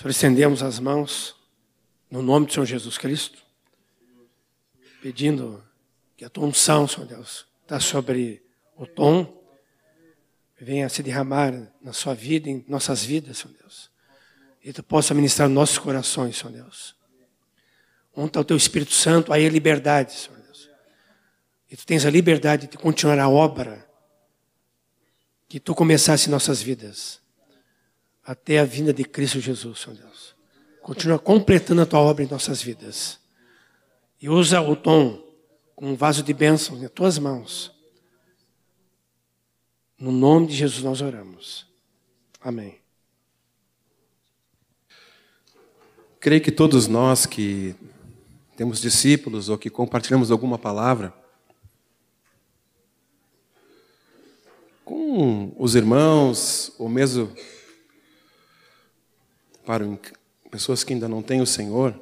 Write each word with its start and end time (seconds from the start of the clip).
Senhor, 0.00 0.12
estendemos 0.12 0.62
as 0.62 0.78
mãos 0.78 1.36
no 2.10 2.22
nome 2.22 2.46
do 2.46 2.52
Senhor 2.54 2.64
Jesus 2.64 2.96
Cristo, 2.96 3.36
pedindo 5.02 5.62
que 6.16 6.24
a 6.24 6.30
tua 6.30 6.46
unção, 6.46 6.88
Senhor 6.88 7.06
Deus, 7.06 7.46
está 7.60 7.78
sobre 7.78 8.42
o 8.78 8.86
tom, 8.86 9.44
venha 10.58 10.88
se 10.88 11.02
derramar 11.02 11.70
na 11.82 11.92
sua 11.92 12.14
vida, 12.14 12.48
em 12.48 12.64
nossas 12.66 13.04
vidas, 13.04 13.36
Senhor 13.36 13.54
Deus. 13.60 13.90
E 14.64 14.72
tu 14.72 14.82
possa 14.82 15.12
ministrar 15.12 15.50
nossos 15.50 15.76
corações, 15.76 16.38
Senhor 16.38 16.52
Deus. 16.52 16.96
Está 18.16 18.40
o 18.40 18.44
teu 18.44 18.56
Espírito 18.56 18.94
Santo, 18.94 19.34
aí 19.34 19.44
é 19.44 19.50
liberdade, 19.50 20.14
Senhor 20.14 20.40
Deus. 20.40 20.70
E 21.70 21.76
tu 21.76 21.84
tens 21.84 22.06
a 22.06 22.10
liberdade 22.10 22.68
de 22.68 22.78
continuar 22.78 23.18
a 23.18 23.28
obra 23.28 23.86
que 25.46 25.60
tu 25.60 25.74
começaste 25.74 26.28
em 26.28 26.30
nossas 26.30 26.62
vidas, 26.62 27.19
até 28.30 28.60
a 28.60 28.64
vinda 28.64 28.94
de 28.94 29.02
Cristo 29.02 29.40
Jesus, 29.40 29.80
Senhor 29.80 29.96
Deus. 29.96 30.36
Continua 30.80 31.18
completando 31.18 31.82
a 31.82 31.86
tua 31.86 31.98
obra 31.98 32.22
em 32.22 32.28
nossas 32.28 32.62
vidas. 32.62 33.18
E 34.22 34.28
usa 34.28 34.60
o 34.60 34.76
tom 34.76 35.20
como 35.74 35.90
um 35.90 35.96
vaso 35.96 36.22
de 36.22 36.32
bênção 36.32 36.78
nas 36.78 36.92
tuas 36.92 37.18
mãos. 37.18 37.72
No 39.98 40.12
nome 40.12 40.46
de 40.46 40.54
Jesus 40.54 40.84
nós 40.84 41.00
oramos. 41.00 41.66
Amém. 42.40 42.78
Creio 46.20 46.40
que 46.40 46.52
todos 46.52 46.86
nós 46.86 47.26
que 47.26 47.74
temos 48.56 48.80
discípulos 48.80 49.48
ou 49.48 49.58
que 49.58 49.68
compartilhamos 49.68 50.30
alguma 50.30 50.56
palavra 50.56 51.12
com 54.84 55.52
os 55.58 55.74
irmãos, 55.74 56.72
ou 56.78 56.88
mesmo 56.88 57.34
para 59.70 59.86
pessoas 60.50 60.82
que 60.82 60.92
ainda 60.92 61.08
não 61.08 61.22
têm 61.22 61.40
o 61.40 61.46
Senhor, 61.46 61.94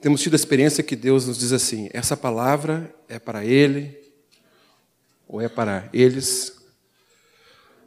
temos 0.00 0.20
tido 0.20 0.32
a 0.32 0.36
experiência 0.36 0.82
que 0.82 0.96
Deus 0.96 1.24
nos 1.24 1.38
diz 1.38 1.52
assim: 1.52 1.88
essa 1.92 2.16
palavra 2.16 2.92
é 3.08 3.16
para 3.16 3.44
ele, 3.44 3.96
ou 5.28 5.40
é 5.40 5.48
para 5.48 5.88
eles, 5.92 6.52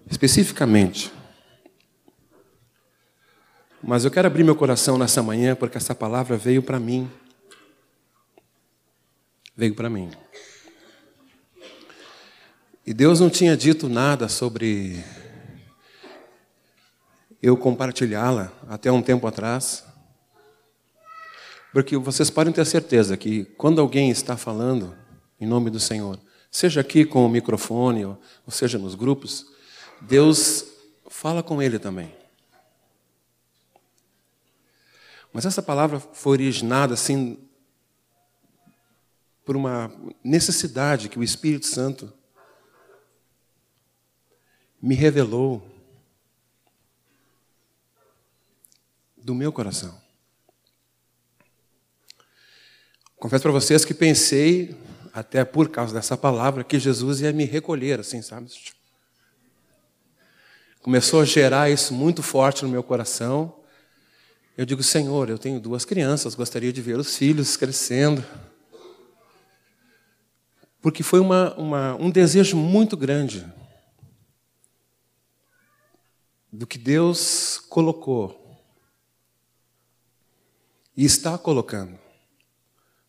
especificamente. 0.10 1.12
Mas 3.84 4.06
eu 4.06 4.12
quero 4.12 4.28
abrir 4.28 4.46
meu 4.46 4.56
coração 4.56 4.98
nessa 4.98 5.22
manhã 5.22 5.58
porque 5.58 5.78
essa 5.78 5.94
palavra 5.94 6.38
veio 6.38 6.64
para 6.64 6.80
mim. 6.80 7.12
Veio 9.54 9.76
para 9.76 9.90
mim. 9.90 10.10
E 12.86 12.94
Deus 12.94 13.20
não 13.20 13.30
tinha 13.30 13.58
dito 13.58 13.90
nada 13.90 14.30
sobre 14.30 15.04
eu 17.42 17.56
compartilhá-la 17.56 18.52
até 18.68 18.92
um 18.92 19.02
tempo 19.02 19.26
atrás. 19.26 19.86
Porque 21.72 21.96
vocês 21.98 22.30
podem 22.30 22.52
ter 22.54 22.66
certeza 22.66 23.16
que 23.16 23.46
quando 23.46 23.80
alguém 23.80 24.10
está 24.10 24.36
falando 24.36 24.96
em 25.40 25.48
nome 25.48 25.70
do 25.70 25.80
Senhor, 25.80 26.20
seja 26.52 26.82
aqui 26.82 27.06
com 27.06 27.26
o 27.26 27.30
microfone, 27.30 28.06
ou 28.06 28.18
seja 28.50 28.78
nos 28.78 28.96
grupos, 28.96 29.46
Deus 30.02 30.66
fala 31.10 31.42
com 31.44 31.62
ele 31.62 31.80
também. 31.80 32.14
Mas 35.32 35.46
essa 35.46 35.62
palavra 35.62 36.00
foi 36.00 36.34
originada 36.34 36.94
assim 36.94 37.38
por 39.46 39.56
uma 39.56 39.92
necessidade 40.24 41.10
que 41.10 41.20
o 41.20 41.24
Espírito 41.24 41.68
Santo 41.68 42.12
me 44.82 44.96
revelou 44.96 45.79
do 49.30 49.36
meu 49.36 49.54
coração. 49.54 49.96
Confesso 53.16 53.44
para 53.44 53.52
vocês 53.52 53.86
que 53.86 53.94
pensei, 53.94 54.76
até 55.14 55.46
por 55.46 55.70
causa 55.70 55.94
dessa 55.94 56.18
palavra, 56.18 56.64
que 56.64 56.80
Jesus 56.80 57.22
ia 57.22 57.32
me 57.32 57.46
recolher, 57.46 58.00
assim, 58.00 58.24
sabe? 58.24 58.50
Começou 60.82 61.22
a 61.22 61.26
gerar 61.26 61.70
isso 61.70 61.94
muito 61.94 62.24
forte 62.24 62.64
no 62.64 62.70
meu 62.70 62.82
coração. 62.82 63.54
Eu 64.58 64.66
digo, 64.66 64.82
Senhor, 64.82 65.30
eu 65.30 65.38
tenho 65.38 65.60
duas 65.60 65.86
crianças, 65.86 66.34
gostaria 66.34 66.74
de 66.74 66.82
ver 66.82 66.98
os 66.98 67.16
filhos 67.16 67.56
crescendo. 67.56 68.26
Porque 70.82 71.04
foi 71.04 71.20
uma, 71.20 71.54
uma, 71.54 71.96
um 71.98 72.10
desejo 72.10 72.58
muito 72.58 72.98
grande 72.98 73.46
do 76.52 76.66
que 76.66 76.80
Deus 76.80 77.60
colocou 77.70 78.49
e 81.00 81.06
está 81.06 81.38
colocando 81.38 81.98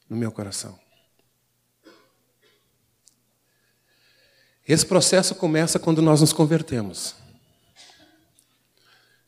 no 0.09 0.17
meu 0.17 0.31
coração. 0.31 0.79
Esse 4.67 4.87
processo 4.87 5.35
começa 5.35 5.77
quando 5.77 6.01
nós 6.01 6.21
nos 6.21 6.33
convertemos 6.33 7.17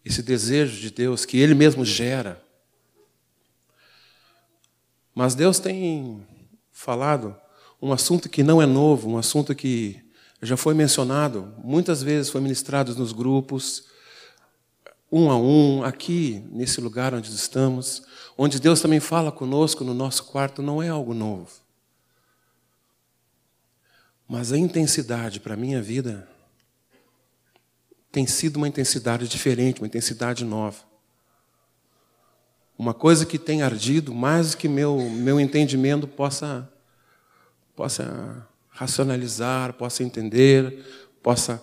esse 0.04 0.22
desejo 0.22 0.80
de 0.80 0.92
Deus 0.92 1.24
que 1.24 1.38
Ele 1.38 1.56
mesmo 1.56 1.84
gera. 1.84 2.40
Mas 5.12 5.34
Deus 5.34 5.58
tem 5.58 6.24
falado 6.70 7.36
um 7.80 7.92
assunto 7.92 8.28
que 8.28 8.44
não 8.44 8.62
é 8.62 8.66
novo, 8.66 9.10
um 9.10 9.18
assunto 9.18 9.56
que 9.56 10.00
já 10.40 10.56
foi 10.56 10.72
mencionado, 10.72 11.52
muitas 11.58 12.00
vezes 12.00 12.30
foi 12.30 12.40
ministrado 12.40 12.94
nos 12.94 13.10
grupos, 13.10 13.90
um 15.12 15.30
a 15.30 15.36
um, 15.36 15.84
aqui, 15.84 16.42
nesse 16.50 16.80
lugar 16.80 17.12
onde 17.12 17.30
estamos, 17.30 18.02
onde 18.36 18.58
Deus 18.58 18.80
também 18.80 18.98
fala 18.98 19.30
conosco 19.30 19.84
no 19.84 19.92
nosso 19.92 20.24
quarto, 20.24 20.62
não 20.62 20.82
é 20.82 20.88
algo 20.88 21.12
novo. 21.12 21.50
Mas 24.26 24.50
a 24.50 24.56
intensidade 24.56 25.38
para 25.38 25.52
a 25.52 25.56
minha 25.56 25.82
vida 25.82 26.26
tem 28.10 28.26
sido 28.26 28.56
uma 28.56 28.66
intensidade 28.66 29.28
diferente, 29.28 29.82
uma 29.82 29.86
intensidade 29.86 30.44
nova. 30.44 30.78
Uma 32.78 32.94
coisa 32.94 33.26
que 33.26 33.38
tem 33.38 33.62
ardido 33.62 34.14
mais 34.14 34.54
que 34.54 34.66
meu, 34.66 34.98
meu 34.98 35.38
entendimento 35.38 36.08
possa, 36.08 36.66
possa 37.76 38.46
racionalizar, 38.70 39.74
possa 39.74 40.02
entender, 40.02 40.82
possa 41.22 41.62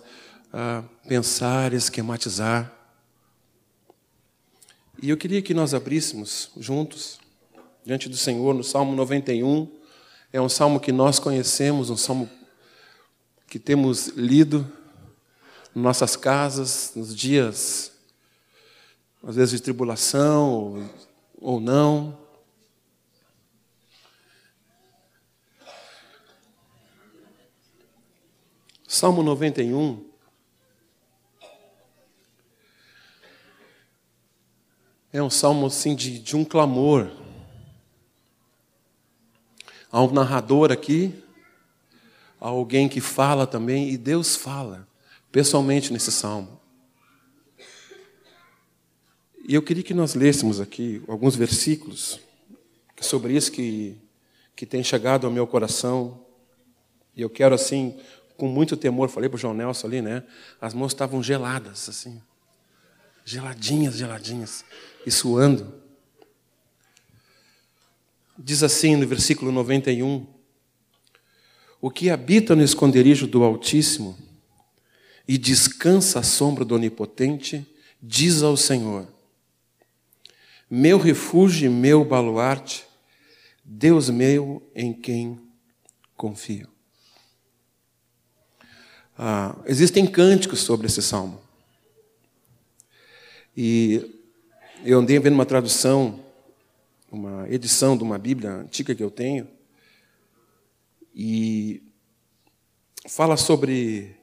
uh, 0.54 0.88
pensar, 1.08 1.72
esquematizar. 1.72 2.79
E 5.02 5.08
eu 5.08 5.16
queria 5.16 5.40
que 5.40 5.54
nós 5.54 5.72
abríssemos 5.72 6.50
juntos, 6.58 7.18
diante 7.82 8.06
do 8.06 8.18
Senhor, 8.18 8.52
no 8.52 8.62
Salmo 8.62 8.94
91. 8.94 9.66
É 10.30 10.38
um 10.38 10.48
salmo 10.48 10.78
que 10.78 10.92
nós 10.92 11.18
conhecemos, 11.18 11.88
um 11.88 11.96
salmo 11.96 12.28
que 13.48 13.58
temos 13.58 14.08
lido 14.08 14.70
nossas 15.74 16.16
casas, 16.16 16.92
nos 16.94 17.16
dias, 17.16 17.92
às 19.22 19.36
vezes, 19.36 19.52
de 19.52 19.62
tribulação 19.62 20.50
ou, 20.50 20.90
ou 21.40 21.60
não. 21.60 22.18
Salmo 28.86 29.22
91. 29.22 30.09
É 35.12 35.20
um 35.20 35.30
salmo 35.30 35.66
assim 35.66 35.96
de, 35.96 36.20
de 36.20 36.36
um 36.36 36.44
clamor. 36.44 37.10
Há 39.90 40.00
um 40.02 40.12
narrador 40.12 40.70
aqui, 40.70 41.12
há 42.40 42.46
alguém 42.46 42.88
que 42.88 43.00
fala 43.00 43.44
também, 43.44 43.90
e 43.90 43.98
Deus 43.98 44.36
fala 44.36 44.86
pessoalmente 45.32 45.92
nesse 45.92 46.12
salmo. 46.12 46.60
E 49.48 49.54
eu 49.54 49.62
queria 49.62 49.82
que 49.82 49.92
nós 49.92 50.14
lêssemos 50.14 50.60
aqui 50.60 51.02
alguns 51.08 51.34
versículos 51.34 52.20
sobre 53.00 53.32
isso 53.32 53.50
que, 53.50 53.98
que 54.54 54.64
tem 54.64 54.84
chegado 54.84 55.26
ao 55.26 55.32
meu 55.32 55.44
coração. 55.44 56.24
E 57.16 57.22
eu 57.22 57.28
quero, 57.28 57.52
assim, 57.52 57.98
com 58.36 58.46
muito 58.46 58.76
temor, 58.76 59.08
falei 59.08 59.28
para 59.28 59.34
o 59.34 59.40
João 59.40 59.54
Nelson 59.54 59.88
ali, 59.88 60.00
né? 60.00 60.22
As 60.60 60.72
mãos 60.72 60.92
estavam 60.92 61.20
geladas, 61.20 61.88
assim. 61.88 62.22
Geladinhas, 63.24 63.96
geladinhas. 63.96 64.64
E 65.06 65.10
suando. 65.10 65.80
Diz 68.38 68.62
assim 68.62 68.96
no 68.96 69.06
versículo 69.06 69.52
91: 69.52 70.26
O 71.80 71.90
que 71.90 72.10
habita 72.10 72.56
no 72.56 72.62
esconderijo 72.62 73.26
do 73.26 73.44
Altíssimo 73.44 74.18
e 75.28 75.38
descansa 75.38 76.18
à 76.18 76.22
sombra 76.22 76.64
do 76.64 76.74
Onipotente, 76.74 77.66
diz 78.02 78.42
ao 78.42 78.56
Senhor: 78.56 79.06
Meu 80.68 80.98
refúgio 80.98 81.66
e 81.66 81.72
meu 81.72 82.04
baluarte, 82.04 82.84
Deus 83.64 84.10
meu 84.10 84.62
em 84.74 84.92
quem 84.92 85.38
confio. 86.16 86.68
Ah, 89.16 89.54
existem 89.66 90.06
cânticos 90.06 90.60
sobre 90.60 90.86
esse 90.86 91.02
salmo. 91.02 91.40
E 93.56 94.19
eu 94.84 94.98
andei 94.98 95.18
vendo 95.18 95.34
uma 95.34 95.44
tradução, 95.44 96.24
uma 97.10 97.46
edição 97.48 97.96
de 97.96 98.02
uma 98.02 98.18
Bíblia 98.18 98.50
antiga 98.50 98.94
que 98.94 99.02
eu 99.02 99.10
tenho, 99.10 99.46
e 101.14 101.82
fala 103.06 103.36
sobre 103.36 104.16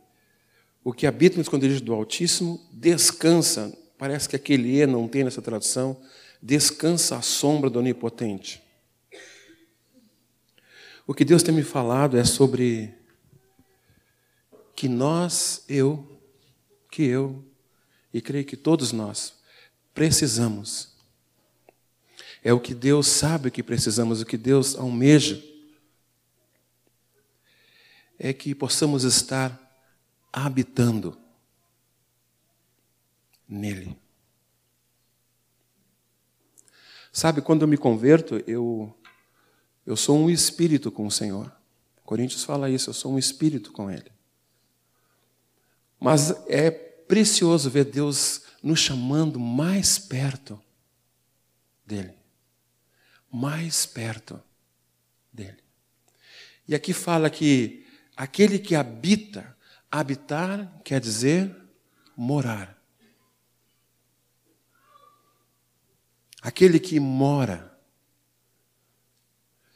o 0.84 0.92
que 0.92 1.06
habita 1.06 1.36
no 1.36 1.42
esconderijo 1.42 1.84
do 1.84 1.94
Altíssimo, 1.94 2.60
descansa, 2.72 3.78
parece 3.98 4.28
que 4.28 4.36
aquele 4.36 4.82
E 4.82 4.88
não 4.88 5.08
tem 5.08 5.24
nessa 5.24 5.42
tradução, 5.42 6.02
descansa 6.42 7.18
à 7.18 7.22
sombra 7.22 7.70
do 7.70 7.80
Onipotente. 7.80 8.64
O 11.06 11.14
que 11.14 11.24
Deus 11.24 11.44
tem 11.44 11.54
me 11.54 11.64
falado 11.64 12.18
é 12.18 12.24
sobre 12.24 12.94
que 14.76 14.88
nós, 14.88 15.64
eu, 15.70 16.20
que 16.92 17.04
eu, 17.04 17.44
e 18.14 18.22
creio 18.22 18.46
que 18.46 18.58
todos 18.58 18.92
nós, 18.92 19.37
precisamos. 19.98 20.90
É 22.44 22.54
o 22.54 22.60
que 22.60 22.76
Deus 22.76 23.08
sabe 23.08 23.50
que 23.50 23.64
precisamos, 23.64 24.22
o 24.22 24.26
que 24.28 24.38
Deus 24.38 24.76
almeja. 24.76 25.44
É 28.20 28.32
que 28.32 28.54
possamos 28.54 29.04
estar 29.04 29.60
habitando 30.32 31.18
nele. 33.50 33.98
Sabe, 37.12 37.42
quando 37.42 37.64
eu 37.64 37.68
me 37.68 37.76
converto, 37.76 38.44
eu, 38.46 38.96
eu 39.84 39.98
sou 39.98 40.16
um 40.16 40.30
espírito 40.30 40.92
com 40.92 41.08
o 41.08 41.12
Senhor. 41.12 41.52
Coríntios 42.04 42.44
fala 42.44 42.70
isso, 42.70 42.92
eu 42.92 42.94
sou 42.94 43.14
um 43.14 43.18
espírito 43.18 43.72
com 43.72 43.90
Ele. 43.90 44.12
Mas 46.00 46.30
é 46.48 46.70
precioso 46.70 47.68
ver 47.72 47.86
Deus 47.86 48.46
nos 48.68 48.80
chamando 48.80 49.40
mais 49.40 49.98
perto 49.98 50.62
dele. 51.86 52.14
Mais 53.32 53.86
perto 53.86 54.44
dele. 55.32 55.64
E 56.68 56.76
aqui 56.76 56.92
fala 56.92 57.30
que 57.30 57.88
aquele 58.16 58.60
que 58.60 58.76
habita, 58.76 59.56
habitar 59.90 60.82
quer 60.84 61.00
dizer 61.00 61.56
morar. 62.16 62.78
Aquele 66.42 66.80
que 66.80 67.00
mora. 67.00 67.74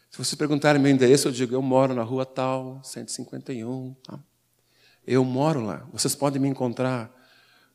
Se 0.09 0.17
você 0.17 0.35
perguntar 0.35 0.77
meu 0.77 0.91
endereço, 0.91 1.29
eu 1.29 1.31
digo, 1.31 1.53
eu 1.53 1.61
moro 1.61 1.95
na 1.95 2.03
rua 2.03 2.25
tal, 2.25 2.83
151. 2.83 3.93
Tá? 4.03 4.19
Eu 5.07 5.23
moro 5.23 5.61
lá. 5.61 5.87
Vocês 5.93 6.13
podem 6.13 6.41
me 6.41 6.49
encontrar 6.49 7.20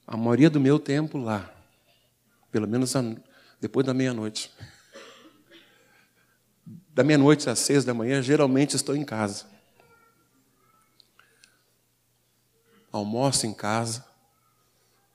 a 0.06 0.17
maioria 0.17 0.49
do 0.49 0.61
meu 0.61 0.79
tempo 0.79 1.19
lá. 1.19 1.53
Pelo 2.53 2.69
menos 2.69 2.94
depois 3.61 3.85
da 3.85 3.93
meia-noite. 3.93 4.53
Da 6.94 7.03
meia-noite 7.03 7.50
às 7.50 7.58
seis 7.58 7.85
da 7.85 7.93
manhã, 7.93 8.23
geralmente 8.23 8.76
estou 8.76 8.94
em 8.94 9.05
casa. 9.05 9.47
Almoço 12.93 13.47
em 13.47 13.53
casa. 13.53 14.06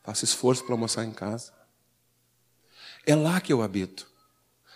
Faço 0.04 0.26
esforço 0.26 0.64
para 0.64 0.74
almoçar 0.74 1.06
em 1.06 1.12
casa. 1.12 1.54
É 3.06 3.16
lá 3.16 3.40
que 3.40 3.54
eu 3.54 3.62
habito. 3.62 4.08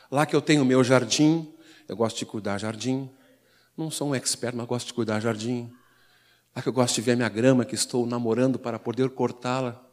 Lá 0.09 0.25
que 0.25 0.35
eu 0.35 0.41
tenho 0.41 0.61
o 0.61 0.65
meu 0.65 0.83
jardim. 0.83 1.53
Eu 1.87 1.95
gosto 1.97 2.17
de 2.17 2.25
cuidar 2.25 2.57
jardim. 2.57 3.11
Não 3.77 3.91
sou 3.91 4.09
um 4.09 4.15
expert, 4.15 4.55
mas 4.55 4.65
gosto 4.65 4.87
de 4.87 4.93
cuidar 4.93 5.19
jardim. 5.19 5.71
Lá 6.55 6.61
que 6.61 6.69
eu 6.69 6.73
gosto 6.73 6.95
de 6.95 7.01
ver 7.01 7.11
a 7.11 7.15
minha 7.17 7.29
grama 7.29 7.65
que 7.65 7.75
estou 7.75 8.05
namorando 8.07 8.57
para 8.57 8.79
poder 8.79 9.09
cortá-la. 9.09 9.84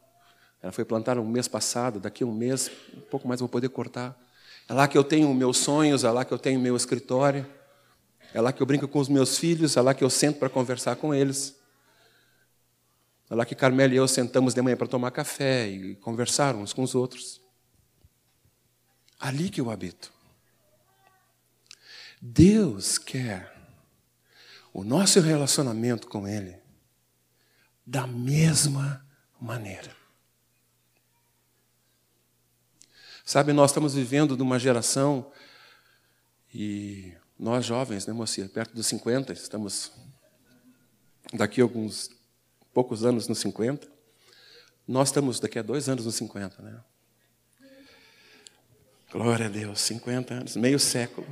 Ela 0.62 0.70
foi 0.72 0.84
plantada 0.84 1.20
um 1.20 1.28
mês 1.28 1.48
passado, 1.48 1.98
daqui 1.98 2.22
a 2.22 2.26
um 2.26 2.32
mês, 2.32 2.70
um 2.96 3.00
pouco 3.00 3.26
mais 3.26 3.40
vou 3.40 3.48
poder 3.48 3.68
cortar. 3.68 4.16
É 4.68 4.72
lá 4.72 4.86
que 4.86 4.96
eu 4.96 5.02
tenho 5.02 5.32
meus 5.34 5.58
sonhos, 5.58 6.04
é 6.04 6.10
lá 6.10 6.24
que 6.24 6.32
eu 6.32 6.38
tenho 6.38 6.60
meu 6.60 6.76
escritório. 6.76 7.44
É 8.32 8.40
lá 8.40 8.52
que 8.52 8.62
eu 8.62 8.66
brinco 8.66 8.88
com 8.88 8.98
os 8.98 9.08
meus 9.08 9.36
filhos, 9.36 9.76
é 9.76 9.80
lá 9.80 9.92
que 9.92 10.04
eu 10.04 10.08
sento 10.08 10.38
para 10.38 10.48
conversar 10.48 10.96
com 10.96 11.12
eles. 11.12 11.54
É 13.28 13.34
lá 13.34 13.44
que 13.44 13.54
Carmela 13.54 13.92
e 13.92 13.96
eu 13.96 14.06
sentamos 14.06 14.54
de 14.54 14.62
manhã 14.62 14.76
para 14.76 14.86
tomar 14.86 15.10
café 15.10 15.68
e 15.68 15.96
conversar 15.96 16.54
uns 16.54 16.72
com 16.72 16.82
os 16.82 16.94
outros. 16.94 17.40
Ali 19.18 19.50
que 19.50 19.60
eu 19.60 19.70
habito. 19.70 20.12
Deus 22.20 22.98
quer 22.98 23.52
o 24.72 24.84
nosso 24.84 25.20
relacionamento 25.20 26.08
com 26.08 26.26
Ele 26.26 26.56
da 27.84 28.06
mesma 28.06 29.04
maneira. 29.40 30.01
Sabe, 33.32 33.54
nós 33.54 33.70
estamos 33.70 33.94
vivendo 33.94 34.36
numa 34.36 34.58
geração, 34.58 35.32
e 36.52 37.14
nós 37.38 37.64
jovens, 37.64 38.06
né, 38.06 38.12
mocinha, 38.12 38.46
perto 38.46 38.74
dos 38.74 38.86
50, 38.86 39.32
estamos 39.32 39.90
daqui 41.32 41.62
a 41.62 41.64
alguns 41.64 42.10
poucos 42.74 43.06
anos 43.06 43.26
nos 43.28 43.38
50. 43.38 43.88
Nós 44.86 45.08
estamos 45.08 45.40
daqui 45.40 45.58
a 45.58 45.62
dois 45.62 45.88
anos 45.88 46.04
nos 46.04 46.14
50, 46.16 46.60
né? 46.60 46.78
Glória 49.10 49.46
a 49.46 49.48
Deus, 49.48 49.80
50 49.80 50.34
anos, 50.34 50.54
meio 50.54 50.78
século. 50.78 51.26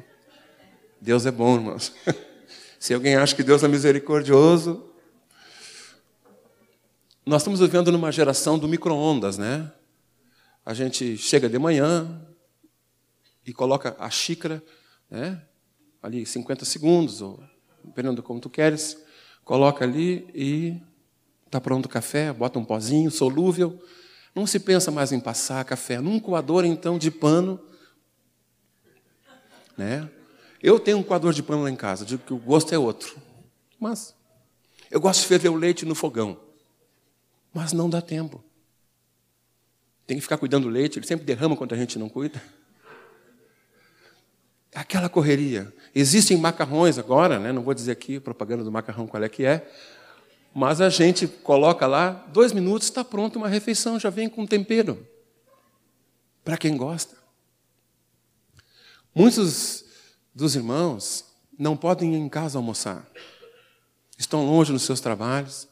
Deus 0.98 1.26
é 1.26 1.30
bom, 1.30 1.56
irmãos. 1.56 1.92
Se 2.80 2.94
alguém 2.94 3.16
acha 3.16 3.36
que 3.36 3.42
Deus 3.42 3.62
é 3.62 3.68
misericordioso. 3.68 4.90
Nós 7.26 7.42
estamos 7.42 7.60
vivendo 7.60 7.92
numa 7.92 8.10
geração 8.10 8.58
do 8.58 8.66
micro-ondas, 8.66 9.36
né? 9.36 9.70
A 10.70 10.72
gente 10.72 11.16
chega 11.16 11.48
de 11.48 11.58
manhã 11.58 12.24
e 13.44 13.52
coloca 13.52 13.96
a 13.98 14.08
xícara, 14.08 14.62
né? 15.10 15.42
ali 16.00 16.24
50 16.24 16.64
segundos, 16.64 17.20
ou 17.20 17.42
dependendo 17.82 18.22
como 18.22 18.38
tu 18.38 18.48
queres, 18.48 18.96
coloca 19.44 19.84
ali 19.84 20.30
e 20.32 20.80
está 21.44 21.60
pronto 21.60 21.86
o 21.86 21.88
café, 21.88 22.32
bota 22.32 22.56
um 22.60 22.64
pozinho 22.64 23.10
solúvel. 23.10 23.82
Não 24.32 24.46
se 24.46 24.60
pensa 24.60 24.92
mais 24.92 25.10
em 25.10 25.18
passar 25.18 25.64
café 25.64 26.00
num 26.00 26.20
coador, 26.20 26.64
então, 26.64 26.98
de 26.98 27.10
pano. 27.10 27.58
Né? 29.76 30.08
Eu 30.62 30.78
tenho 30.78 30.98
um 30.98 31.02
coador 31.02 31.32
de 31.32 31.42
pano 31.42 31.64
lá 31.64 31.70
em 31.70 31.74
casa, 31.74 32.04
digo 32.04 32.22
que 32.24 32.32
o 32.32 32.38
gosto 32.38 32.72
é 32.72 32.78
outro. 32.78 33.20
Mas 33.76 34.14
eu 34.88 35.00
gosto 35.00 35.22
de 35.22 35.26
ferver 35.26 35.48
o 35.48 35.56
leite 35.56 35.84
no 35.84 35.96
fogão. 35.96 36.38
Mas 37.52 37.72
não 37.72 37.90
dá 37.90 38.00
tempo. 38.00 38.44
Tem 40.10 40.16
que 40.16 40.22
ficar 40.22 40.38
cuidando 40.38 40.64
do 40.64 40.70
leite, 40.70 40.98
ele 40.98 41.06
sempre 41.06 41.24
derrama 41.24 41.54
quando 41.54 41.72
a 41.72 41.76
gente 41.76 41.96
não 41.96 42.08
cuida. 42.08 42.42
É 44.72 44.80
aquela 44.80 45.08
correria. 45.08 45.72
Existem 45.94 46.36
macarrões 46.36 46.98
agora, 46.98 47.38
né? 47.38 47.52
não 47.52 47.62
vou 47.62 47.72
dizer 47.72 47.92
aqui 47.92 48.18
propaganda 48.18 48.64
do 48.64 48.72
macarrão 48.72 49.06
qual 49.06 49.22
é 49.22 49.28
que 49.28 49.44
é, 49.44 49.70
mas 50.52 50.80
a 50.80 50.88
gente 50.88 51.28
coloca 51.28 51.86
lá, 51.86 52.26
dois 52.32 52.52
minutos, 52.52 52.88
está 52.88 53.04
pronto 53.04 53.36
uma 53.36 53.46
refeição, 53.46 54.00
já 54.00 54.10
vem 54.10 54.28
com 54.28 54.44
tempero. 54.44 55.06
Para 56.44 56.58
quem 56.58 56.76
gosta. 56.76 57.16
Muitos 59.14 59.84
dos 60.34 60.56
irmãos 60.56 61.24
não 61.56 61.76
podem 61.76 62.16
ir 62.16 62.18
em 62.18 62.28
casa 62.28 62.58
almoçar. 62.58 63.06
Estão 64.18 64.44
longe 64.44 64.72
nos 64.72 64.82
seus 64.82 64.98
trabalhos. 64.98 65.68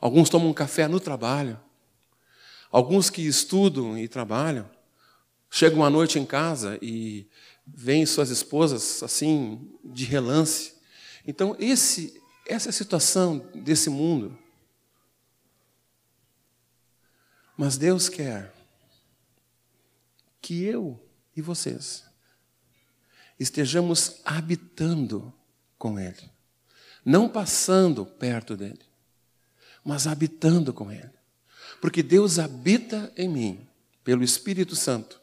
Alguns 0.00 0.28
tomam 0.28 0.48
um 0.50 0.52
café 0.52 0.88
no 0.88 0.98
trabalho. 0.98 1.56
Alguns 2.70 3.10
que 3.10 3.22
estudam 3.26 3.98
e 3.98 4.06
trabalham, 4.06 4.70
chegam 5.50 5.84
à 5.84 5.90
noite 5.90 6.18
em 6.18 6.24
casa 6.24 6.78
e 6.80 7.28
veem 7.66 8.06
suas 8.06 8.30
esposas 8.30 9.02
assim, 9.02 9.70
de 9.84 10.04
relance. 10.04 10.74
Então, 11.26 11.56
esse, 11.58 12.20
essa 12.46 12.68
é 12.68 12.70
a 12.70 12.72
situação 12.72 13.38
desse 13.54 13.90
mundo. 13.90 14.38
Mas 17.56 17.76
Deus 17.76 18.08
quer 18.08 18.54
que 20.40 20.64
eu 20.64 20.98
e 21.36 21.42
vocês 21.42 22.04
estejamos 23.38 24.20
habitando 24.24 25.32
com 25.78 25.98
Ele. 25.98 26.30
Não 27.02 27.28
passando 27.28 28.04
perto 28.04 28.54
dele, 28.54 28.84
mas 29.82 30.06
habitando 30.06 30.74
com 30.74 30.92
Ele. 30.92 31.19
Porque 31.80 32.02
Deus 32.02 32.38
habita 32.38 33.12
em 33.16 33.28
mim, 33.28 33.68
pelo 34.04 34.22
Espírito 34.22 34.76
Santo. 34.76 35.20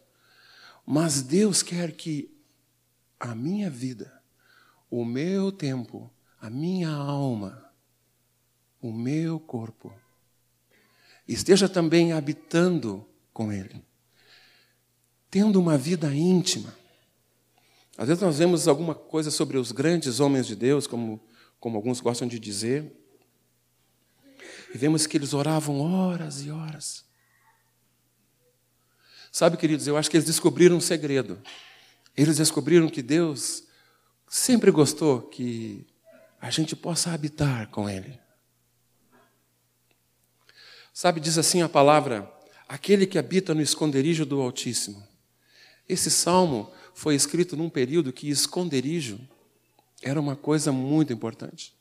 Mas 0.86 1.22
Deus 1.22 1.62
quer 1.62 1.92
que 1.92 2.34
a 3.20 3.36
minha 3.36 3.70
vida, 3.70 4.22
o 4.90 5.04
meu 5.04 5.52
tempo, 5.52 6.12
a 6.40 6.50
minha 6.50 6.90
alma, 6.90 7.72
o 8.82 8.92
meu 8.92 9.40
corpo, 9.40 9.94
esteja 11.28 11.68
também 11.68 12.14
habitando 12.14 13.06
com 13.34 13.52
Ele, 13.52 13.84
tendo 15.30 15.60
uma 15.60 15.78
vida 15.78 16.14
íntima 16.14 16.74
às 17.98 18.08
vezes 18.08 18.22
nós 18.22 18.38
vemos 18.38 18.68
alguma 18.68 18.94
coisa 18.94 19.32
sobre 19.32 19.58
os 19.58 19.72
grandes 19.72 20.20
homens 20.20 20.46
de 20.46 20.56
Deus, 20.56 20.86
como, 20.86 21.20
como 21.60 21.78
alguns 21.78 22.00
gostam 22.00 22.28
de 22.28 22.38
dizer, 22.38 22.96
vemos 24.78 25.06
que 25.06 25.18
eles 25.18 25.34
oravam 25.34 25.82
horas 25.82 26.42
e 26.46 26.52
horas. 26.52 27.06
Sabe, 29.32 29.58
queridos, 29.58 29.86
eu 29.88 29.98
acho 29.98 30.10
que 30.10 30.18
eles 30.18 30.26
descobriram 30.26 30.78
um 30.78 30.82
segredo. 30.82 31.42
Eles 32.16 32.38
descobriram 32.38 32.90
que 32.90 33.02
Deus 33.02 33.64
sempre 34.28 34.72
gostou 34.72 35.22
que 35.22 35.86
a 36.40 36.50
gente 36.50 36.76
possa 36.76 37.12
habitar 37.12 37.68
com 37.68 37.90
Ele. 37.90 38.20
Sabe, 40.94 41.20
diz 41.20 41.38
assim 41.38 41.62
a 41.62 41.70
palavra: 41.70 42.32
aquele 42.68 43.06
que 43.06 43.20
habita 43.20 43.54
no 43.54 43.62
esconderijo 43.62 44.26
do 44.26 44.42
Altíssimo. 44.42 45.06
Esse 45.88 46.10
salmo 46.10 46.72
foi 46.94 47.14
escrito 47.14 47.56
num 47.56 47.70
período 47.70 48.12
que 48.12 48.30
esconderijo 48.30 49.20
era 50.02 50.20
uma 50.20 50.36
coisa 50.36 50.72
muito 50.72 51.14
importante. 51.14 51.77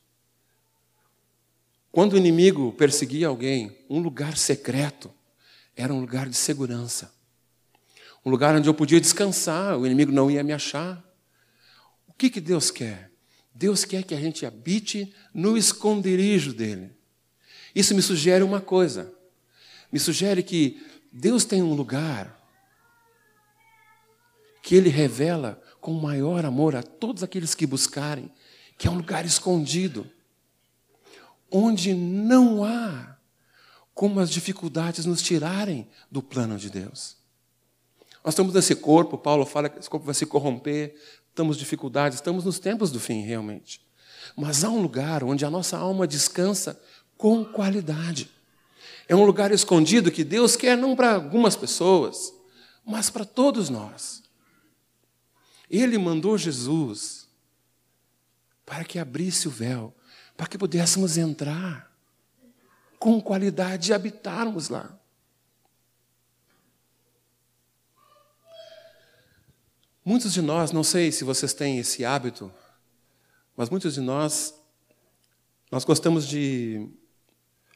Quando 1.97 2.13
o 2.13 2.19
inimigo 2.19 2.75
perseguia 2.75 3.29
alguém, 3.29 3.75
um 3.89 4.01
lugar 4.01 4.37
secreto 4.37 5.11
era 5.75 5.95
um 5.95 5.99
lugar 5.99 6.29
de 6.29 6.37
segurança. 6.37 7.11
Um 8.23 8.29
lugar 8.31 8.55
onde 8.55 8.69
eu 8.69 8.75
podia 8.75 9.01
descansar, 9.01 9.79
o 9.79 9.87
inimigo 9.87 10.13
não 10.13 10.31
ia 10.31 10.45
me 10.45 10.53
achar. 10.53 11.03
O 12.07 12.13
que, 12.13 12.29
que 12.29 12.39
Deus 12.39 12.71
quer? 12.71 13.11
Deus 13.55 13.87
quer 13.87 14.03
que 14.03 14.15
a 14.15 14.21
gente 14.21 14.45
habite 14.45 15.11
no 15.33 15.57
esconderijo 15.57 16.53
dele. 16.53 16.91
Isso 17.75 17.95
me 17.95 18.03
sugere 18.03 18.45
uma 18.45 18.61
coisa. 18.61 19.11
Me 19.91 19.99
sugere 19.99 20.43
que 20.43 20.79
Deus 21.11 21.47
tem 21.47 21.63
um 21.63 21.73
lugar 21.73 22.39
que 24.63 24.75
ele 24.75 24.91
revela 24.91 25.63
com 25.81 25.95
maior 25.95 26.45
amor 26.45 26.77
a 26.77 26.83
todos 26.83 27.23
aqueles 27.23 27.55
que 27.55 27.67
buscarem, 27.67 28.31
que 28.77 28.87
é 28.87 28.91
um 28.91 28.97
lugar 28.97 29.25
escondido, 29.25 30.07
onde 31.51 31.95
não 31.95 32.65
há 32.65 33.17
como 33.95 34.21
as 34.21 34.31
dificuldades 34.31 35.07
nos 35.07 35.23
tirarem 35.23 35.89
do 36.11 36.23
plano 36.23 36.59
de 36.59 36.69
Deus. 36.69 37.17
Nós 38.23 38.35
estamos 38.35 38.53
nesse 38.53 38.75
corpo, 38.75 39.17
Paulo 39.17 39.47
fala 39.47 39.69
que 39.69 39.79
esse 39.79 39.89
corpo 39.89 40.05
vai 40.05 40.15
se 40.15 40.27
corromper, 40.27 40.95
estamos 41.29 41.57
dificuldades, 41.57 42.19
estamos 42.19 42.45
nos 42.45 42.59
tempos 42.59 42.91
do 42.91 43.01
fim, 43.01 43.23
realmente. 43.23 43.81
Mas 44.37 44.65
há 44.65 44.69
um 44.69 44.83
lugar 44.83 45.23
onde 45.23 45.45
a 45.45 45.51
nossa 45.51 45.79
alma 45.79 46.07
descansa 46.07 46.79
com 47.17 47.45
qualidade. 47.45 48.29
É 49.09 49.15
um 49.15 49.25
lugar 49.25 49.53
escondido 49.53 50.11
que 50.11 50.25
Deus 50.25 50.57
quer 50.57 50.77
não 50.77 50.97
para 50.97 51.15
algumas 51.15 51.55
pessoas, 51.55 52.35
mas 52.85 53.09
para 53.09 53.25
todos 53.25 53.71
nós. 53.71 54.23
Ele 55.71 55.97
mandou 55.97 56.37
Jesus 56.37 57.16
para 58.67 58.85
que 58.85 58.99
abrisse 58.99 59.49
o 59.49 59.51
véu, 59.51 59.95
para 60.37 60.47
que 60.47 60.59
pudéssemos 60.59 61.17
entrar 61.17 61.91
com 62.99 63.19
qualidade 63.21 63.91
e 63.91 63.95
habitarmos 63.95 64.69
lá. 64.69 64.99
Muitos 70.05 70.33
de 70.33 70.43
nós, 70.43 70.71
não 70.71 70.85
sei 70.85 71.11
se 71.11 71.25
vocês 71.25 71.55
têm 71.55 71.79
esse 71.79 72.05
hábito, 72.05 72.53
mas 73.57 73.71
muitos 73.71 73.95
de 73.95 74.01
nós, 74.01 74.55
nós 75.71 75.85
gostamos 75.85 76.27
de 76.29 76.89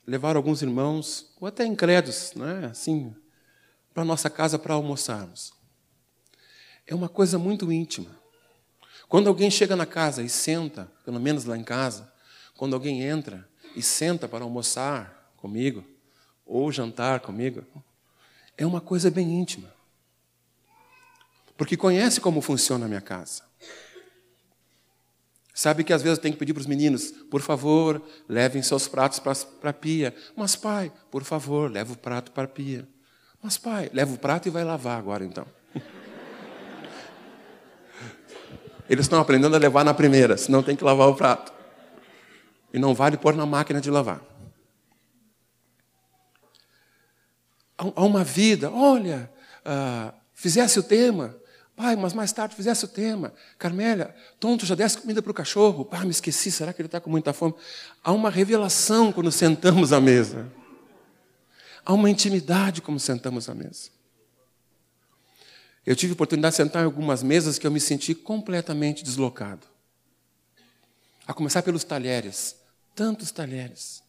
levar 0.06 0.36
alguns 0.36 0.60
irmãos, 0.60 1.32
ou 1.40 1.48
até 1.48 1.64
incrédulos, 1.64 2.34
né, 2.34 2.66
assim, 2.66 3.14
para 3.94 4.04
nossa 4.04 4.28
casa 4.28 4.58
para 4.58 4.74
almoçarmos 4.74 5.58
é 6.90 6.94
uma 6.94 7.08
coisa 7.08 7.38
muito 7.38 7.70
íntima. 7.70 8.19
Quando 9.10 9.26
alguém 9.26 9.50
chega 9.50 9.74
na 9.74 9.84
casa 9.84 10.22
e 10.22 10.28
senta, 10.28 10.88
pelo 11.04 11.18
menos 11.18 11.44
lá 11.44 11.58
em 11.58 11.64
casa, 11.64 12.10
quando 12.56 12.74
alguém 12.74 13.02
entra 13.02 13.44
e 13.74 13.82
senta 13.82 14.28
para 14.28 14.44
almoçar 14.44 15.34
comigo, 15.36 15.84
ou 16.46 16.70
jantar 16.70 17.18
comigo, 17.18 17.64
é 18.56 18.64
uma 18.64 18.80
coisa 18.80 19.10
bem 19.10 19.28
íntima. 19.28 19.68
Porque 21.56 21.76
conhece 21.76 22.20
como 22.20 22.40
funciona 22.40 22.84
a 22.84 22.88
minha 22.88 23.00
casa. 23.00 23.42
Sabe 25.52 25.82
que 25.82 25.92
às 25.92 26.02
vezes 26.02 26.18
eu 26.18 26.22
tenho 26.22 26.34
que 26.34 26.38
pedir 26.38 26.54
para 26.54 26.60
os 26.60 26.66
meninos, 26.66 27.10
por 27.28 27.42
favor, 27.42 28.00
levem 28.28 28.62
seus 28.62 28.86
pratos 28.86 29.18
para 29.18 29.70
a 29.70 29.74
pia. 29.74 30.14
Mas, 30.36 30.54
pai, 30.54 30.92
por 31.10 31.24
favor, 31.24 31.68
leve 31.68 31.94
o 31.94 31.96
prato 31.96 32.30
para 32.30 32.44
a 32.44 32.48
pia. 32.48 32.86
Mas, 33.42 33.58
pai, 33.58 33.90
leva 33.92 34.14
o 34.14 34.18
prato 34.18 34.46
e 34.46 34.52
vai 34.52 34.62
lavar 34.62 34.96
agora 34.96 35.24
então. 35.24 35.59
Eles 38.90 39.04
estão 39.04 39.20
aprendendo 39.20 39.54
a 39.54 39.58
levar 39.58 39.84
na 39.84 39.94
primeira, 39.94 40.36
senão 40.36 40.64
tem 40.64 40.74
que 40.74 40.82
lavar 40.82 41.08
o 41.08 41.14
prato. 41.14 41.52
E 42.74 42.78
não 42.78 42.92
vale 42.92 43.16
pôr 43.16 43.36
na 43.36 43.46
máquina 43.46 43.80
de 43.80 43.88
lavar. 43.88 44.20
Há 47.78 48.04
uma 48.04 48.24
vida, 48.24 48.68
olha, 48.68 49.30
uh, 49.64 50.12
fizesse 50.34 50.80
o 50.80 50.82
tema, 50.82 51.36
pai, 51.76 51.94
mas 51.94 52.12
mais 52.12 52.32
tarde 52.32 52.56
fizesse 52.56 52.84
o 52.84 52.88
tema. 52.88 53.32
Carmélia, 53.56 54.12
tonto, 54.40 54.66
já 54.66 54.74
desse 54.74 54.98
comida 54.98 55.22
para 55.22 55.30
o 55.30 55.34
cachorro. 55.34 55.84
Pai, 55.84 56.04
me 56.04 56.10
esqueci, 56.10 56.50
será 56.50 56.72
que 56.72 56.82
ele 56.82 56.88
está 56.88 57.00
com 57.00 57.08
muita 57.08 57.32
fome? 57.32 57.54
Há 58.02 58.10
uma 58.10 58.28
revelação 58.28 59.12
quando 59.12 59.30
sentamos 59.30 59.92
à 59.92 60.00
mesa. 60.00 60.50
Há 61.86 61.92
uma 61.92 62.10
intimidade 62.10 62.82
como 62.82 62.98
sentamos 62.98 63.48
à 63.48 63.54
mesa. 63.54 63.99
Eu 65.86 65.96
tive 65.96 66.12
a 66.12 66.14
oportunidade 66.14 66.52
de 66.52 66.56
sentar 66.58 66.82
em 66.82 66.84
algumas 66.84 67.22
mesas 67.22 67.58
que 67.58 67.66
eu 67.66 67.70
me 67.70 67.80
senti 67.80 68.14
completamente 68.14 69.02
deslocado. 69.02 69.66
A 71.26 71.32
começar 71.32 71.62
pelos 71.62 71.84
talheres. 71.84 72.56
Tantos 72.94 73.30
talheres. 73.30 74.02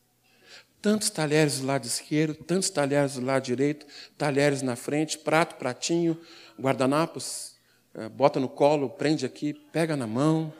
Tantos 0.81 1.09
talheres 1.09 1.59
do 1.59 1.67
lado 1.67 1.85
esquerdo, 1.85 2.33
tantos 2.43 2.69
talheres 2.69 3.13
do 3.13 3.21
lado 3.21 3.43
direito, 3.43 3.85
talheres 4.17 4.61
na 4.61 4.75
frente, 4.75 5.17
prato, 5.17 5.55
pratinho, 5.55 6.19
guardanapos, 6.59 7.53
eh, 7.93 8.09
bota 8.09 8.39
no 8.39 8.49
colo, 8.49 8.89
prende 8.89 9.23
aqui, 9.23 9.53
pega 9.53 9.95
na 9.95 10.07
mão. 10.07 10.51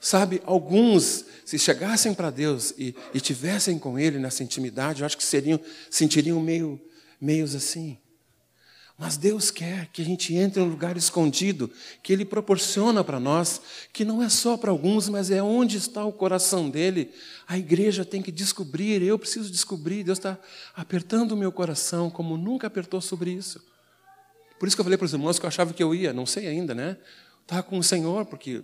Sabe, 0.00 0.42
alguns, 0.44 1.24
se 1.46 1.58
chegassem 1.58 2.12
para 2.12 2.30
Deus 2.30 2.74
e, 2.76 2.94
e 3.14 3.20
tivessem 3.20 3.78
com 3.78 3.98
Ele 3.98 4.18
nessa 4.18 4.42
intimidade, 4.42 5.00
eu 5.00 5.06
acho 5.06 5.16
que 5.16 5.24
seriam, 5.24 5.58
sentiriam 5.88 6.40
meio 6.40 6.80
meios 7.24 7.54
assim. 7.54 7.98
Mas 8.96 9.16
Deus 9.16 9.50
quer 9.50 9.88
que 9.88 10.02
a 10.02 10.04
gente 10.04 10.34
entre 10.34 10.60
em 10.60 10.64
um 10.64 10.68
lugar 10.68 10.96
escondido, 10.96 11.68
que 12.00 12.12
Ele 12.12 12.24
proporciona 12.24 13.02
para 13.02 13.18
nós, 13.18 13.60
que 13.92 14.04
não 14.04 14.22
é 14.22 14.28
só 14.28 14.56
para 14.56 14.70
alguns, 14.70 15.08
mas 15.08 15.32
é 15.32 15.42
onde 15.42 15.76
está 15.76 16.04
o 16.04 16.12
coração 16.12 16.70
dele. 16.70 17.12
A 17.48 17.58
igreja 17.58 18.04
tem 18.04 18.22
que 18.22 18.30
descobrir, 18.30 19.02
eu 19.02 19.18
preciso 19.18 19.50
descobrir. 19.50 20.04
Deus 20.04 20.18
está 20.18 20.38
apertando 20.76 21.32
o 21.32 21.36
meu 21.36 21.50
coração 21.50 22.08
como 22.08 22.36
nunca 22.36 22.68
apertou 22.68 23.00
sobre 23.00 23.32
isso. 23.32 23.60
Por 24.60 24.68
isso 24.68 24.76
que 24.76 24.80
eu 24.80 24.84
falei 24.84 24.96
para 24.96 25.06
os 25.06 25.12
irmãos 25.12 25.40
que 25.40 25.44
eu 25.44 25.48
achava 25.48 25.72
que 25.72 25.82
eu 25.82 25.92
ia, 25.92 26.12
não 26.12 26.24
sei 26.24 26.46
ainda, 26.46 26.72
né? 26.72 26.96
Estava 27.42 27.64
com 27.64 27.76
o 27.76 27.82
Senhor, 27.82 28.24
porque 28.26 28.62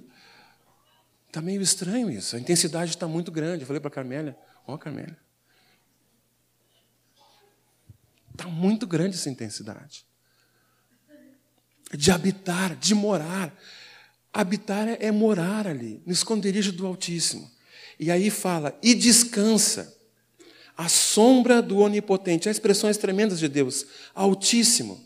está 1.26 1.42
meio 1.42 1.60
estranho 1.60 2.08
isso, 2.08 2.36
a 2.36 2.38
intensidade 2.38 2.92
está 2.92 3.08
muito 3.08 3.32
grande. 3.32 3.62
Eu 3.62 3.66
falei 3.66 3.80
para 3.80 3.88
a 3.88 3.92
Carmélia: 3.92 4.36
Ó, 4.64 4.74
oh, 4.74 4.78
Carmélia, 4.78 5.18
Está 8.40 8.48
muito 8.48 8.86
grande 8.86 9.16
essa 9.16 9.28
intensidade. 9.28 10.06
De 11.92 12.10
habitar, 12.10 12.74
de 12.74 12.94
morar. 12.94 13.54
Habitar 14.32 14.88
é, 14.88 14.96
é 14.98 15.10
morar 15.10 15.66
ali, 15.66 16.02
no 16.06 16.12
esconderijo 16.12 16.72
do 16.72 16.86
Altíssimo. 16.86 17.50
E 17.98 18.10
aí 18.10 18.30
fala, 18.30 18.78
e 18.82 18.94
descansa. 18.94 19.94
A 20.74 20.88
sombra 20.88 21.60
do 21.60 21.80
Onipotente. 21.80 22.48
Há 22.48 22.50
expressões 22.50 22.96
tremendas 22.96 23.38
de 23.38 23.46
Deus. 23.46 23.84
Altíssimo. 24.14 24.98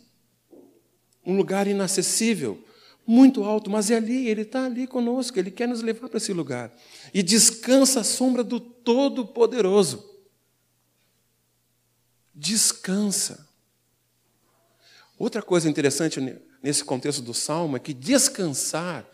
Um 1.25 1.35
lugar 1.35 1.67
inacessível. 1.67 2.63
Muito 3.05 3.43
alto, 3.43 3.69
mas 3.69 3.91
é 3.91 3.97
ali, 3.97 4.29
Ele 4.29 4.43
está 4.43 4.65
ali 4.65 4.87
conosco, 4.87 5.37
Ele 5.37 5.51
quer 5.51 5.67
nos 5.67 5.81
levar 5.81 6.07
para 6.07 6.17
esse 6.17 6.31
lugar. 6.31 6.73
E 7.13 7.21
descansa 7.21 7.99
a 7.99 8.03
sombra 8.05 8.45
do 8.45 8.61
Todo-Poderoso 8.61 10.14
descansa. 12.35 13.47
Outra 15.17 15.41
coisa 15.41 15.69
interessante 15.69 16.19
nesse 16.61 16.83
contexto 16.83 17.21
do 17.21 17.33
salmo 17.33 17.77
é 17.77 17.79
que 17.79 17.93
descansar 17.93 19.05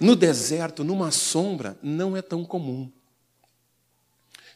no 0.00 0.14
deserto, 0.14 0.84
numa 0.84 1.10
sombra, 1.10 1.76
não 1.82 2.16
é 2.16 2.22
tão 2.22 2.44
comum. 2.44 2.90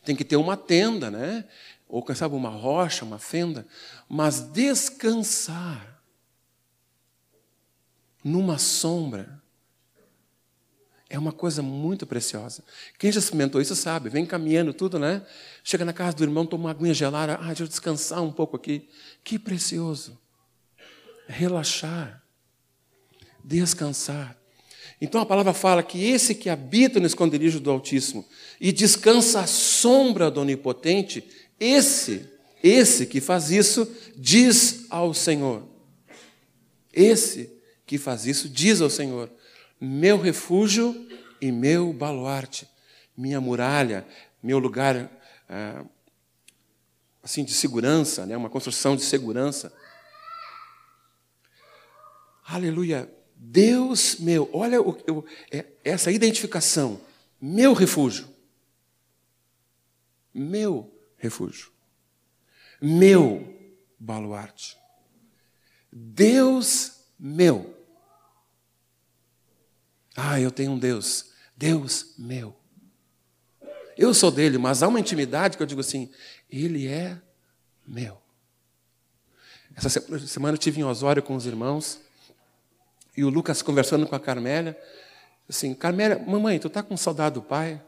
Tem 0.05 0.15
que 0.15 0.25
ter 0.25 0.37
uma 0.37 0.57
tenda, 0.57 1.11
né? 1.11 1.45
Ou, 1.89 2.03
quem 2.03 2.15
sabe, 2.15 2.35
uma 2.35 2.51
rocha, 2.51 3.05
uma 3.05 3.19
fenda. 3.19 3.67
Mas 4.09 4.41
descansar 4.41 6.01
numa 8.23 8.59
sombra 8.59 9.38
é 11.19 11.21
uma 11.21 11.33
coisa 11.33 11.61
muito 11.63 12.07
preciosa. 12.07 12.63
Quem 12.99 13.11
já 13.13 13.19
experimentou 13.19 13.61
isso 13.61 13.75
sabe, 13.75 14.09
vem 14.09 14.25
caminhando 14.25 14.73
tudo, 14.73 14.99
né? 14.99 15.23
Chega 15.63 15.85
na 15.85 15.93
casa 15.93 16.17
do 16.17 16.25
irmão, 16.25 16.47
toma 16.47 16.65
uma 16.65 16.71
aguinha 16.71 16.95
gelada, 16.95 17.35
ah, 17.35 17.47
deixa 17.49 17.65
eu 17.65 17.69
descansar 17.69 18.23
um 18.23 18.33
pouco 18.33 18.57
aqui. 18.57 18.89
Que 19.23 19.39
precioso. 19.39 20.19
Relaxar. 21.27 22.23
Descansar. 23.45 24.37
Então 25.01 25.21
a 25.21 25.27
palavra 25.27 25.53
fala 25.53 25.83
que 25.83 26.03
esse 26.05 26.35
que 26.35 26.49
habita 26.49 26.99
no 26.99 27.07
esconderijo 27.07 27.61
do 27.61 27.71
Altíssimo 27.71 28.25
e 28.61 28.73
descansa 28.73 29.41
à 29.41 29.47
sombra 29.47 30.31
do 30.31 30.41
Onipotente, 30.41 31.25
esse 31.59 32.29
Esse 32.63 33.07
que 33.07 33.21
faz 33.21 33.51
isso 33.51 33.89
diz 34.17 34.87
ao 34.91 35.15
Senhor. 35.15 35.63
Esse 36.93 37.51
que 37.87 37.99
faz 37.99 38.27
isso 38.27 38.49
diz 38.49 38.81
ao 38.81 38.91
Senhor: 38.91 39.31
meu 39.81 40.19
refúgio 40.19 41.09
e 41.41 41.53
meu 41.53 41.93
baluarte, 41.93 42.69
minha 43.17 43.41
muralha, 43.41 44.07
meu 44.43 44.59
lugar 44.59 45.11
ah, 45.49 45.85
assim 47.23 47.45
de 47.45 47.53
segurança, 47.53 48.27
né? 48.27 48.37
uma 48.37 48.51
construção 48.51 48.97
de 48.97 49.03
segurança. 49.03 49.73
Aleluia. 52.45 53.13
Deus 53.35 54.19
meu, 54.19 54.51
olha 54.53 54.81
o, 54.81 54.91
o, 54.91 55.25
é, 55.51 55.65
essa 55.85 56.11
identificação, 56.11 57.01
meu 57.41 57.73
refúgio. 57.73 58.29
Meu 60.35 60.93
refúgio. 61.17 61.71
Meu 62.81 63.55
baluarte. 63.99 64.77
Deus 65.93 67.05
meu. 67.19 67.78
Ah, 70.21 70.41
eu 70.41 70.51
tenho 70.51 70.73
um 70.73 70.79
Deus. 70.79 71.27
Deus 71.57 72.15
meu. 72.19 72.57
Eu 73.97 74.13
sou 74.13 74.33
dele, 74.33 74.59
mas 74.59 74.83
há 74.83 74.89
uma 74.89 74.99
intimidade 74.99 75.57
que 75.57 75.63
eu 75.63 75.67
digo 75.67 75.81
assim: 75.81 76.11
Ele 76.51 76.89
é 76.89 77.17
meu. 77.87 78.21
Essa 79.77 79.89
semana 80.27 80.55
eu 80.55 80.59
tive 80.59 80.81
em 80.81 80.85
Osório 80.85 81.23
com 81.23 81.37
os 81.37 81.47
irmãos 81.47 82.01
e 83.17 83.23
o 83.23 83.29
Lucas 83.29 83.63
conversando 83.63 84.09
com 84.09 84.15
a 84.17 84.19
Carmélia. 84.19 84.77
Assim, 85.49 85.73
Carmélia, 85.73 86.19
mamãe, 86.19 86.59
tu 86.59 86.67
está 86.67 86.83
com 86.83 86.97
saudade 86.97 87.37
do 87.37 87.43
pai? 87.43 87.81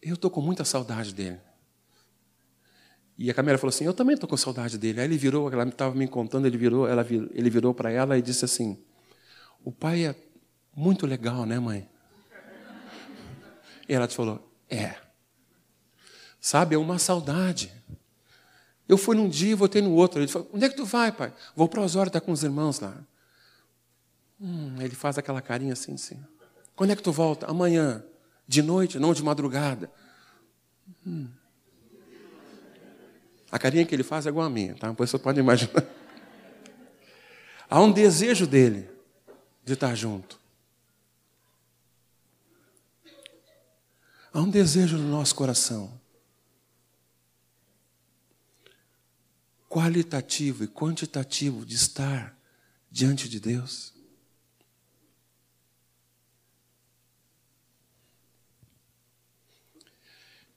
Eu 0.00 0.14
estou 0.14 0.30
com 0.30 0.40
muita 0.40 0.64
saudade 0.64 1.12
dele. 1.12 1.40
E 3.18 3.28
a 3.28 3.34
Carmélia 3.34 3.58
falou 3.58 3.70
assim: 3.70 3.84
Eu 3.84 3.92
também 3.92 4.14
estou 4.14 4.28
com 4.28 4.36
saudade 4.36 4.78
dele. 4.78 5.00
Aí 5.00 5.06
ele 5.08 5.18
virou, 5.18 5.52
ela 5.52 5.64
estava 5.64 5.96
me 5.96 6.06
contando, 6.06 6.46
ele 6.46 6.56
virou, 6.56 6.86
ela, 6.86 7.04
ele 7.10 7.50
virou 7.50 7.74
para 7.74 7.90
ela 7.90 8.16
e 8.16 8.22
disse 8.22 8.44
assim: 8.44 8.80
O 9.64 9.72
pai 9.72 10.06
é 10.06 10.14
muito 10.78 11.06
legal, 11.06 11.44
né, 11.44 11.58
mãe? 11.58 11.88
E 13.88 13.92
ela 13.92 14.06
te 14.06 14.14
falou: 14.14 14.48
É. 14.70 14.94
Sabe, 16.40 16.76
é 16.76 16.78
uma 16.78 16.98
saudade. 16.98 17.72
Eu 18.88 18.96
fui 18.96 19.16
num 19.16 19.28
dia 19.28 19.50
e 19.50 19.54
voltei 19.54 19.82
no 19.82 19.92
outro. 19.92 20.20
Ele 20.20 20.28
falou: 20.28 20.48
Onde 20.52 20.64
é 20.64 20.68
que 20.68 20.76
tu 20.76 20.84
vai, 20.84 21.10
pai? 21.10 21.34
Vou 21.56 21.68
para 21.68 21.82
Osório, 21.82 22.12
tá 22.12 22.20
com 22.20 22.30
os 22.30 22.44
irmãos 22.44 22.78
lá. 22.78 22.96
Hum, 24.40 24.76
ele 24.80 24.94
faz 24.94 25.18
aquela 25.18 25.42
carinha 25.42 25.72
assim, 25.72 25.94
assim. 25.94 26.18
Quando 26.76 26.92
é 26.92 26.96
que 26.96 27.02
tu 27.02 27.10
volta? 27.10 27.46
Amanhã. 27.46 28.04
De 28.46 28.62
noite, 28.62 28.98
não 28.98 29.12
de 29.12 29.22
madrugada. 29.22 29.90
Hum. 31.04 31.28
A 33.50 33.58
carinha 33.58 33.84
que 33.84 33.94
ele 33.94 34.04
faz 34.04 34.26
é 34.26 34.28
igual 34.28 34.46
a 34.46 34.50
minha, 34.50 34.74
tá? 34.74 34.92
Você 34.92 35.18
pode 35.18 35.40
imaginar. 35.40 35.84
Há 37.68 37.80
um 37.82 37.90
desejo 37.90 38.46
dele 38.46 38.88
de 39.64 39.72
estar 39.72 39.94
junto. 39.94 40.37
Há 44.38 44.40
um 44.40 44.48
desejo 44.48 44.96
no 44.96 45.08
nosso 45.08 45.34
coração. 45.34 46.00
Qualitativo 49.68 50.62
e 50.62 50.68
quantitativo 50.68 51.66
de 51.66 51.74
estar 51.74 52.38
diante 52.88 53.28
de 53.28 53.40
Deus. 53.40 53.92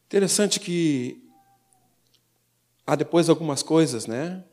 Interessante 0.05 0.59
que 0.59 1.27
há 2.85 2.95
depois 2.95 3.29
algumas 3.29 3.63
coisas, 3.63 4.05
né? 4.05 4.43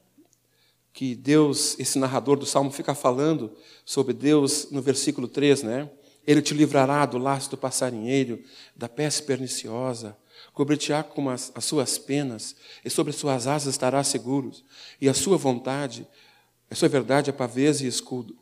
Que 0.90 1.14
Deus, 1.14 1.78
esse 1.78 1.98
narrador 1.98 2.38
do 2.38 2.46
Salmo, 2.46 2.70
fica 2.70 2.94
falando 2.94 3.54
sobre 3.84 4.14
Deus 4.14 4.70
no 4.70 4.80
versículo 4.80 5.28
3, 5.28 5.64
né? 5.64 5.90
Ele 6.28 6.42
te 6.42 6.52
livrará 6.52 7.06
do 7.06 7.16
laço 7.16 7.48
do 7.48 7.56
passarinheiro, 7.56 8.44
da 8.76 8.86
peste 8.86 9.22
perniciosa, 9.22 10.14
cobrir-te-á 10.52 11.02
com 11.02 11.30
as, 11.30 11.50
as, 11.54 11.64
suas 11.64 11.96
penas, 11.96 12.54
e 12.84 12.90
sobre 12.90 13.12
as 13.12 13.16
suas 13.16 13.46
asas 13.46 13.72
estarás 13.72 14.08
seguros, 14.08 14.62
e 15.00 15.08
a 15.08 15.14
sua 15.14 15.38
vontade, 15.38 16.06
a 16.70 16.74
sua 16.74 16.86
verdade 16.86 17.30
é 17.30 17.32
pavês 17.32 17.80
e 17.80 17.86
escudo. 17.86 18.36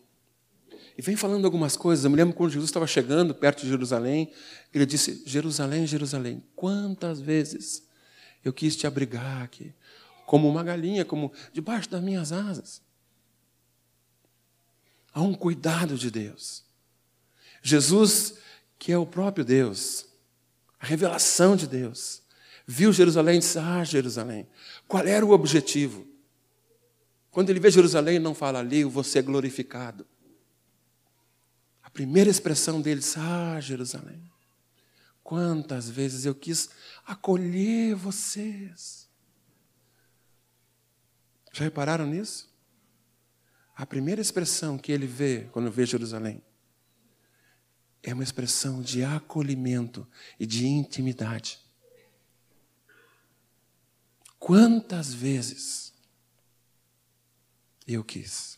E 0.99 1.03
vem 1.03 1.15
falando 1.15 1.45
algumas 1.45 1.77
coisas. 1.77 2.05
Eu 2.05 2.11
me 2.11 2.17
lembro 2.17 2.35
quando 2.35 2.51
Jesus 2.51 2.71
estava 2.71 2.89
chegando 2.89 3.33
perto 3.33 3.63
de 3.63 3.69
Jerusalém, 3.69 4.33
ele 4.75 4.85
disse: 4.85 5.23
Jerusalém, 5.25 5.87
Jerusalém, 5.87 6.43
quantas 6.57 7.21
vezes 7.21 7.87
eu 8.45 8.53
quis 8.53 8.75
te 8.75 8.85
abrigar 8.85 9.43
aqui, 9.43 9.73
como 10.27 10.49
uma 10.49 10.65
galinha, 10.65 11.05
como 11.05 11.33
debaixo 11.53 11.89
das 11.89 12.03
minhas 12.03 12.33
asas. 12.33 12.83
Há 15.15 15.23
um 15.23 15.35
cuidado 15.35 15.97
de 15.97 16.11
Deus. 16.11 16.66
Jesus, 17.69 18.35
que 18.79 18.93
é 18.93 18.99
o 18.99 19.07
próprio 19.07 19.45
Deus, 19.45 20.07
a 20.79 20.87
revelação 20.87 21.57
de 21.57 21.67
Deus, 21.67 22.23
viu 22.67 22.93
Jerusalém 22.93 23.37
e 23.37 23.39
disse: 23.41 23.59
Ah, 23.59 23.83
Jerusalém, 23.85 24.47
qual 24.87 25.07
era 25.07 25.25
o 25.25 25.31
objetivo? 25.31 26.07
Quando 27.31 27.51
ele 27.51 27.61
vê 27.61 27.71
Jerusalém, 27.71 28.19
não 28.19 28.35
fala 28.35 28.59
ali, 28.61 28.85
você 28.85 29.19
é 29.19 29.23
glorificado 29.23 30.07
primeira 31.97 32.29
expressão 32.29 32.83
deles, 32.83 33.17
ah, 33.17 33.59
Jerusalém, 33.59 34.31
quantas 35.25 35.89
vezes 35.89 36.27
eu 36.27 36.35
quis 36.35 36.69
acolher 37.07 37.95
vocês. 37.95 39.09
Já 41.55 41.65
repararam 41.65 42.05
nisso? 42.05 42.55
A 43.75 43.87
primeira 43.87 44.21
expressão 44.21 44.77
que 44.77 44.93
ele 44.93 45.07
vê 45.07 45.49
quando 45.53 45.71
vê 45.71 45.87
Jerusalém 45.87 46.43
é 48.07 48.15
uma 48.15 48.23
expressão 48.23 48.81
de 48.81 49.05
acolhimento 49.05 50.09
e 50.41 50.47
de 50.47 50.67
intimidade. 50.67 51.59
Quantas 54.39 55.13
vezes 55.13 55.93
eu 57.87 58.03
quis 58.05 58.57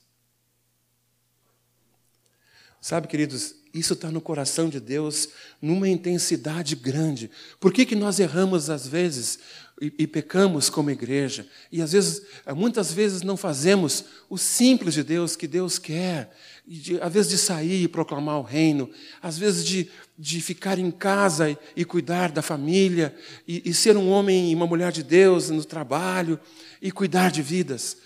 Sabe, 2.81 3.09
queridos, 3.09 3.55
isso 3.79 3.95
está 3.95 4.11
no 4.11 4.21
coração 4.21 4.69
de 4.69 4.81
Deus 4.81 5.29
numa 5.61 5.88
intensidade 5.88 6.75
grande. 6.75 7.31
Por 7.61 7.73
que, 7.73 7.87
que 7.87 7.95
nós 7.95 8.19
erramos 8.19 8.71
às 8.71 8.87
vezes 8.87 9.38
e, 9.81 9.93
e 9.99 10.07
pecamos 10.07 10.69
como 10.69 10.91
igreja? 10.91 11.47
E 11.71 11.81
às 11.81 11.93
vezes, 11.93 12.23
muitas 12.57 12.93
vezes 12.93 13.23
não 13.23 13.37
fazemos 13.37 14.05
o 14.29 14.37
simples 14.37 14.95
de 14.95 15.03
Deus 15.03 15.37
que 15.37 15.47
Deus 15.47 15.79
quer. 15.79 16.35
De, 16.67 17.01
às 17.01 17.12
vezes 17.12 17.31
de 17.31 17.38
sair 17.38 17.83
e 17.83 17.88
proclamar 17.88 18.38
o 18.38 18.43
reino, 18.43 18.91
às 19.23 19.38
vezes 19.38 19.64
de, 19.64 19.91
de 20.19 20.41
ficar 20.43 20.79
em 20.79 20.91
casa 20.91 21.51
e, 21.51 21.57
e 21.75 21.85
cuidar 21.85 22.31
da 22.31 22.43
família, 22.43 23.14
e, 23.47 23.62
e 23.71 23.73
ser 23.73 23.97
um 23.97 24.11
homem 24.11 24.51
e 24.51 24.55
uma 24.55 24.67
mulher 24.67 24.93
de 24.93 25.03
Deus 25.03 25.49
no 25.49 25.64
trabalho, 25.64 26.38
e 26.83 26.93
cuidar 26.93 27.31
de 27.31 27.41
vidas. 27.41 27.97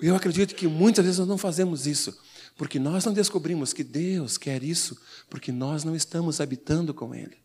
Eu 0.00 0.14
acredito 0.14 0.54
que 0.54 0.68
muitas 0.68 1.04
vezes 1.04 1.18
nós 1.18 1.28
não 1.28 1.38
fazemos 1.38 1.86
isso 1.86 2.16
porque 2.62 2.78
nós 2.78 3.04
não 3.04 3.12
descobrimos 3.12 3.72
que 3.72 3.82
Deus 3.82 4.38
quer 4.38 4.62
isso, 4.62 4.96
porque 5.28 5.50
nós 5.50 5.82
não 5.82 5.96
estamos 5.96 6.40
habitando 6.40 6.94
com 6.94 7.12
Ele. 7.12 7.36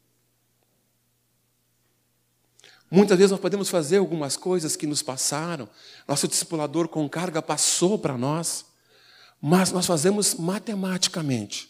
Muitas 2.91 3.17
vezes 3.17 3.31
nós 3.31 3.39
podemos 3.39 3.67
fazer 3.67 3.97
algumas 3.97 4.37
coisas 4.37 4.75
que 4.75 4.85
nos 4.85 5.01
passaram, 5.01 5.67
nosso 6.07 6.27
discipulador 6.27 6.87
com 6.87 7.09
carga 7.09 7.41
passou 7.41 7.97
para 7.97 8.15
nós, 8.15 8.67
mas 9.41 9.71
nós 9.71 9.87
fazemos 9.87 10.35
matematicamente. 10.35 11.67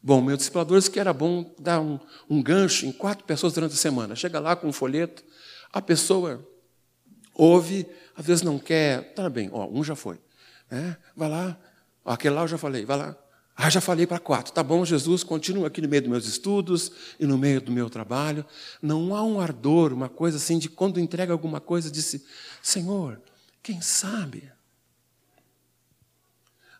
Bom, 0.00 0.22
meu 0.22 0.36
discipulador 0.36 0.78
disse 0.78 0.88
que 0.88 1.00
era 1.00 1.12
bom 1.12 1.52
dar 1.58 1.80
um, 1.80 1.98
um 2.30 2.40
gancho 2.40 2.86
em 2.86 2.92
quatro 2.92 3.24
pessoas 3.24 3.54
durante 3.54 3.72
a 3.72 3.76
semana. 3.76 4.14
Chega 4.14 4.38
lá 4.38 4.54
com 4.54 4.68
um 4.68 4.72
folheto, 4.72 5.24
a 5.72 5.82
pessoa 5.82 6.48
ouve, 7.34 7.88
às 8.14 8.24
vezes 8.24 8.44
não 8.44 8.56
quer, 8.56 9.14
tá 9.14 9.28
bem, 9.28 9.50
ó, 9.52 9.66
um 9.66 9.82
já 9.82 9.96
foi. 9.96 10.20
Né? 10.70 10.96
Vai 11.16 11.28
lá, 11.28 11.58
Aquele 12.04 12.34
lá 12.34 12.42
eu 12.42 12.48
já 12.48 12.58
falei, 12.58 12.84
vai 12.84 12.96
lá. 12.96 13.16
Ah, 13.54 13.68
já 13.68 13.80
falei 13.80 14.06
para 14.06 14.18
quatro. 14.18 14.52
Tá 14.52 14.62
bom, 14.62 14.84
Jesus, 14.84 15.22
continua 15.22 15.66
aqui 15.66 15.80
no 15.80 15.88
meio 15.88 16.02
dos 16.02 16.10
meus 16.10 16.26
estudos 16.26 16.90
e 17.20 17.26
no 17.26 17.36
meio 17.36 17.60
do 17.60 17.70
meu 17.70 17.90
trabalho. 17.90 18.44
Não 18.80 19.14
há 19.14 19.22
um 19.22 19.40
ardor, 19.40 19.92
uma 19.92 20.08
coisa 20.08 20.38
assim, 20.38 20.58
de 20.58 20.68
quando 20.68 20.98
entrega 20.98 21.32
alguma 21.32 21.60
coisa, 21.60 21.90
disse: 21.90 22.24
Senhor, 22.62 23.20
quem 23.62 23.80
sabe? 23.80 24.50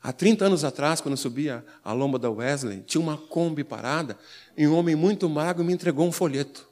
Há 0.02 0.12
30 0.12 0.46
anos 0.46 0.64
atrás, 0.64 1.00
quando 1.00 1.12
eu 1.12 1.18
subia 1.18 1.64
a 1.84 1.92
lomba 1.92 2.18
da 2.18 2.28
Wesley, 2.28 2.82
tinha 2.82 3.00
uma 3.00 3.16
Kombi 3.16 3.62
parada 3.62 4.18
e 4.56 4.66
um 4.66 4.74
homem 4.74 4.96
muito 4.96 5.28
magro 5.28 5.64
me 5.64 5.72
entregou 5.72 6.08
um 6.08 6.10
folheto. 6.10 6.68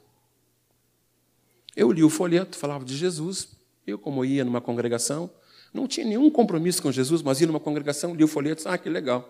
Eu 1.73 1.91
li 1.91 2.03
o 2.03 2.09
folheto, 2.09 2.57
falava 2.57 2.83
de 2.83 2.97
Jesus. 2.97 3.47
Eu, 3.87 3.97
como 3.97 4.25
ia 4.25 4.43
numa 4.43 4.59
congregação, 4.59 5.29
não 5.73 5.87
tinha 5.87 6.05
nenhum 6.05 6.29
compromisso 6.29 6.81
com 6.81 6.91
Jesus, 6.91 7.21
mas 7.21 7.39
ia 7.39 7.47
numa 7.47 7.59
congregação, 7.59 8.13
li 8.13 8.23
o 8.23 8.27
folheto, 8.27 8.67
ah, 8.67 8.77
que 8.77 8.89
legal. 8.89 9.27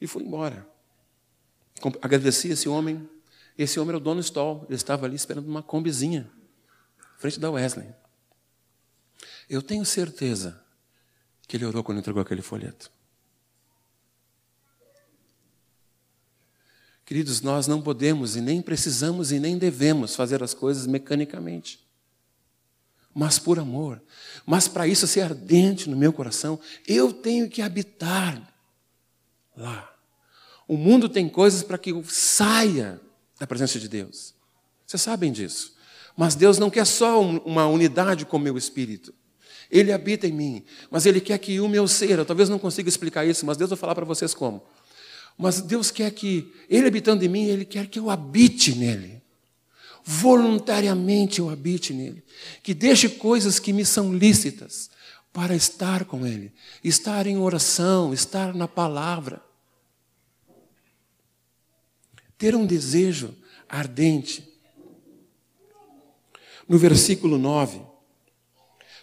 E 0.00 0.06
fui 0.06 0.22
embora. 0.22 0.66
Agradeci 2.00 2.48
esse 2.48 2.68
homem. 2.68 3.08
Esse 3.56 3.78
homem 3.78 3.90
era 3.90 3.98
o 3.98 4.00
dono 4.00 4.20
do 4.20 4.24
stall. 4.24 4.64
Ele 4.68 4.76
estava 4.76 5.06
ali 5.06 5.16
esperando 5.16 5.46
uma 5.46 5.62
combizinha, 5.62 6.30
frente 7.18 7.38
da 7.38 7.50
Wesley. 7.50 7.88
Eu 9.48 9.60
tenho 9.60 9.84
certeza 9.84 10.62
que 11.46 11.56
ele 11.56 11.66
orou 11.66 11.84
quando 11.84 11.98
entregou 11.98 12.22
aquele 12.22 12.42
folheto. 12.42 12.90
Queridos, 17.04 17.42
nós 17.42 17.66
não 17.66 17.82
podemos 17.82 18.36
e 18.36 18.40
nem 18.40 18.62
precisamos 18.62 19.32
e 19.32 19.38
nem 19.38 19.58
devemos 19.58 20.16
fazer 20.16 20.42
as 20.42 20.54
coisas 20.54 20.86
mecanicamente, 20.86 21.86
mas 23.14 23.38
por 23.38 23.58
amor. 23.58 24.00
Mas 24.46 24.68
para 24.68 24.86
isso 24.86 25.06
ser 25.06 25.22
ardente 25.22 25.88
no 25.88 25.96
meu 25.96 26.12
coração, 26.12 26.58
eu 26.86 27.12
tenho 27.12 27.48
que 27.48 27.62
habitar 27.62 28.40
lá. 29.56 29.90
O 30.66 30.76
mundo 30.76 31.08
tem 31.08 31.28
coisas 31.28 31.62
para 31.62 31.78
que 31.78 31.90
eu 31.90 32.02
saia 32.04 33.00
da 33.38 33.46
presença 33.46 33.78
de 33.78 33.88
Deus. 33.88 34.34
Vocês 34.86 35.02
sabem 35.02 35.32
disso. 35.32 35.74
Mas 36.16 36.34
Deus 36.34 36.58
não 36.58 36.70
quer 36.70 36.86
só 36.86 37.20
uma 37.20 37.66
unidade 37.66 38.26
com 38.26 38.36
o 38.36 38.40
meu 38.40 38.56
espírito. 38.56 39.12
Ele 39.70 39.90
habita 39.90 40.26
em 40.26 40.32
mim, 40.32 40.64
mas 40.90 41.06
Ele 41.06 41.18
quer 41.18 41.38
que 41.38 41.58
o 41.58 41.66
meu 41.66 41.88
ser, 41.88 42.18
eu 42.18 42.26
talvez 42.26 42.50
não 42.50 42.58
consiga 42.58 42.90
explicar 42.90 43.24
isso, 43.24 43.46
mas 43.46 43.56
Deus 43.56 43.70
vai 43.70 43.78
falar 43.78 43.94
para 43.94 44.04
vocês 44.04 44.34
como. 44.34 44.62
Mas 45.38 45.62
Deus 45.62 45.90
quer 45.90 46.10
que, 46.10 46.52
Ele 46.68 46.86
habitando 46.86 47.24
em 47.24 47.28
mim, 47.28 47.46
Ele 47.46 47.64
quer 47.64 47.86
que 47.86 47.98
eu 47.98 48.10
habite 48.10 48.74
nele. 48.74 49.21
Voluntariamente 50.04 51.38
eu 51.38 51.48
habite 51.48 51.92
nele. 51.92 52.24
Que 52.62 52.74
deixe 52.74 53.08
coisas 53.08 53.58
que 53.58 53.72
me 53.72 53.84
são 53.84 54.12
lícitas 54.12 54.90
para 55.32 55.54
estar 55.54 56.04
com 56.04 56.26
Ele. 56.26 56.52
Estar 56.82 57.26
em 57.26 57.38
oração, 57.38 58.12
estar 58.12 58.54
na 58.54 58.66
palavra. 58.66 59.40
Ter 62.36 62.54
um 62.54 62.66
desejo 62.66 63.34
ardente. 63.68 64.48
No 66.68 66.78
versículo 66.78 67.38
9, 67.38 67.80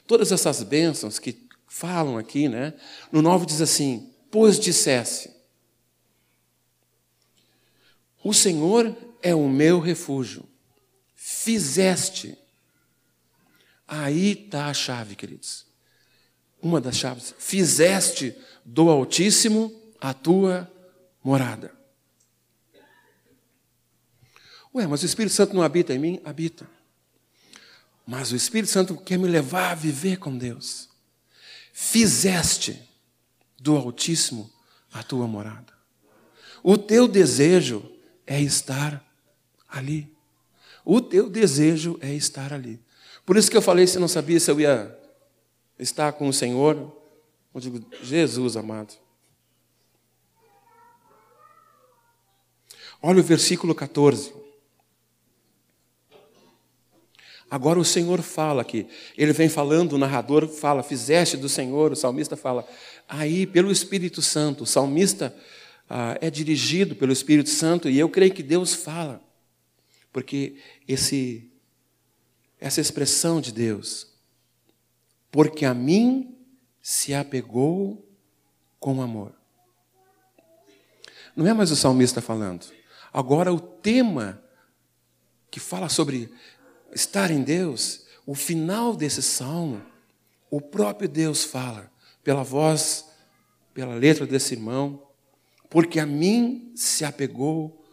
todas 0.07 0.31
essas 0.31 0.63
bênçãos 0.63 1.19
que 1.19 1.47
falam 1.67 2.17
aqui, 2.17 2.49
né? 2.49 2.73
No 3.11 3.21
9 3.21 3.45
diz 3.45 3.61
assim: 3.61 4.11
Pois 4.31 4.59
dissesse, 4.59 5.31
o 8.23 8.33
Senhor 8.33 8.95
é 9.21 9.35
o 9.35 9.47
meu 9.47 9.79
refúgio. 9.79 10.48
Fizeste. 11.21 12.37
Aí 13.85 14.45
está 14.45 14.67
a 14.67 14.73
chave, 14.73 15.17
queridos. 15.17 15.65
Uma 16.61 16.79
das 16.79 16.95
chaves. 16.95 17.35
Fizeste 17.37 18.33
do 18.63 18.89
Altíssimo 18.89 19.69
a 19.99 20.13
tua 20.13 20.71
morada. 21.21 21.73
Ué, 24.73 24.87
mas 24.87 25.03
o 25.03 25.05
Espírito 25.05 25.35
Santo 25.35 25.53
não 25.53 25.61
habita 25.61 25.93
em 25.93 25.99
mim? 25.99 26.21
Habita. 26.23 26.69
Mas 28.07 28.31
o 28.31 28.35
Espírito 28.37 28.71
Santo 28.71 28.95
quer 28.95 29.17
me 29.17 29.27
levar 29.27 29.71
a 29.71 29.75
viver 29.75 30.19
com 30.19 30.37
Deus. 30.37 30.87
Fizeste 31.73 32.81
do 33.59 33.75
Altíssimo 33.75 34.49
a 34.93 35.03
tua 35.03 35.27
morada. 35.27 35.73
O 36.63 36.77
teu 36.77 37.09
desejo 37.09 37.91
é 38.25 38.39
estar 38.41 39.05
ali. 39.67 40.17
O 40.83 41.01
teu 41.01 41.29
desejo 41.29 41.97
é 42.01 42.13
estar 42.13 42.53
ali. 42.53 42.79
Por 43.25 43.37
isso 43.37 43.51
que 43.51 43.57
eu 43.57 43.61
falei, 43.61 43.85
se 43.85 43.99
não 43.99 44.07
sabia 44.07 44.39
se 44.39 44.49
eu 44.49 44.59
ia 44.59 44.97
estar 45.77 46.13
com 46.13 46.27
o 46.27 46.33
Senhor, 46.33 46.95
eu 47.53 47.61
digo, 47.61 47.85
Jesus 48.01 48.55
amado. 48.57 48.93
Olha 53.01 53.19
o 53.19 53.23
versículo 53.23 53.73
14. 53.73 54.33
Agora 57.49 57.79
o 57.79 57.85
Senhor 57.85 58.21
fala 58.21 58.61
aqui. 58.61 58.87
Ele 59.17 59.33
vem 59.33 59.49
falando, 59.49 59.93
o 59.93 59.97
narrador 59.97 60.47
fala, 60.47 60.83
fizeste 60.83 61.35
do 61.35 61.49
Senhor, 61.49 61.91
o 61.91 61.95
salmista 61.95 62.37
fala. 62.37 62.67
Aí, 63.07 63.47
pelo 63.47 63.71
Espírito 63.71 64.21
Santo, 64.21 64.63
o 64.63 64.67
salmista 64.67 65.35
ah, 65.89 66.17
é 66.21 66.29
dirigido 66.29 66.95
pelo 66.95 67.11
Espírito 67.11 67.49
Santo 67.49 67.89
e 67.89 67.97
eu 67.97 68.07
creio 68.07 68.33
que 68.33 68.43
Deus 68.43 68.75
fala, 68.75 69.19
porque 70.11 70.57
esse, 70.87 71.51
essa 72.59 72.81
expressão 72.81 73.39
de 73.39 73.51
Deus, 73.51 74.07
porque 75.31 75.65
a 75.65 75.73
mim 75.73 76.35
se 76.81 77.13
apegou 77.13 78.07
com 78.79 79.01
amor. 79.01 79.33
Não 81.35 81.45
é 81.45 81.53
mais 81.53 81.71
o 81.71 81.75
salmista 81.75 82.21
falando. 82.21 82.65
Agora 83.13 83.53
o 83.53 83.59
tema 83.59 84.41
que 85.51 85.59
fala 85.59 85.89
sobre 85.89 86.31
estar 86.93 87.31
em 87.31 87.41
Deus, 87.41 88.05
o 88.25 88.35
final 88.35 88.95
desse 88.95 89.21
salmo, 89.21 89.81
o 90.49 90.59
próprio 90.59 91.07
Deus 91.07 91.43
fala, 91.43 91.91
pela 92.23 92.43
voz, 92.43 93.05
pela 93.73 93.95
letra 93.95 94.25
desse 94.25 94.53
irmão, 94.53 95.07
porque 95.69 95.99
a 95.99 96.05
mim 96.05 96.71
se 96.75 97.05
apegou 97.05 97.85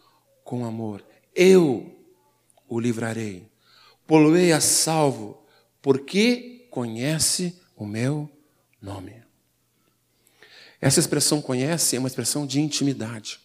com 0.43 0.65
amor. 0.65 1.05
Eu 1.35 1.96
o 2.67 2.79
livrarei. 2.79 3.49
Poluei 4.05 4.51
a 4.51 4.61
salvo, 4.61 5.43
porque 5.81 6.67
conhece 6.71 7.59
o 7.75 7.85
meu 7.85 8.29
nome. 8.81 9.23
Essa 10.79 10.99
expressão 10.99 11.41
conhece 11.41 11.95
é 11.95 11.99
uma 11.99 12.07
expressão 12.07 12.45
de 12.45 12.59
intimidade. 12.59 13.39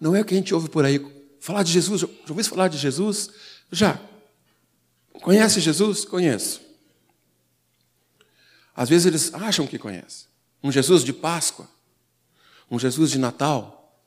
Não 0.00 0.14
é 0.14 0.20
o 0.20 0.24
que 0.24 0.34
a 0.34 0.36
gente 0.36 0.54
ouve 0.54 0.68
por 0.68 0.84
aí. 0.84 1.00
Falar 1.40 1.62
de 1.62 1.72
Jesus, 1.72 2.00
já 2.00 2.08
ouviu 2.28 2.44
falar 2.44 2.68
de 2.68 2.78
Jesus? 2.78 3.30
Já. 3.70 4.00
Conhece 5.20 5.60
Jesus? 5.60 6.04
Conheço. 6.04 6.60
Às 8.74 8.88
vezes 8.88 9.06
eles 9.06 9.34
acham 9.34 9.66
que 9.66 9.78
conhecem. 9.78 10.28
Um 10.62 10.72
Jesus 10.72 11.04
de 11.04 11.12
Páscoa 11.12 11.68
um 12.70 12.78
Jesus 12.78 13.10
de 13.10 13.18
Natal, 13.18 13.98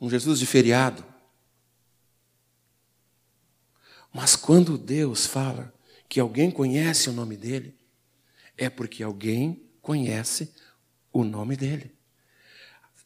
um 0.00 0.08
Jesus 0.08 0.38
de 0.38 0.46
feriado. 0.46 1.04
Mas 4.12 4.34
quando 4.36 4.78
Deus 4.78 5.26
fala 5.26 5.72
que 6.08 6.18
alguém 6.18 6.50
conhece 6.50 7.10
o 7.10 7.12
nome 7.12 7.36
dele, 7.36 7.76
é 8.56 8.68
porque 8.68 9.02
alguém 9.02 9.62
conhece 9.80 10.52
o 11.12 11.24
nome 11.24 11.56
dele. 11.56 11.94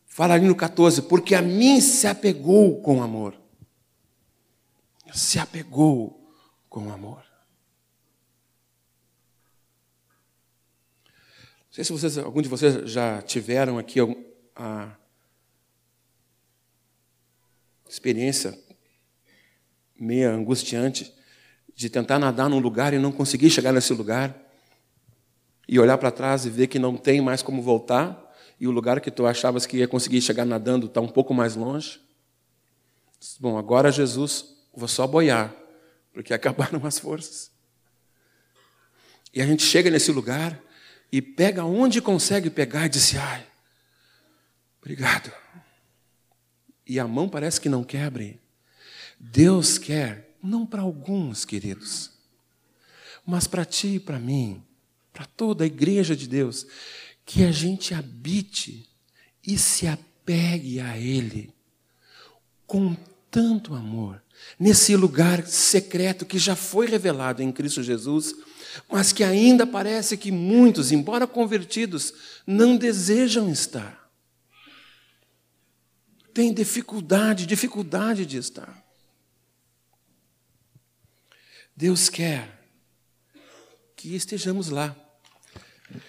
Fala 0.07 0.35
ali 0.35 0.47
no 0.47 0.55
14, 0.55 1.03
porque 1.03 1.35
a 1.35 1.43
mim 1.43 1.81
se 1.81 2.07
apegou 2.07 2.81
com 2.83 3.03
amor. 3.03 3.39
Se 5.13 5.39
apegou 5.39 6.33
com 6.69 6.93
amor. 6.93 7.25
Não 11.67 11.73
sei 11.73 11.85
se 11.85 11.93
vocês, 11.93 12.19
algum 12.19 12.43
de 12.43 12.49
vocês 12.49 12.91
já 12.91 13.23
tiveram 13.23 13.79
aqui 13.79 13.99
a 14.55 14.95
experiência 17.89 18.59
meia 20.03 20.33
angustiante 20.33 21.15
de 21.75 21.89
tentar 21.89 22.19
nadar 22.19 22.51
num 22.51 22.59
lugar 22.59 22.93
e 22.93 22.99
não 22.99 23.13
conseguir 23.13 23.51
chegar 23.51 23.73
nesse 23.73 23.93
lugar 23.93 24.37
e 25.69 25.79
olhar 25.79 25.97
para 25.97 26.11
trás 26.11 26.45
e 26.45 26.51
ver 26.51 26.67
que 26.67 26.79
não 26.79 26.97
tem 26.97 27.21
mais 27.21 27.41
como 27.41 27.63
voltar 27.63 28.21
e 28.59 28.67
o 28.67 28.73
lugar 28.73 29.01
que 29.01 29.11
tu 29.11 29.27
achavas 29.27 29.65
que 29.65 29.77
ia 29.77 29.87
conseguir 29.87 30.21
chegar 30.21 30.45
nadando 30.45 30.87
está 30.87 31.01
um 31.01 31.09
pouco 31.09 31.33
mais 31.33 31.55
longe. 31.55 32.01
Bom, 33.39 33.57
agora 33.57 33.93
Jesus, 33.93 34.57
vou 34.75 34.89
só 34.89 35.07
boiar, 35.07 35.55
porque 36.13 36.35
acabaram 36.35 36.85
as 36.85 36.99
forças. 36.99 37.53
E 39.33 39.41
a 39.41 39.47
gente 39.47 39.63
chega 39.63 39.89
nesse 39.89 40.11
lugar 40.11 40.61
e 41.11 41.23
pega 41.23 41.65
onde 41.65 42.03
consegue 42.03 42.51
pegar 42.51 42.87
e 42.87 42.89
diz: 42.89 43.15
ai, 43.15 43.47
obrigado. 44.81 45.33
E 46.85 46.99
a 46.99 47.07
mão 47.07 47.29
parece 47.29 47.61
que 47.61 47.69
não 47.69 47.85
quebre. 47.85 48.42
Deus 49.23 49.79
quer, 49.79 50.37
não 50.43 50.67
para 50.67 50.83
alguns, 50.83 51.45
queridos, 51.45 52.11
mas 53.25 53.47
para 53.47 53.65
ti 53.65 53.95
e 53.95 54.01
para 54.01 54.19
mim, 54.19 54.63
para 55.13 55.25
toda 55.25 55.65
a 55.65 55.67
igreja 55.67 56.17
de 56.17 56.27
Deus, 56.27 56.67
que 57.25 57.45
a 57.45 57.53
gente 57.53 57.95
habite 57.95 58.87
e 59.47 59.57
se 59.57 59.87
apegue 59.87 60.81
a 60.81 60.99
Ele 60.99 61.55
com 62.67 62.97
tanto 63.31 63.75
amor, 63.75 64.23
nesse 64.59 64.97
lugar 64.97 65.47
secreto 65.47 66.27
que 66.27 66.39
já 66.39 66.57
foi 66.57 66.87
revelado 66.87 67.43
em 67.43 67.53
Cristo 67.53 67.83
Jesus 67.83 68.35
mas 68.89 69.13
que 69.13 69.25
ainda 69.25 69.67
parece 69.67 70.17
que 70.17 70.31
muitos, 70.31 70.93
embora 70.93 71.27
convertidos, 71.27 72.13
não 72.47 72.77
desejam 72.77 73.51
estar. 73.51 74.11
Tem 76.33 76.53
dificuldade, 76.53 77.45
dificuldade 77.45 78.25
de 78.25 78.39
estar. 78.39 78.83
Deus 81.75 82.09
quer 82.09 82.63
que 83.97 84.15
estejamos 84.15 84.69
lá. 84.69 84.95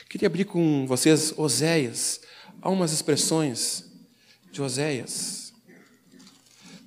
Queria 0.10 0.28
abrir 0.28 0.46
com 0.46 0.86
vocês 0.86 1.34
Oséias. 1.38 2.22
Há 2.62 2.70
umas 2.70 2.92
expressões 2.92 3.90
de 4.52 4.62
Oséias. 4.62 5.54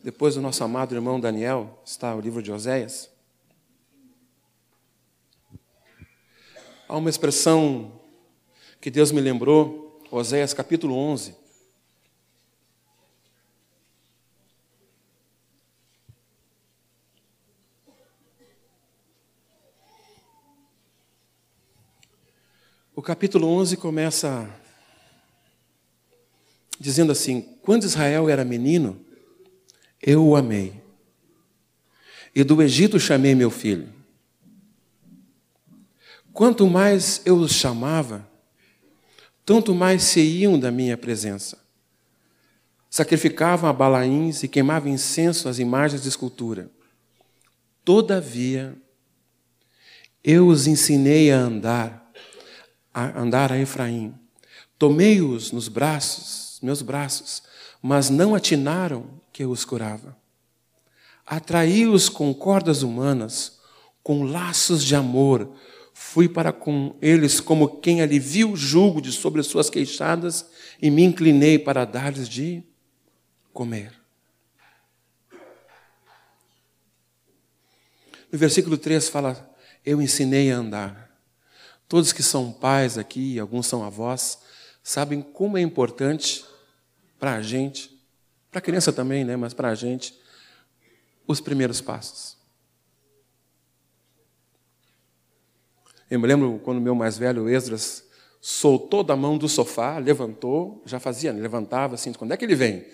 Depois 0.05 0.35
do 0.35 0.43
nosso 0.43 0.63
amado 0.63 0.95
irmão 0.95 1.19
Daniel, 1.19 1.83
está 1.85 2.15
o 2.15 2.21
livro 2.21 2.43
de 2.43 2.53
Oséias. 2.53 3.11
Há 6.87 6.97
uma 6.97 7.11
expressão 7.11 8.01
que 8.81 8.91
Deus 8.91 9.11
me 9.11 9.21
lembrou, 9.21 10.01
Oséias 10.11 10.53
capítulo 10.53 10.95
11. 10.95 11.46
O 22.99 23.03
capítulo 23.03 23.47
11 23.47 23.77
começa 23.77 24.49
dizendo 26.81 27.13
assim: 27.13 27.43
Quando 27.61 27.85
Israel 27.85 28.27
era 28.27 28.43
menino, 28.43 28.99
eu 30.01 30.27
o 30.27 30.35
amei, 30.35 30.81
e 32.35 32.43
do 32.43 32.63
Egito 32.63 32.99
chamei 32.99 33.35
meu 33.35 33.51
filho. 33.51 33.93
Quanto 36.33 36.67
mais 36.67 37.21
eu 37.27 37.37
os 37.37 37.53
chamava, 37.53 38.27
tanto 39.45 39.75
mais 39.75 40.03
se 40.03 40.23
iam 40.23 40.59
da 40.59 40.71
minha 40.71 40.97
presença. 40.97 41.59
Sacrificavam 42.89 43.69
a 43.69 43.75
balaíns 43.75 44.43
e 44.43 44.49
queimavam 44.49 44.91
incenso 44.91 45.51
às 45.51 45.59
imagens 45.59 46.01
de 46.01 46.09
escultura. 46.09 46.71
Todavia, 47.85 48.75
eu 50.25 50.47
os 50.49 50.67
ensinei 50.67 51.31
a 51.31 51.39
andar, 51.39 52.06
a 52.97 53.21
andar 53.21 53.53
a 53.53 53.59
Efraim. 53.59 54.15
Tomei-os 54.79 55.53
nos 55.53 55.69
braços, 55.69 56.59
meus 56.63 56.81
braços, 56.81 57.43
mas 57.83 58.09
não 58.09 58.35
atinaram 58.35 59.21
que 59.33 59.45
eu 59.45 59.51
os 59.51 59.65
curava. 59.65 60.17
Atraí-os 61.27 62.09
com 62.09 62.33
cordas 62.33 62.83
humanas, 62.83 63.59
com 64.03 64.23
laços 64.23 64.83
de 64.83 64.95
amor, 64.95 65.53
Fui 65.99 66.29
para 66.29 66.53
com 66.53 66.95
eles 67.01 67.41
como 67.41 67.81
quem 67.81 68.03
alivia 68.03 68.47
o 68.47 68.55
jugo 68.55 69.01
de 69.01 69.11
sobre 69.11 69.43
suas 69.43 69.71
queixadas 69.71 70.47
e 70.81 70.91
me 70.91 71.03
inclinei 71.03 71.59
para 71.59 71.87
dar-lhes 71.87 72.29
de 72.29 72.63
comer. 73.51 73.95
No 78.31 78.39
versículo 78.39 78.77
3 78.77 79.09
fala: 79.09 79.57
Eu 79.87 80.03
ensinei 80.03 80.53
a 80.53 80.59
andar. 80.59 81.06
Todos 81.89 82.13
que 82.13 82.23
são 82.23 82.53
pais 82.53 82.99
aqui, 82.99 83.39
alguns 83.39 83.67
são 83.67 83.85
avós, 83.85 84.39
sabem 84.83 85.23
como 85.23 85.57
é 85.57 85.61
importante 85.61 86.45
para 87.19 87.35
a 87.35 87.43
gente, 87.43 87.97
para 88.51 88.59
a 88.59 88.63
criança 88.63 88.93
também, 88.93 89.25
né, 89.25 89.37
mas 89.37 89.55
para 89.55 89.69
a 89.69 89.75
gente, 89.75 90.19
os 91.27 91.41
primeiros 91.41 91.81
passos. 91.81 92.37
Eu 96.09 96.21
me 96.21 96.27
lembro 96.27 96.61
quando 96.63 96.81
meu 96.81 96.95
mais 96.95 97.19
velho, 97.19 97.49
Esdras, 97.49 98.05
soltou 98.41 99.03
da 99.03 99.17
mão 99.17 99.37
do 99.37 99.49
sofá, 99.49 99.99
levantou, 99.99 100.81
já 100.87 101.01
fazia, 101.01 101.33
né? 101.33 101.41
levantava 101.41 101.97
assim, 101.97 102.13
quando 102.13 102.33
é 102.33 102.37
que 102.37 102.45
ele 102.45 102.55
vem? 102.55 102.87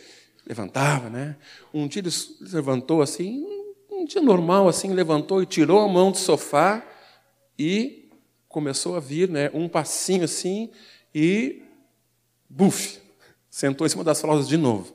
Levantava, 0.46 1.10
né? 1.10 1.36
Um 1.74 1.86
dia 1.86 2.00
ele 2.00 2.10
levantou 2.40 3.02
assim, 3.02 3.44
um 3.90 4.06
dia 4.06 4.22
normal 4.22 4.66
assim, 4.66 4.94
levantou 4.94 5.42
e 5.42 5.46
tirou 5.46 5.80
a 5.80 5.88
mão 5.88 6.10
do 6.10 6.16
sofá 6.16 6.82
e 7.58 8.01
começou 8.52 8.94
a 8.94 9.00
vir, 9.00 9.28
né? 9.28 9.50
Um 9.52 9.68
passinho 9.68 10.24
assim 10.24 10.70
e 11.14 11.62
buf, 12.48 13.00
sentou 13.50 13.86
em 13.86 13.90
cima 13.90 14.04
das 14.04 14.20
flautas 14.20 14.46
de 14.46 14.56
novo. 14.56 14.94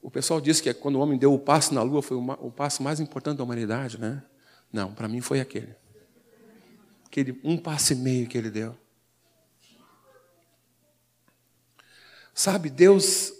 O 0.00 0.10
pessoal 0.10 0.40
disse 0.40 0.62
que 0.62 0.72
quando 0.72 0.94
o 0.94 1.00
homem 1.00 1.18
deu 1.18 1.34
o 1.34 1.38
passo 1.38 1.74
na 1.74 1.82
lua 1.82 2.00
foi 2.00 2.16
o 2.16 2.50
passo 2.50 2.80
mais 2.80 3.00
importante 3.00 3.38
da 3.38 3.44
humanidade, 3.44 4.00
né? 4.00 4.22
Não, 4.72 4.94
para 4.94 5.08
mim 5.08 5.20
foi 5.20 5.40
aquele. 5.40 5.74
Aquele 7.04 7.40
um 7.42 7.58
passo 7.58 7.92
e 7.92 7.96
meio 7.96 8.28
que 8.28 8.38
ele 8.38 8.48
deu. 8.48 8.76
Sabe, 12.32 12.70
Deus, 12.70 13.32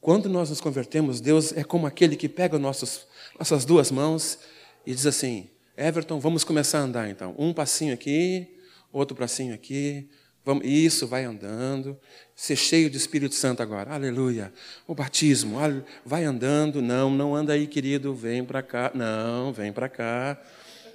quando 0.00 0.28
nós 0.28 0.48
nos 0.48 0.60
convertemos, 0.60 1.20
Deus 1.20 1.52
é 1.52 1.62
como 1.62 1.86
aquele 1.86 2.16
que 2.16 2.28
pega 2.28 2.58
nossos, 2.58 3.06
nossas 3.38 3.64
duas 3.64 3.90
mãos 3.90 4.38
e 4.86 4.94
diz 4.94 5.04
assim: 5.04 5.50
Everton, 5.76 6.20
vamos 6.20 6.44
começar 6.44 6.78
a 6.78 6.82
andar 6.82 7.10
então. 7.10 7.34
Um 7.36 7.52
passinho 7.52 7.92
aqui, 7.92 8.46
outro 8.92 9.16
passinho 9.16 9.52
aqui. 9.52 10.08
Vamos, 10.44 10.64
isso, 10.64 11.06
vai 11.06 11.24
andando. 11.24 11.98
Ser 12.36 12.54
cheio 12.54 12.88
de 12.88 12.96
Espírito 12.96 13.34
Santo 13.34 13.62
agora. 13.62 13.92
Aleluia. 13.92 14.52
O 14.86 14.94
batismo, 14.94 15.56
vai 16.04 16.24
andando. 16.24 16.80
Não, 16.80 17.10
não 17.10 17.34
anda 17.34 17.54
aí, 17.54 17.66
querido. 17.66 18.14
Vem 18.14 18.44
para 18.44 18.62
cá. 18.62 18.92
Não, 18.94 19.52
vem 19.52 19.72
para 19.72 19.88
cá. 19.88 20.40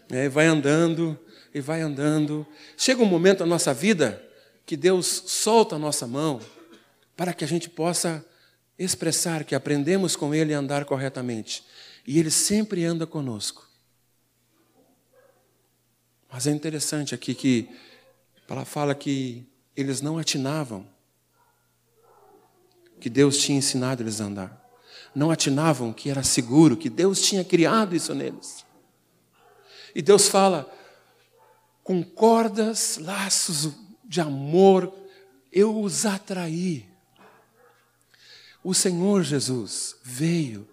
É, 0.10 0.30
vai 0.30 0.46
andando 0.46 1.20
e 1.54 1.60
vai 1.60 1.82
andando. 1.82 2.48
Chega 2.78 3.02
um 3.02 3.08
momento 3.08 3.42
na 3.42 3.48
nossa 3.48 3.74
vida 3.74 4.24
que 4.66 4.78
Deus 4.78 5.24
solta 5.28 5.76
a 5.76 5.80
nossa 5.80 6.08
mão 6.08 6.40
para 7.18 7.34
que 7.34 7.44
a 7.44 7.48
gente 7.48 7.70
possa 7.70 8.24
expressar 8.78 9.44
que 9.44 9.56
aprendemos 9.56 10.16
com 10.16 10.34
Ele 10.34 10.54
a 10.54 10.60
andar 10.60 10.86
corretamente. 10.86 11.66
E 12.08 12.18
Ele 12.18 12.32
sempre 12.32 12.86
anda 12.86 13.06
conosco. 13.06 13.69
Mas 16.32 16.48
é 16.48 16.52
interessante 16.52 17.16
aqui 17.16 17.34
que 17.34 17.70
ela 18.48 18.66
fala 18.66 18.94
que 18.94 19.46
eles 19.76 20.02
não 20.02 20.18
atinavam 20.18 20.86
que 23.00 23.10
Deus 23.10 23.38
tinha 23.38 23.58
ensinado 23.58 24.04
eles 24.04 24.20
a 24.20 24.26
andar. 24.26 24.70
Não 25.16 25.32
atinavam 25.32 25.94
que 25.94 26.10
era 26.10 26.22
seguro, 26.22 26.78
que 26.78 26.90
Deus 26.90 27.22
tinha 27.22 27.44
criado 27.44 27.96
isso 27.96 28.14
neles. 28.14 28.66
E 29.96 30.02
Deus 30.02 30.28
fala: 30.28 30.72
com 31.84 32.04
cordas, 32.04 32.98
laços 32.98 33.70
de 34.04 34.22
amor, 34.22 34.94
eu 35.52 35.82
os 35.82 36.06
atraí. 36.06 36.88
O 38.64 38.74
Senhor 38.74 39.24
Jesus 39.24 39.96
veio 40.04 40.68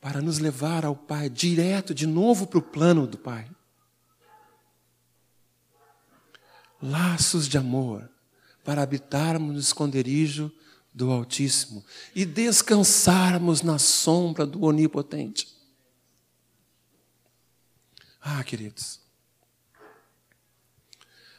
para 0.00 0.20
nos 0.20 0.38
levar 0.38 0.84
ao 0.84 0.94
Pai, 0.94 1.30
direto 1.30 1.94
de 1.94 2.06
novo 2.06 2.46
para 2.46 2.58
o 2.58 2.62
plano 2.62 3.06
do 3.06 3.16
Pai. 3.16 3.48
Laços 6.86 7.48
de 7.48 7.56
amor, 7.56 8.10
para 8.62 8.82
habitarmos 8.82 9.54
no 9.54 9.58
esconderijo 9.58 10.52
do 10.92 11.10
Altíssimo 11.10 11.82
e 12.14 12.26
descansarmos 12.26 13.62
na 13.62 13.78
sombra 13.78 14.44
do 14.44 14.62
Onipotente. 14.64 15.48
Ah, 18.20 18.44
queridos, 18.44 19.00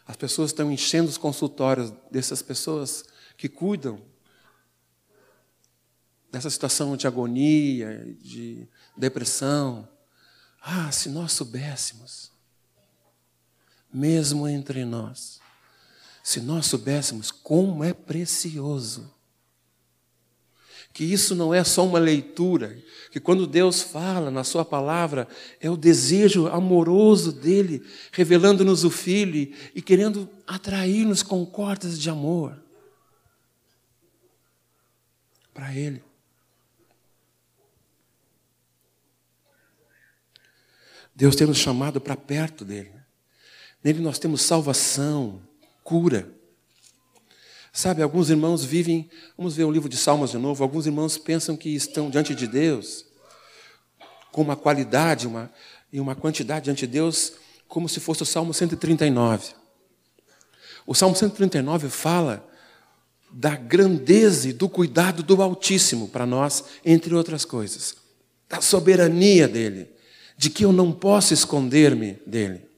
as 0.08 0.16
pessoas 0.16 0.50
estão 0.50 0.72
enchendo 0.72 1.10
os 1.10 1.18
consultórios 1.18 1.94
dessas 2.10 2.42
pessoas 2.42 3.06
que 3.38 3.48
cuidam 3.48 4.04
dessa 6.32 6.50
situação 6.50 6.98
de 6.98 7.06
agonia, 7.06 8.18
de 8.20 8.68
depressão. 8.98 9.88
Ah, 10.60 10.92
se 10.92 11.08
nós 11.08 11.34
soubéssemos, 11.34 12.35
mesmo 13.96 14.48
entre 14.48 14.84
nós, 14.84 15.40
se 16.24 16.42
nós 16.42 16.66
soubéssemos 16.66 17.32
como 17.32 17.84
é 17.84 17.94
precioso 17.94 19.16
que 20.96 21.04
isso 21.04 21.36
não 21.36 21.54
é 21.54 21.62
só 21.62 21.86
uma 21.86 22.00
leitura, 22.00 22.82
que 23.12 23.20
quando 23.20 23.46
Deus 23.46 23.82
fala 23.82 24.32
na 24.32 24.46
Sua 24.46 24.64
palavra, 24.64 25.28
é 25.60 25.70
o 25.70 25.76
desejo 25.76 26.48
amoroso 26.48 27.34
dele, 27.34 27.86
revelando-nos 28.14 28.86
o 28.86 28.90
Filho 28.90 29.54
e 29.76 29.82
querendo 29.82 30.30
atrair-nos 30.48 31.22
com 31.22 31.46
cordas 31.46 32.00
de 32.00 32.10
amor 32.10 32.58
para 35.54 35.76
Ele. 35.76 36.02
Deus 41.14 41.36
tem 41.36 41.46
nos 41.46 41.58
chamado 41.58 42.00
para 42.00 42.16
perto 42.16 42.64
dele. 42.64 42.95
Nele 43.86 44.00
nós 44.00 44.18
temos 44.18 44.42
salvação, 44.42 45.40
cura. 45.84 46.28
Sabe, 47.72 48.02
alguns 48.02 48.32
irmãos 48.32 48.66
vivem, 48.66 49.08
vamos 49.38 49.56
ver 49.56 49.64
o 49.64 49.70
livro 49.70 49.88
de 49.88 49.96
Salmos 49.96 50.32
de 50.32 50.40
novo, 50.40 50.64
alguns 50.64 50.88
irmãos 50.88 51.20
pensam 51.20 51.56
que 51.56 51.70
estão 51.70 52.10
diante 52.10 52.34
de 52.34 52.48
Deus 52.48 53.06
com 54.32 54.42
uma 54.42 54.56
qualidade 54.56 55.28
uma, 55.28 55.54
e 55.94 56.00
uma 56.00 56.16
quantidade 56.16 56.66
diante 56.66 56.88
de 56.88 56.94
Deus 56.94 57.34
como 57.68 57.88
se 57.88 58.00
fosse 58.00 58.24
o 58.24 58.26
Salmo 58.26 58.56
139. 58.56 59.54
O 60.88 60.96
Salmo 60.96 61.16
139 61.16 61.88
fala 61.90 62.44
da 63.32 63.56
grandeza 63.56 64.50
e 64.50 64.54
do 64.54 64.68
cuidado 64.68 65.22
do 65.22 65.40
Altíssimo 65.44 66.08
para 66.08 66.26
nós, 66.26 66.64
entre 66.84 67.14
outras 67.14 67.46
coisas, 67.46 67.96
da 68.50 68.62
soberania 68.62 69.48
dele, 69.48 69.92
de 70.36 70.50
que 70.50 70.66
eu 70.66 70.72
não 70.72 70.92
posso 70.92 71.36
esconder-me 71.36 72.14
dele. 72.26 72.74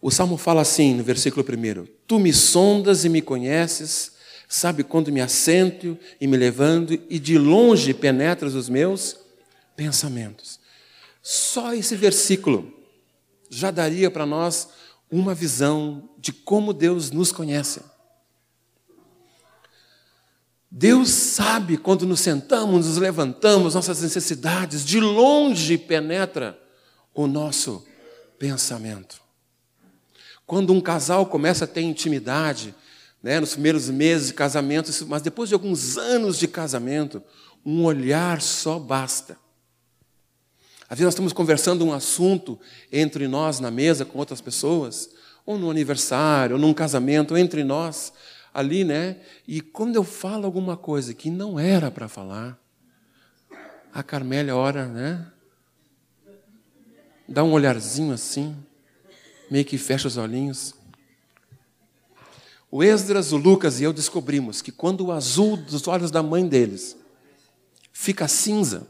O 0.00 0.10
salmo 0.10 0.36
fala 0.36 0.62
assim 0.62 0.94
no 0.94 1.02
versículo 1.02 1.44
1: 1.44 1.86
Tu 2.06 2.18
me 2.18 2.32
sondas 2.32 3.04
e 3.04 3.08
me 3.08 3.20
conheces, 3.20 4.12
sabe 4.48 4.84
quando 4.84 5.12
me 5.12 5.20
assento 5.20 5.98
e 6.20 6.26
me 6.26 6.36
levanto, 6.36 6.94
e 7.08 7.18
de 7.18 7.36
longe 7.36 7.92
penetras 7.92 8.54
os 8.54 8.68
meus 8.68 9.16
pensamentos. 9.76 10.60
Só 11.22 11.74
esse 11.74 11.96
versículo 11.96 12.72
já 13.50 13.70
daria 13.70 14.10
para 14.10 14.24
nós 14.24 14.68
uma 15.10 15.34
visão 15.34 16.08
de 16.18 16.32
como 16.32 16.72
Deus 16.72 17.10
nos 17.10 17.32
conhece. 17.32 17.80
Deus 20.70 21.08
sabe 21.08 21.78
quando 21.78 22.06
nos 22.06 22.20
sentamos, 22.20 22.86
nos 22.86 22.98
levantamos, 22.98 23.74
nossas 23.74 24.02
necessidades, 24.02 24.84
de 24.84 25.00
longe 25.00 25.78
penetra 25.78 26.60
o 27.14 27.26
nosso 27.26 27.86
pensamento. 28.38 29.27
Quando 30.48 30.72
um 30.72 30.80
casal 30.80 31.26
começa 31.26 31.66
a 31.66 31.68
ter 31.68 31.82
intimidade, 31.82 32.74
né, 33.22 33.38
nos 33.38 33.52
primeiros 33.52 33.90
meses 33.90 34.28
de 34.28 34.32
casamento, 34.32 34.90
mas 35.06 35.20
depois 35.20 35.50
de 35.50 35.54
alguns 35.54 35.98
anos 35.98 36.38
de 36.38 36.48
casamento, 36.48 37.22
um 37.66 37.84
olhar 37.84 38.40
só 38.40 38.78
basta. 38.78 39.36
Às 40.88 40.96
vezes 40.96 41.04
nós 41.04 41.12
estamos 41.12 41.34
conversando 41.34 41.84
um 41.84 41.92
assunto 41.92 42.58
entre 42.90 43.28
nós 43.28 43.60
na 43.60 43.70
mesa 43.70 44.06
com 44.06 44.18
outras 44.18 44.40
pessoas, 44.40 45.10
ou 45.44 45.58
no 45.58 45.70
aniversário, 45.70 46.56
ou 46.56 46.62
num 46.62 46.72
casamento, 46.72 47.32
ou 47.32 47.38
entre 47.38 47.62
nós 47.62 48.10
ali, 48.54 48.84
né? 48.84 49.18
E 49.46 49.60
quando 49.60 49.96
eu 49.96 50.02
falo 50.02 50.46
alguma 50.46 50.78
coisa 50.78 51.12
que 51.12 51.28
não 51.28 51.60
era 51.60 51.90
para 51.90 52.08
falar, 52.08 52.58
a 53.92 54.02
Carmélia 54.02 54.56
ora, 54.56 54.86
né? 54.86 55.26
Dá 57.28 57.44
um 57.44 57.52
olharzinho 57.52 58.14
assim, 58.14 58.56
meio 59.50 59.64
que 59.64 59.78
fecha 59.78 60.08
os 60.08 60.16
olhinhos. 60.16 60.74
O 62.70 62.82
Esdras, 62.82 63.32
o 63.32 63.36
Lucas 63.36 63.80
e 63.80 63.84
eu 63.84 63.92
descobrimos 63.92 64.60
que 64.60 64.70
quando 64.70 65.06
o 65.06 65.12
azul 65.12 65.56
dos 65.56 65.88
olhos 65.88 66.10
da 66.10 66.22
mãe 66.22 66.46
deles 66.46 66.96
fica 67.92 68.28
cinza, 68.28 68.86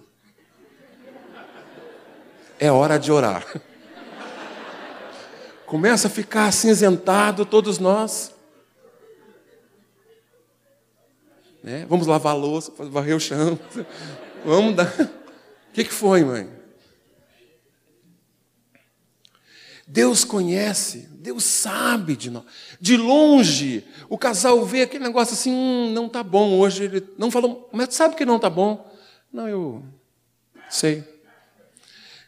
é 2.59 2.71
hora 2.73 2.99
de 2.99 3.13
orar. 3.13 3.47
Começa 5.65 6.09
a 6.09 6.11
ficar 6.11 6.47
acinzentado 6.47 7.47
todos 7.47 7.79
nós. 7.79 8.35
Né? 11.63 11.87
Vamos 11.89 12.07
lavar 12.07 12.33
a 12.33 12.37
louça, 12.37 12.73
varrer 12.79 13.15
o 13.15 13.21
chão. 13.21 13.59
Vamos 14.45 14.75
dar. 14.75 14.87
O 14.89 15.73
que, 15.73 15.85
que 15.85 15.93
foi, 15.93 16.25
mãe? 16.25 16.58
Deus 19.91 20.23
conhece, 20.23 21.09
Deus 21.13 21.45
sabe 21.45 22.15
de 22.15 22.29
nós. 22.29 22.45
De 22.79 22.95
longe, 22.95 23.83
o 24.11 24.19
casal 24.19 24.63
vê 24.67 24.83
aquele 24.83 25.03
negócio 25.03 25.33
assim, 25.33 25.51
hum, 25.51 25.91
não 25.95 26.07
está 26.07 26.23
bom 26.23 26.59
hoje. 26.59 26.85
Ele 26.85 27.09
não 27.17 27.31
falou, 27.31 27.71
mas 27.73 27.95
sabe 27.95 28.15
que 28.15 28.27
não 28.27 28.37
está 28.37 28.51
bom? 28.51 28.95
Não, 29.33 29.49
eu 29.49 29.83
sei. 30.69 31.03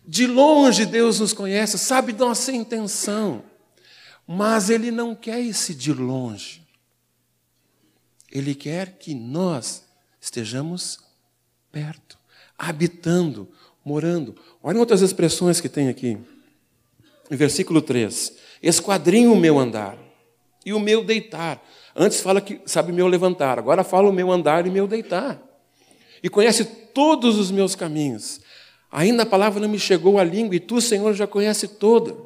De 0.06 0.26
longe 0.26 0.86
Deus 0.86 1.20
nos 1.20 1.34
conhece, 1.34 1.78
sabe 1.78 2.14
nossa 2.14 2.50
intenção. 2.50 3.44
Mas 4.26 4.70
Ele 4.70 4.90
não 4.90 5.14
quer 5.14 5.38
esse 5.40 5.74
de 5.74 5.92
longe. 5.92 6.66
Ele 8.32 8.54
quer 8.54 8.96
que 8.96 9.14
nós 9.14 9.84
estejamos 10.18 10.98
perto, 11.70 12.18
habitando, 12.56 13.50
morando. 13.84 14.34
Olhem 14.62 14.80
outras 14.80 15.02
expressões 15.02 15.60
que 15.60 15.68
tem 15.68 15.88
aqui. 15.90 16.18
Versículo 17.30 17.80
3: 17.80 18.32
Esquadrinho 18.62 19.32
o 19.32 19.36
meu 19.36 19.58
andar 19.58 19.96
e 20.64 20.72
o 20.72 20.80
meu 20.80 21.04
deitar. 21.04 21.64
Antes 21.94 22.20
fala 22.20 22.40
que 22.40 22.60
sabe 22.66 22.92
meu 22.92 23.06
levantar, 23.06 23.58
agora 23.58 23.84
fala 23.84 24.08
o 24.08 24.12
meu 24.12 24.30
andar 24.30 24.66
e 24.66 24.70
meu 24.70 24.86
deitar. 24.86 25.40
E 26.22 26.28
conhece 26.28 26.64
todos 26.64 27.38
os 27.38 27.50
meus 27.50 27.74
caminhos. 27.74 28.40
Ainda 28.90 29.22
a 29.22 29.26
palavra 29.26 29.60
não 29.60 29.68
me 29.68 29.78
chegou 29.78 30.18
à 30.18 30.24
língua 30.24 30.56
e 30.56 30.60
tu, 30.60 30.80
Senhor, 30.80 31.14
já 31.14 31.26
conhece 31.26 31.68
toda. 31.68 32.16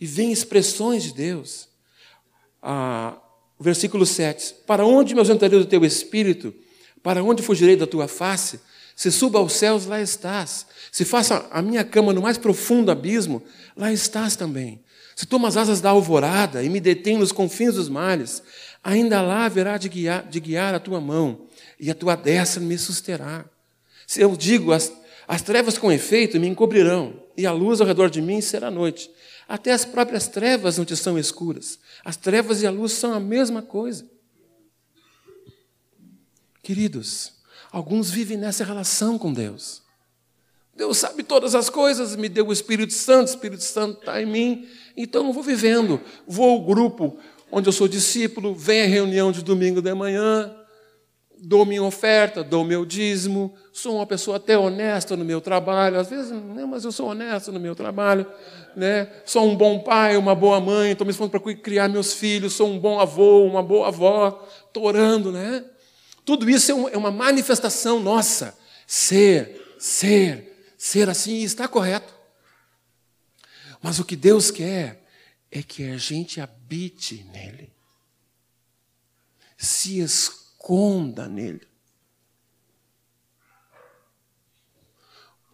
E 0.00 0.06
vem 0.06 0.30
expressões 0.30 1.04
de 1.04 1.14
Deus. 1.14 1.68
Ah, 2.62 3.16
versículo 3.58 4.04
7: 4.04 4.54
Para 4.66 4.84
onde 4.84 5.14
me 5.14 5.20
ausentarei 5.20 5.58
do 5.58 5.64
teu 5.64 5.84
espírito? 5.84 6.54
Para 7.02 7.22
onde 7.24 7.42
fugirei 7.42 7.76
da 7.76 7.86
tua 7.86 8.06
face? 8.06 8.60
Se 8.94 9.10
suba 9.10 9.38
aos 9.38 9.54
céus, 9.54 9.86
lá 9.86 10.00
estás. 10.00 10.66
Se 10.92 11.06
faça 11.06 11.48
a 11.50 11.62
minha 11.62 11.82
cama 11.82 12.12
no 12.12 12.20
mais 12.20 12.36
profundo 12.36 12.90
abismo, 12.90 13.42
lá 13.74 13.90
estás 13.90 14.36
também. 14.36 14.84
Se 15.16 15.24
tomo 15.24 15.46
as 15.46 15.56
asas 15.56 15.80
da 15.80 15.88
alvorada 15.88 16.62
e 16.62 16.68
me 16.68 16.80
detém 16.80 17.16
nos 17.16 17.32
confins 17.32 17.76
dos 17.76 17.88
males, 17.88 18.42
ainda 18.84 19.22
lá 19.22 19.46
haverá 19.46 19.78
de 19.78 19.88
guiar, 19.88 20.28
de 20.28 20.38
guiar 20.38 20.74
a 20.74 20.78
tua 20.78 21.00
mão, 21.00 21.46
e 21.80 21.90
a 21.90 21.94
tua 21.94 22.14
destra 22.14 22.60
me 22.60 22.76
susterá. 22.76 23.46
Se 24.06 24.20
eu 24.20 24.36
digo, 24.36 24.70
as, 24.70 24.92
as 25.26 25.40
trevas 25.40 25.78
com 25.78 25.90
efeito 25.90 26.38
me 26.38 26.46
encobrirão, 26.46 27.22
e 27.38 27.46
a 27.46 27.52
luz 27.52 27.80
ao 27.80 27.86
redor 27.86 28.10
de 28.10 28.20
mim 28.20 28.42
será 28.42 28.70
noite. 28.70 29.10
Até 29.48 29.72
as 29.72 29.86
próprias 29.86 30.28
trevas 30.28 30.76
não 30.76 30.84
te 30.84 30.94
são 30.94 31.18
escuras. 31.18 31.78
As 32.04 32.18
trevas 32.18 32.60
e 32.60 32.66
a 32.66 32.70
luz 32.70 32.92
são 32.92 33.14
a 33.14 33.20
mesma 33.20 33.62
coisa. 33.62 34.06
Queridos, 36.62 37.32
alguns 37.70 38.10
vivem 38.10 38.36
nessa 38.36 38.62
relação 38.62 39.18
com 39.18 39.32
Deus. 39.32 39.82
Deus 40.74 40.98
sabe 40.98 41.22
todas 41.22 41.54
as 41.54 41.68
coisas, 41.68 42.16
me 42.16 42.28
deu 42.28 42.48
o 42.48 42.52
Espírito 42.52 42.94
Santo, 42.94 43.28
o 43.28 43.30
Espírito 43.30 43.62
Santo 43.62 44.00
está 44.00 44.20
em 44.22 44.26
mim, 44.26 44.66
então 44.96 45.26
eu 45.26 45.32
vou 45.32 45.42
vivendo. 45.42 46.00
Vou 46.26 46.50
ao 46.50 46.60
grupo 46.60 47.18
onde 47.50 47.68
eu 47.68 47.72
sou 47.72 47.86
discípulo, 47.86 48.54
vem 48.54 48.82
a 48.82 48.86
reunião 48.86 49.30
de 49.30 49.42
domingo 49.42 49.82
de 49.82 49.92
manhã, 49.92 50.50
dou 51.38 51.66
minha 51.66 51.82
oferta, 51.82 52.42
dou 52.42 52.64
meu 52.64 52.86
dízimo, 52.86 53.54
sou 53.72 53.96
uma 53.96 54.06
pessoa 54.06 54.38
até 54.38 54.56
honesta 54.56 55.14
no 55.16 55.24
meu 55.24 55.40
trabalho, 55.40 55.98
às 56.00 56.08
vezes, 56.08 56.30
não, 56.30 56.66
mas 56.66 56.84
eu 56.84 56.92
sou 56.92 57.10
honesto 57.10 57.52
no 57.52 57.60
meu 57.60 57.74
trabalho, 57.74 58.24
né? 58.74 59.08
sou 59.26 59.44
um 59.44 59.54
bom 59.54 59.80
pai, 59.80 60.16
uma 60.16 60.34
boa 60.34 60.60
mãe, 60.60 60.92
estou 60.92 61.04
me 61.04 61.10
esforçando 61.10 61.38
para 61.38 61.54
criar 61.54 61.88
meus 61.88 62.14
filhos, 62.14 62.54
sou 62.54 62.68
um 62.68 62.78
bom 62.78 62.98
avô, 62.98 63.44
uma 63.44 63.62
boa 63.62 63.88
avó, 63.88 64.48
estou 64.66 64.84
orando, 64.84 65.30
né? 65.30 65.62
Tudo 66.24 66.48
isso 66.48 66.72
é, 66.72 66.94
é 66.94 66.96
uma 66.96 67.10
manifestação 67.10 68.00
nossa. 68.00 68.56
Ser, 68.86 69.74
ser, 69.78 70.51
ser 70.82 71.08
assim 71.08 71.36
está 71.42 71.68
correto. 71.68 72.12
Mas 73.80 74.00
o 74.00 74.04
que 74.04 74.16
Deus 74.16 74.50
quer 74.50 75.06
é 75.48 75.62
que 75.62 75.84
a 75.84 75.96
gente 75.96 76.40
habite 76.40 77.22
nele, 77.22 77.72
se 79.56 80.00
esconda 80.00 81.28
nele. 81.28 81.68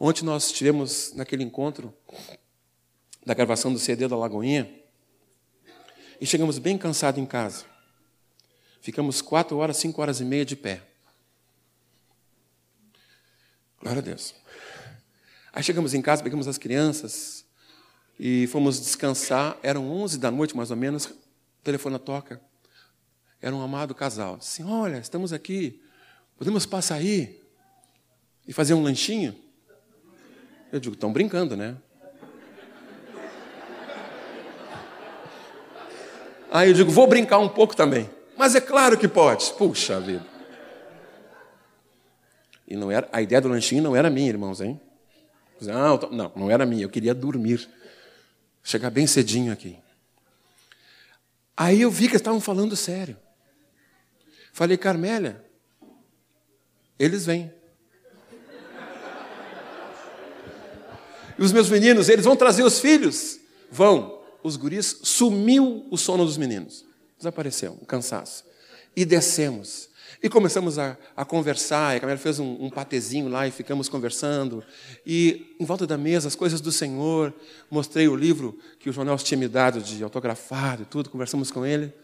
Ontem 0.01 0.25
nós 0.25 0.47
estivemos 0.47 1.13
naquele 1.13 1.45
encontro 1.45 1.95
da 3.27 3.35
gravação 3.35 3.71
do 3.71 3.79
CD 3.79 4.09
da 4.09 4.17
Lagoinha 4.17 4.83
e 6.19 6.25
chegamos 6.25 6.59
bem 6.59 6.79
cansados 6.79 7.21
em 7.21 7.27
casa. 7.27 7.67
Ficamos 8.81 9.21
quatro 9.21 9.59
horas, 9.59 9.77
cinco 9.77 10.01
horas 10.01 10.21
e 10.21 10.25
meia 10.25 10.47
de 10.47 10.57
pé. 10.57 10.89
Glória 13.79 14.01
a 14.01 14.05
Deus. 14.05 14.38
Aí 15.53 15.63
chegamos 15.63 15.95
em 15.95 16.03
casa, 16.03 16.23
pegamos 16.23 16.47
as 16.47 16.59
crianças 16.59 17.45
e 18.19 18.47
fomos 18.49 18.81
descansar. 18.81 19.57
Eram 19.63 19.91
onze 19.91 20.19
da 20.19 20.31
noite, 20.31 20.57
mais 20.57 20.71
ou 20.71 20.77
menos. 20.77 21.07
O 21.07 21.15
telefone 21.63 21.99
toca 21.99 22.41
era 23.41 23.55
um 23.55 23.63
amado 23.63 23.95
casal. 23.95 24.37
Assim: 24.37 24.65
Olha, 24.65 24.99
estamos 24.99 25.33
aqui, 25.33 25.81
podemos 26.37 26.67
passar 26.67 26.97
aí 26.97 27.41
e 28.47 28.53
fazer 28.53 28.75
um 28.75 28.83
lanchinho? 28.83 29.35
Eu 30.73 30.81
digo: 30.81 30.95
Estão 30.95 31.13
brincando, 31.13 31.57
né? 31.57 31.77
Aí 36.51 36.71
eu 36.71 36.75
digo: 36.75 36.91
Vou 36.91 37.07
brincar 37.07 37.39
um 37.39 37.49
pouco 37.49 37.75
também. 37.75 38.11
Mas 38.37 38.55
é 38.55 38.61
claro 38.61 38.97
que 38.97 39.09
pode. 39.09 39.53
Puxa 39.55 40.01
vida. 40.01 40.25
E 42.67 42.77
não 42.77 42.91
era, 42.91 43.09
a 43.11 43.23
ideia 43.23 43.41
do 43.41 43.49
lanchinho 43.49 43.83
não 43.83 43.97
era 43.97 44.11
minha, 44.11 44.29
irmãos, 44.29 44.61
hein? 44.61 44.79
Não, 45.61 45.99
não, 46.11 46.33
não 46.37 46.51
era 46.51 46.65
minha. 46.65 46.85
Eu 46.85 46.91
queria 46.91 47.15
dormir. 47.15 47.69
Chegar 48.63 48.91
bem 48.91 49.07
cedinho 49.07 49.53
aqui. 49.53 49.79
Aí 51.57 51.81
eu 51.81 51.91
vi 51.91 52.07
que 52.07 52.13
eles 52.13 52.21
estavam 52.21 52.41
falando 52.41 52.77
sério. 52.77 53.17
Falei, 54.53 54.77
Carmélia, 54.77 55.45
eles 56.99 57.25
vêm. 57.27 57.53
E 61.39 61.43
os 61.43 61.53
meus 61.53 61.71
meninos, 61.71 62.09
eles 62.09 62.25
vão 62.25 62.35
trazer 62.35 62.65
os 62.65 62.81
filhos? 62.81 63.39
Vão. 63.71 64.21
Os 64.43 64.57
guris, 64.57 65.01
sumiu 65.03 65.87
o 65.91 65.97
sono 65.97 66.25
dos 66.25 66.37
meninos. 66.37 66.85
Desapareceu, 67.17 67.79
um 67.81 67.85
cansaço. 67.85 68.45
E 68.99 69.05
descemos. 69.05 69.89
E 70.21 70.29
começamos 70.29 70.77
a, 70.77 70.99
a 71.17 71.25
conversar. 71.25 71.95
E 71.95 71.99
a 71.99 72.01
Carmélia 72.01 72.21
fez 72.21 72.41
um, 72.41 72.65
um 72.65 72.69
patezinho 72.69 73.29
lá 73.29 73.47
e 73.47 73.53
ficamos 73.53 73.89
conversando. 73.89 74.61
E 75.07 75.55
em 75.61 75.65
volta 75.65 75.87
da 75.87 75.97
mesa, 75.97 76.27
as 76.27 76.35
coisas 76.35 76.61
do 76.61 76.73
Senhor. 76.73 77.33
Mostrei 77.71 78.09
o 78.09 78.17
livro 78.17 78.59
que 78.81 78.91
o 78.91 78.93
jornal 78.93 79.17
tinha 79.19 79.39
me 79.39 79.47
dado 79.47 79.81
de 79.81 80.03
autografado 80.03 80.83
e 80.83 80.85
tudo. 80.85 81.11
Conversamos 81.11 81.53
com 81.53 81.65
ele. 81.65 81.95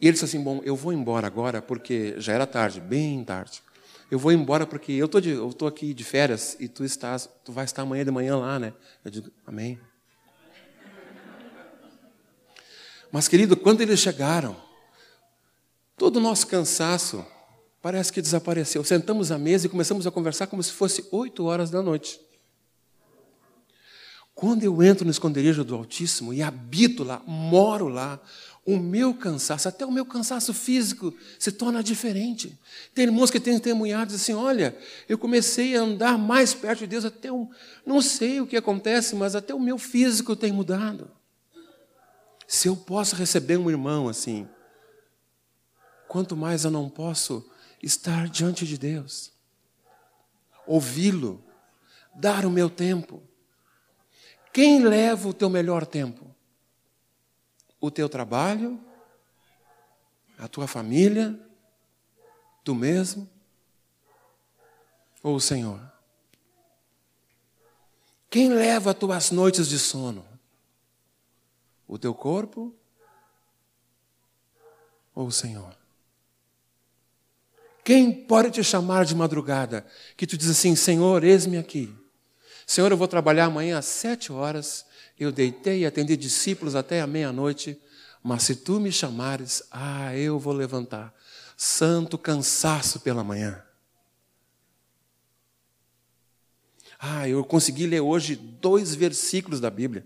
E 0.00 0.06
ele 0.06 0.12
disse 0.12 0.26
assim: 0.26 0.40
Bom, 0.40 0.60
eu 0.62 0.76
vou 0.76 0.92
embora 0.92 1.26
agora 1.26 1.60
porque 1.60 2.14
já 2.18 2.34
era 2.34 2.46
tarde, 2.46 2.80
bem 2.80 3.24
tarde. 3.24 3.60
Eu 4.08 4.18
vou 4.20 4.30
embora 4.30 4.64
porque 4.64 4.92
eu 4.92 5.08
tô, 5.08 5.18
eu 5.18 5.52
tô 5.52 5.66
aqui 5.66 5.92
de 5.92 6.04
férias 6.04 6.56
e 6.60 6.68
tu 6.68 6.84
estás, 6.84 7.28
tu 7.44 7.50
vai 7.50 7.64
estar 7.64 7.82
amanhã 7.82 8.04
de 8.04 8.12
manhã 8.12 8.36
lá, 8.36 8.60
né? 8.60 8.72
Eu 9.04 9.10
digo: 9.10 9.28
Amém. 9.44 9.76
Mas, 13.10 13.26
querido, 13.26 13.56
quando 13.56 13.80
eles 13.80 13.98
chegaram, 13.98 14.67
todo 15.98 16.16
o 16.16 16.20
nosso 16.20 16.46
cansaço 16.46 17.26
parece 17.82 18.12
que 18.12 18.22
desapareceu. 18.22 18.82
Sentamos 18.84 19.32
à 19.32 19.38
mesa 19.38 19.66
e 19.66 19.68
começamos 19.68 20.06
a 20.06 20.10
conversar 20.10 20.46
como 20.46 20.62
se 20.62 20.72
fosse 20.72 21.04
oito 21.10 21.44
horas 21.44 21.70
da 21.70 21.82
noite. 21.82 22.20
Quando 24.34 24.62
eu 24.62 24.80
entro 24.80 25.04
no 25.04 25.10
esconderijo 25.10 25.64
do 25.64 25.74
Altíssimo 25.74 26.32
e 26.32 26.40
habito 26.40 27.02
lá, 27.02 27.20
moro 27.26 27.88
lá, 27.88 28.20
o 28.64 28.76
meu 28.76 29.12
cansaço, 29.12 29.66
até 29.66 29.84
o 29.84 29.90
meu 29.90 30.06
cansaço 30.06 30.54
físico, 30.54 31.12
se 31.38 31.50
torna 31.50 31.82
diferente. 31.82 32.56
Tem 32.94 33.06
irmãos 33.06 33.30
que 33.30 33.40
têm 33.40 33.54
testemunhado 33.54 34.14
assim: 34.14 34.34
olha, 34.34 34.78
eu 35.08 35.18
comecei 35.18 35.76
a 35.76 35.80
andar 35.80 36.16
mais 36.16 36.54
perto 36.54 36.80
de 36.80 36.86
Deus, 36.86 37.04
até 37.04 37.32
um, 37.32 37.48
não 37.84 38.00
sei 38.00 38.40
o 38.40 38.46
que 38.46 38.56
acontece, 38.56 39.16
mas 39.16 39.34
até 39.34 39.52
o 39.52 39.58
meu 39.58 39.78
físico 39.78 40.36
tem 40.36 40.52
mudado. 40.52 41.10
Se 42.46 42.68
eu 42.68 42.76
posso 42.76 43.16
receber 43.16 43.56
um 43.56 43.68
irmão 43.68 44.08
assim, 44.08 44.46
quanto 46.08 46.36
mais 46.36 46.64
eu 46.64 46.70
não 46.70 46.88
posso 46.88 47.48
estar 47.82 48.28
diante 48.28 48.66
de 48.66 48.76
Deus, 48.76 49.30
ouvi-lo, 50.66 51.44
dar 52.14 52.44
o 52.44 52.50
meu 52.50 52.68
tempo. 52.68 53.22
Quem 54.52 54.82
leva 54.84 55.28
o 55.28 55.34
teu 55.34 55.48
melhor 55.48 55.86
tempo? 55.86 56.34
O 57.80 57.90
teu 57.90 58.08
trabalho? 58.08 58.80
A 60.36 60.48
tua 60.48 60.66
família? 60.66 61.38
Tu 62.64 62.74
mesmo? 62.74 63.28
Ou 65.22 65.36
o 65.36 65.40
Senhor? 65.40 65.80
Quem 68.28 68.50
leva 68.50 68.90
as 68.90 68.98
tuas 68.98 69.30
noites 69.30 69.68
de 69.68 69.78
sono? 69.78 70.26
O 71.86 71.98
teu 71.98 72.14
corpo? 72.14 72.74
Ou 75.14 75.28
o 75.28 75.32
Senhor? 75.32 75.77
Quem 77.88 78.12
pode 78.12 78.50
te 78.50 78.62
chamar 78.62 79.06
de 79.06 79.14
madrugada? 79.14 79.86
Que 80.14 80.26
tu 80.26 80.36
diz 80.36 80.50
assim: 80.50 80.76
Senhor, 80.76 81.24
eis-me 81.24 81.56
aqui. 81.56 81.90
Senhor, 82.66 82.90
eu 82.90 82.98
vou 82.98 83.08
trabalhar 83.08 83.46
amanhã 83.46 83.78
às 83.78 83.86
sete 83.86 84.30
horas. 84.30 84.84
Eu 85.18 85.32
deitei 85.32 85.78
e 85.78 85.86
atendi 85.86 86.14
discípulos 86.14 86.74
até 86.74 87.00
a 87.00 87.06
meia-noite. 87.06 87.80
Mas 88.22 88.42
se 88.42 88.56
tu 88.56 88.78
me 88.78 88.92
chamares, 88.92 89.62
ah, 89.70 90.14
eu 90.14 90.38
vou 90.38 90.52
levantar. 90.52 91.14
Santo 91.56 92.18
cansaço 92.18 93.00
pela 93.00 93.24
manhã. 93.24 93.64
Ah, 97.00 97.26
eu 97.26 97.42
consegui 97.42 97.86
ler 97.86 98.00
hoje 98.00 98.36
dois 98.36 98.94
versículos 98.94 99.60
da 99.60 99.70
Bíblia. 99.70 100.04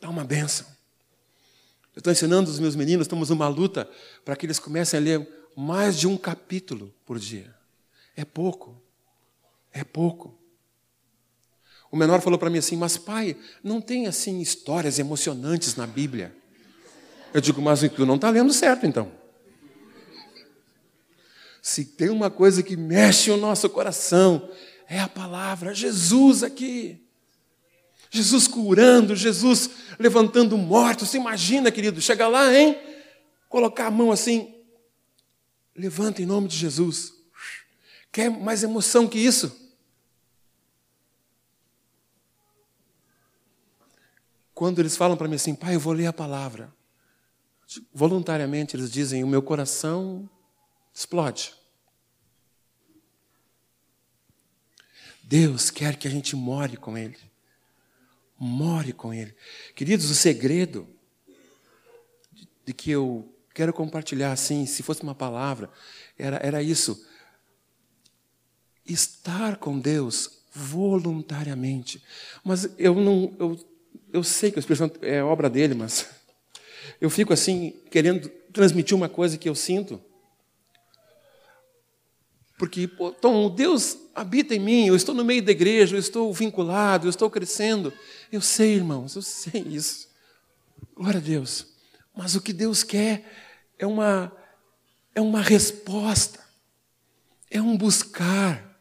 Dá 0.00 0.10
uma 0.10 0.24
benção. 0.24 0.66
Eu 1.94 2.00
estou 2.00 2.12
ensinando 2.12 2.50
os 2.50 2.58
meus 2.58 2.74
meninos, 2.74 3.04
estamos 3.04 3.30
numa 3.30 3.46
luta 3.46 3.88
para 4.24 4.34
que 4.34 4.44
eles 4.44 4.58
comecem 4.58 4.98
a 4.98 5.00
ler 5.00 5.39
mais 5.56 5.98
de 5.98 6.06
um 6.06 6.16
capítulo 6.16 6.94
por 7.04 7.18
dia. 7.18 7.54
É 8.16 8.24
pouco. 8.24 8.80
É 9.72 9.84
pouco. 9.84 10.38
O 11.90 11.96
menor 11.96 12.20
falou 12.20 12.38
para 12.38 12.50
mim 12.50 12.58
assim: 12.58 12.76
Mas 12.76 12.96
pai, 12.96 13.36
não 13.62 13.80
tem 13.80 14.06
assim 14.06 14.40
histórias 14.40 14.98
emocionantes 14.98 15.76
na 15.76 15.86
Bíblia? 15.86 16.34
Eu 17.34 17.40
digo: 17.40 17.60
Mas 17.60 17.80
tu 17.94 18.06
não 18.06 18.16
está 18.16 18.30
lendo 18.30 18.52
certo 18.52 18.86
então. 18.86 19.10
Se 21.62 21.84
tem 21.84 22.08
uma 22.08 22.30
coisa 22.30 22.62
que 22.62 22.76
mexe 22.76 23.30
o 23.30 23.36
nosso 23.36 23.68
coração, 23.68 24.50
é 24.88 24.98
a 24.98 25.08
palavra, 25.08 25.74
Jesus 25.74 26.42
aqui. 26.42 27.00
Jesus 28.10 28.48
curando, 28.48 29.14
Jesus 29.14 29.70
levantando 29.98 30.56
mortos. 30.58 31.08
Você 31.08 31.16
imagina, 31.16 31.70
querido, 31.70 32.00
chega 32.00 32.26
lá, 32.26 32.52
hein? 32.52 32.76
Colocar 33.48 33.86
a 33.86 33.90
mão 33.90 34.10
assim. 34.10 34.52
Levanta 35.74 36.20
em 36.20 36.26
nome 36.26 36.48
de 36.48 36.56
Jesus. 36.56 37.14
Quer 38.12 38.30
mais 38.30 38.62
emoção 38.62 39.08
que 39.08 39.18
isso? 39.18 39.70
Quando 44.52 44.78
eles 44.78 44.96
falam 44.96 45.16
para 45.16 45.28
mim 45.28 45.36
assim, 45.36 45.54
pai, 45.54 45.74
eu 45.74 45.80
vou 45.80 45.92
ler 45.92 46.06
a 46.06 46.12
palavra. 46.12 46.70
Voluntariamente 47.94 48.76
eles 48.76 48.90
dizem, 48.90 49.24
o 49.24 49.28
meu 49.28 49.40
coração 49.40 50.28
explode. 50.92 51.54
Deus 55.22 55.70
quer 55.70 55.96
que 55.96 56.08
a 56.08 56.10
gente 56.10 56.34
more 56.34 56.76
com 56.76 56.98
Ele. 56.98 57.16
More 58.36 58.92
com 58.92 59.14
Ele. 59.14 59.34
Queridos, 59.76 60.10
o 60.10 60.14
segredo 60.14 60.88
de 62.64 62.74
que 62.74 62.90
eu 62.90 63.32
quero 63.60 63.74
compartilhar 63.74 64.32
assim, 64.32 64.64
se 64.64 64.82
fosse 64.82 65.02
uma 65.02 65.14
palavra, 65.14 65.68
era, 66.18 66.40
era 66.42 66.62
isso. 66.62 67.06
Estar 68.86 69.56
com 69.56 69.78
Deus 69.78 70.38
voluntariamente. 70.50 72.02
Mas 72.42 72.70
eu 72.78 72.94
não. 72.94 73.36
Eu, 73.38 73.68
eu 74.14 74.24
sei 74.24 74.50
que 74.50 74.58
o 74.58 74.60
Espírito 74.60 74.78
Santo 74.78 75.04
é 75.04 75.22
obra 75.22 75.50
dele, 75.50 75.74
mas 75.74 76.06
eu 77.02 77.10
fico 77.10 77.34
assim, 77.34 77.74
querendo 77.90 78.30
transmitir 78.50 78.96
uma 78.96 79.10
coisa 79.10 79.36
que 79.36 79.46
eu 79.48 79.54
sinto. 79.54 80.00
Porque, 82.56 82.88
pô, 82.88 83.12
Tom, 83.12 83.54
Deus 83.54 83.98
habita 84.14 84.54
em 84.54 84.58
mim, 84.58 84.86
eu 84.86 84.96
estou 84.96 85.14
no 85.14 85.24
meio 85.24 85.42
da 85.42 85.52
igreja, 85.52 85.96
eu 85.96 86.00
estou 86.00 86.32
vinculado, 86.32 87.06
eu 87.06 87.10
estou 87.10 87.28
crescendo. 87.28 87.92
Eu 88.32 88.40
sei, 88.40 88.76
irmãos, 88.76 89.16
eu 89.16 89.22
sei 89.22 89.60
isso. 89.66 90.08
Glória 90.94 91.20
a 91.20 91.22
Deus. 91.22 91.66
Mas 92.16 92.34
o 92.34 92.40
que 92.40 92.54
Deus 92.54 92.82
quer 92.82 93.49
é 93.80 93.86
uma, 93.86 94.32
é 95.14 95.20
uma 95.20 95.40
resposta, 95.40 96.40
é 97.50 97.60
um 97.60 97.76
buscar 97.76 98.80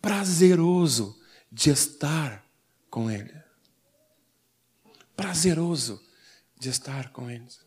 prazeroso 0.00 1.18
de 1.50 1.70
estar 1.70 2.44
com 2.88 3.10
Ele 3.10 3.40
prazeroso 5.20 6.00
de 6.58 6.70
estar 6.70 7.10
com 7.10 7.30
eles. 7.30 7.60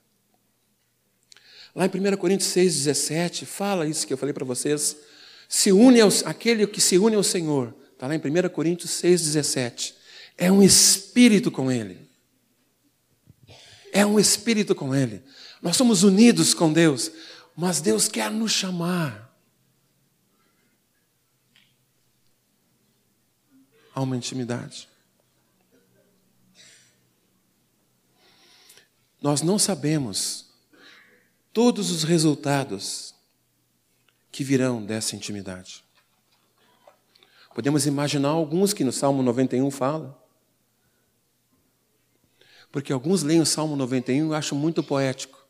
Lá 1.75 1.85
em 1.85 1.89
1 1.89 2.17
Coríntios 2.17 2.49
6,17, 2.49 3.45
fala 3.45 3.87
isso 3.87 4.07
que 4.07 4.13
eu 4.13 4.17
falei 4.17 4.33
para 4.33 4.43
vocês. 4.43 4.97
Se 5.47 5.71
une 5.71 6.01
aos, 6.01 6.25
aquele 6.25 6.65
que 6.65 6.81
se 6.81 6.97
une 6.97 7.15
ao 7.15 7.21
Senhor, 7.21 7.75
está 7.91 8.07
lá 8.07 8.15
em 8.15 8.17
1 8.17 8.49
Coríntios 8.49 8.91
6,17. 8.91 9.93
É 10.35 10.51
um 10.51 10.63
espírito 10.63 11.51
com 11.51 11.71
Ele. 11.71 12.09
É 13.91 14.03
um 14.03 14.19
espírito 14.19 14.73
com 14.73 14.95
Ele. 14.95 15.21
Nós 15.63 15.77
somos 15.77 16.03
unidos 16.03 16.53
com 16.53 16.71
Deus, 16.71 17.09
mas 17.55 17.79
Deus 17.79 18.09
quer 18.09 18.29
nos 18.29 18.51
chamar 18.51 19.33
a 23.95 24.01
uma 24.01 24.17
intimidade. 24.17 24.89
Nós 29.21 29.41
não 29.41 29.57
sabemos 29.57 30.47
todos 31.53 31.91
os 31.91 32.03
resultados 32.03 33.15
que 34.33 34.43
virão 34.43 34.83
dessa 34.83 35.15
intimidade. 35.15 35.81
Podemos 37.55 37.85
imaginar 37.85 38.29
alguns 38.29 38.73
que 38.73 38.83
no 38.83 38.91
Salmo 38.91 39.23
91 39.23 39.71
fala. 39.71 40.21
Porque 42.69 42.91
alguns 42.91 43.23
leem 43.23 43.39
o 43.39 43.45
Salmo 43.45 43.77
91 43.77 44.33
e 44.33 44.35
acham 44.35 44.57
muito 44.57 44.83
poético, 44.83 45.42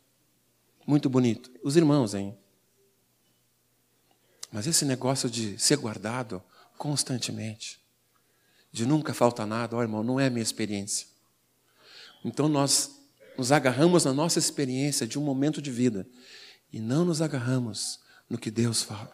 muito 0.85 1.09
bonito. 1.09 1.51
Os 1.63 1.75
irmãos, 1.75 2.13
hein? 2.13 2.37
Mas 4.51 4.67
esse 4.67 4.85
negócio 4.85 5.29
de 5.29 5.57
ser 5.59 5.77
guardado 5.77 6.43
constantemente, 6.77 7.81
de 8.71 8.85
nunca 8.85 9.13
falta 9.13 9.45
nada, 9.45 9.75
ó 9.75 9.81
irmão, 9.81 10.03
não 10.03 10.19
é 10.19 10.27
a 10.27 10.29
minha 10.29 10.43
experiência. 10.43 11.07
Então 12.23 12.47
nós 12.47 12.91
nos 13.37 13.51
agarramos 13.51 14.05
na 14.05 14.13
nossa 14.13 14.39
experiência 14.39 15.07
de 15.07 15.17
um 15.17 15.23
momento 15.23 15.61
de 15.61 15.71
vida 15.71 16.07
e 16.71 16.79
não 16.79 17.03
nos 17.05 17.21
agarramos 17.21 17.99
no 18.29 18.37
que 18.37 18.51
Deus 18.51 18.83
fala. 18.83 19.11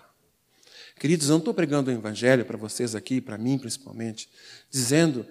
Queridos, 1.00 1.28
eu 1.28 1.34
não 1.34 1.40
estou 1.40 1.54
pregando 1.54 1.90
o 1.90 1.94
Evangelho 1.94 2.46
para 2.46 2.58
vocês 2.58 2.94
aqui, 2.94 3.22
para 3.22 3.38
mim 3.38 3.58
principalmente, 3.58 4.30
dizendo 4.70 5.26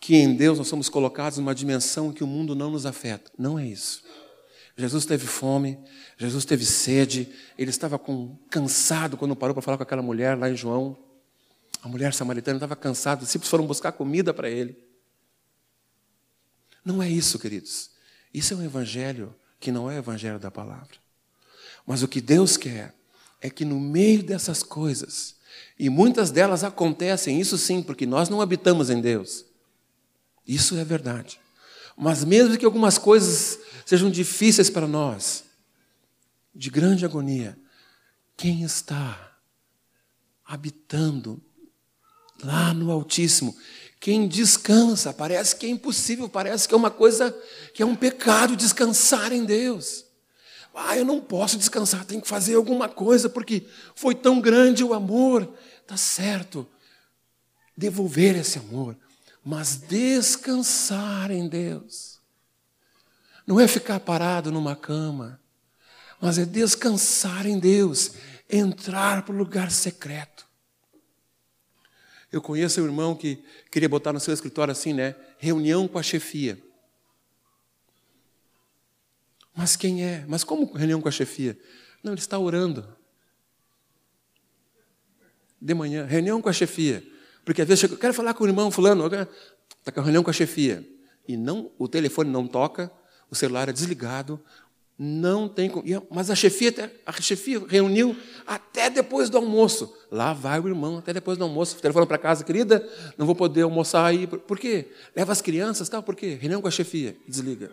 que 0.00 0.16
em 0.16 0.34
Deus 0.34 0.58
nós 0.58 0.68
somos 0.68 0.88
colocados 0.88 1.38
numa 1.38 1.54
dimensão 1.54 2.12
que 2.12 2.24
o 2.24 2.26
mundo 2.26 2.54
não 2.54 2.70
nos 2.70 2.86
afeta. 2.86 3.30
Não 3.38 3.58
é 3.58 3.66
isso. 3.66 4.02
Jesus 4.76 5.04
teve 5.04 5.26
fome, 5.26 5.78
Jesus 6.16 6.44
teve 6.44 6.64
sede, 6.64 7.32
ele 7.58 7.70
estava 7.70 7.98
com, 7.98 8.36
cansado 8.48 9.16
quando 9.16 9.36
parou 9.36 9.54
para 9.54 9.62
falar 9.62 9.76
com 9.76 9.82
aquela 9.82 10.02
mulher 10.02 10.38
lá 10.38 10.48
em 10.48 10.56
João. 10.56 10.96
A 11.82 11.88
mulher 11.88 12.14
samaritana 12.14 12.56
estava 12.56 12.76
cansada, 12.76 13.22
os 13.22 13.28
discípulos 13.28 13.50
foram 13.50 13.66
buscar 13.66 13.92
comida 13.92 14.32
para 14.32 14.48
ele. 14.48 14.76
Não 16.84 17.02
é 17.02 17.08
isso, 17.08 17.38
queridos. 17.38 17.90
Isso 18.32 18.54
é 18.54 18.56
um 18.56 18.64
evangelho 18.64 19.34
que 19.60 19.70
não 19.70 19.90
é 19.90 19.96
o 19.96 19.98
evangelho 19.98 20.38
da 20.38 20.50
palavra. 20.50 20.96
Mas 21.86 22.02
o 22.02 22.08
que 22.08 22.20
Deus 22.20 22.56
quer 22.56 22.94
é 23.40 23.50
que 23.50 23.64
no 23.64 23.78
meio 23.78 24.22
dessas 24.22 24.62
coisas, 24.62 25.36
e 25.78 25.90
muitas 25.90 26.30
delas 26.30 26.64
acontecem, 26.64 27.40
isso 27.40 27.58
sim, 27.58 27.82
porque 27.82 28.06
nós 28.06 28.28
não 28.28 28.40
habitamos 28.40 28.88
em 28.88 29.00
Deus. 29.00 29.44
Isso 30.46 30.76
é 30.76 30.84
verdade. 30.84 31.40
Mas 31.96 32.24
mesmo 32.24 32.56
que 32.56 32.64
algumas 32.64 32.98
coisas 32.98 33.58
sejam 33.92 34.10
difíceis 34.10 34.70
para 34.70 34.88
nós, 34.88 35.44
de 36.54 36.70
grande 36.70 37.04
agonia, 37.04 37.58
quem 38.38 38.62
está 38.62 39.36
habitando 40.46 41.42
lá 42.42 42.72
no 42.72 42.90
Altíssimo, 42.90 43.54
quem 44.00 44.26
descansa, 44.26 45.12
parece 45.12 45.54
que 45.56 45.66
é 45.66 45.68
impossível, 45.68 46.26
parece 46.26 46.66
que 46.66 46.72
é 46.72 46.76
uma 46.76 46.90
coisa, 46.90 47.38
que 47.74 47.82
é 47.82 47.86
um 47.86 47.94
pecado 47.94 48.56
descansar 48.56 49.30
em 49.30 49.44
Deus. 49.44 50.06
Ah, 50.74 50.96
eu 50.96 51.04
não 51.04 51.20
posso 51.20 51.58
descansar, 51.58 52.06
tenho 52.06 52.22
que 52.22 52.28
fazer 52.28 52.54
alguma 52.54 52.88
coisa, 52.88 53.28
porque 53.28 53.68
foi 53.94 54.14
tão 54.14 54.40
grande 54.40 54.82
o 54.82 54.94
amor. 54.94 55.52
Tá 55.86 55.98
certo, 55.98 56.66
devolver 57.76 58.36
esse 58.36 58.58
amor, 58.58 58.96
mas 59.44 59.76
descansar 59.76 61.30
em 61.30 61.46
Deus. 61.46 62.11
Não 63.52 63.60
é 63.60 63.68
ficar 63.68 64.00
parado 64.00 64.50
numa 64.50 64.74
cama, 64.74 65.38
mas 66.18 66.38
é 66.38 66.46
descansar 66.46 67.44
em 67.46 67.58
Deus, 67.58 68.12
entrar 68.48 69.26
para 69.26 69.34
o 69.34 69.36
lugar 69.36 69.70
secreto. 69.70 70.46
Eu 72.32 72.40
conheço 72.40 72.80
um 72.80 72.86
irmão 72.86 73.14
que 73.14 73.44
queria 73.70 73.90
botar 73.90 74.10
no 74.10 74.20
seu 74.20 74.32
escritório 74.32 74.72
assim, 74.72 74.94
né? 74.94 75.14
Reunião 75.36 75.86
com 75.86 75.98
a 75.98 76.02
chefia. 76.02 76.58
Mas 79.54 79.76
quem 79.76 80.02
é? 80.02 80.24
Mas 80.26 80.42
como 80.42 80.72
reunião 80.72 81.02
com 81.02 81.08
a 81.08 81.12
chefia? 81.12 81.54
Não, 82.02 82.12
ele 82.12 82.20
está 82.22 82.38
orando. 82.38 82.88
De 85.60 85.74
manhã, 85.74 86.06
reunião 86.06 86.40
com 86.40 86.48
a 86.48 86.54
chefia. 86.54 87.06
Porque 87.44 87.60
às 87.60 87.68
vezes 87.68 87.84
eu 87.84 87.98
quero 87.98 88.14
falar 88.14 88.32
com 88.32 88.44
o 88.44 88.46
irmão 88.46 88.70
fulano, 88.70 89.04
está 89.04 89.92
com 89.92 90.00
reunião 90.00 90.24
com 90.24 90.30
a 90.30 90.32
chefia. 90.32 90.88
E 91.28 91.36
não, 91.36 91.70
o 91.78 91.86
telefone 91.86 92.30
não 92.30 92.48
toca, 92.48 92.90
o 93.32 93.34
celular 93.34 93.66
é 93.66 93.72
desligado, 93.72 94.38
não 94.98 95.48
tem. 95.48 95.72
Mas 96.10 96.28
a 96.28 96.34
chefia, 96.34 96.92
a 97.06 97.12
chefia 97.12 97.62
reuniu 97.66 98.14
até 98.46 98.90
depois 98.90 99.30
do 99.30 99.38
almoço. 99.38 99.96
Lá 100.10 100.34
vai 100.34 100.60
o 100.60 100.68
irmão 100.68 100.98
até 100.98 101.14
depois 101.14 101.38
do 101.38 101.44
almoço. 101.44 101.78
Telefone 101.78 102.04
para 102.04 102.18
casa, 102.18 102.44
querida, 102.44 102.86
não 103.16 103.24
vou 103.24 103.34
poder 103.34 103.62
almoçar 103.62 104.04
aí. 104.04 104.26
Por 104.26 104.58
quê? 104.58 104.92
Leva 105.16 105.32
as 105.32 105.40
crianças, 105.40 105.88
tal, 105.88 106.02
por 106.02 106.14
quê? 106.14 106.36
Reunião 106.38 106.60
com 106.60 106.68
a 106.68 106.70
chefia. 106.70 107.16
Desliga. 107.26 107.72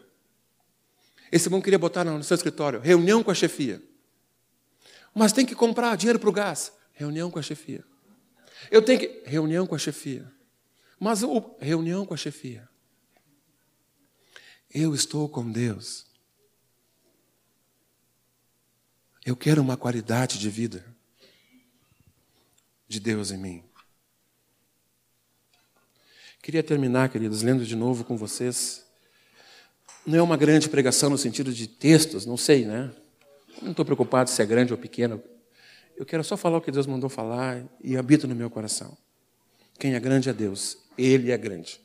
Esse 1.29 1.47
irmão 1.47 1.59
queria 1.59 1.77
botar 1.77 2.05
no 2.05 2.23
seu 2.23 2.35
escritório, 2.35 2.79
reunião 2.79 3.21
com 3.21 3.29
a 3.29 3.35
chefia. 3.35 3.83
Mas 5.13 5.33
tem 5.33 5.45
que 5.45 5.55
comprar 5.55 5.97
dinheiro 5.97 6.19
para 6.19 6.29
o 6.29 6.31
gás. 6.31 6.71
Reunião 6.93 7.29
com 7.29 7.37
a 7.37 7.41
chefia. 7.41 7.83
Eu 8.71 8.81
tenho 8.81 8.97
que. 8.97 9.23
Reunião 9.25 9.67
com 9.67 9.75
a 9.75 9.77
chefia. 9.77 10.25
Mas 10.97 11.21
o... 11.21 11.57
reunião 11.59 12.05
com 12.05 12.13
a 12.13 12.17
chefia. 12.17 12.68
Eu 14.71 14.93
estou 14.93 15.27
com 15.27 15.51
Deus. 15.51 16.05
Eu 19.25 19.35
quero 19.35 19.61
uma 19.61 19.75
qualidade 19.75 20.37
de 20.37 20.47
vida 20.49 20.85
de 22.87 22.99
Deus 22.99 23.31
em 23.31 23.37
mim. 23.37 23.63
Queria 26.41 26.61
terminar, 26.61 27.09
queridos, 27.09 27.41
lendo 27.41 27.65
de 27.65 27.75
novo 27.75 28.03
com 28.03 28.15
vocês. 28.15 28.85
Não 30.05 30.19
é 30.19 30.21
uma 30.21 30.37
grande 30.37 30.69
pregação 30.69 31.09
no 31.09 31.17
sentido 31.17 31.51
de 31.51 31.67
textos, 31.67 32.25
não 32.25 32.37
sei, 32.37 32.65
né? 32.65 32.91
Não 33.61 33.71
estou 33.71 33.83
preocupado 33.83 34.29
se 34.29 34.41
é 34.41 34.45
grande 34.45 34.71
ou 34.71 34.77
pequeno. 34.77 35.21
Eu 35.97 36.05
quero 36.05 36.23
só 36.23 36.37
falar 36.37 36.59
o 36.59 36.61
que 36.61 36.71
Deus 36.71 36.85
mandou 36.85 37.09
falar 37.09 37.63
e 37.83 37.97
habita 37.97 38.27
no 38.27 38.35
meu 38.35 38.49
coração. 38.49 38.95
Quem 39.79 39.95
é 39.95 39.99
grande 39.99 40.29
é 40.29 40.33
Deus, 40.33 40.77
Ele 40.97 41.31
é 41.31 41.37
grande. 41.37 41.81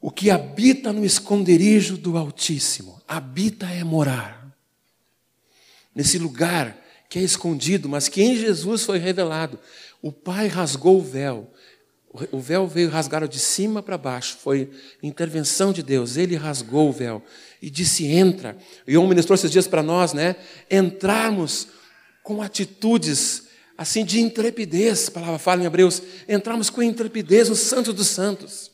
O 0.00 0.10
que 0.10 0.30
habita 0.30 0.92
no 0.92 1.04
esconderijo 1.04 1.96
do 1.96 2.16
Altíssimo, 2.16 3.02
habita 3.06 3.66
é 3.66 3.84
morar 3.84 4.40
nesse 5.94 6.18
lugar 6.18 6.78
que 7.08 7.18
é 7.18 7.22
escondido, 7.22 7.88
mas 7.88 8.08
que 8.08 8.22
em 8.22 8.36
Jesus 8.36 8.84
foi 8.84 8.98
revelado. 8.98 9.58
O 10.00 10.10
Pai 10.12 10.46
rasgou 10.46 10.98
o 10.98 11.02
véu. 11.02 11.50
O 12.32 12.40
véu 12.40 12.66
veio 12.66 12.88
rasgado 12.88 13.28
de 13.28 13.38
cima 13.38 13.82
para 13.82 13.98
baixo. 13.98 14.38
Foi 14.40 14.70
intervenção 15.02 15.72
de 15.72 15.82
Deus. 15.82 16.16
Ele 16.16 16.34
rasgou 16.36 16.88
o 16.88 16.92
véu 16.92 17.22
e 17.60 17.68
disse: 17.68 18.06
entra. 18.06 18.56
E 18.86 18.96
o 18.96 19.06
ministrou 19.06 19.34
esses 19.34 19.50
dias 19.50 19.66
para 19.66 19.82
nós, 19.82 20.12
né? 20.12 20.36
Entrarmos 20.70 21.68
com 22.22 22.40
atitudes 22.40 23.48
assim 23.76 24.04
de 24.04 24.20
intrepidez. 24.20 25.08
A 25.08 25.10
palavra 25.12 25.38
fala 25.38 25.62
em 25.62 25.66
Hebreus. 25.66 26.02
Entrarmos 26.28 26.70
com 26.70 26.82
intrepidez 26.82 27.48
no 27.48 27.56
Santo 27.56 27.92
dos 27.92 28.08
Santos. 28.08 28.69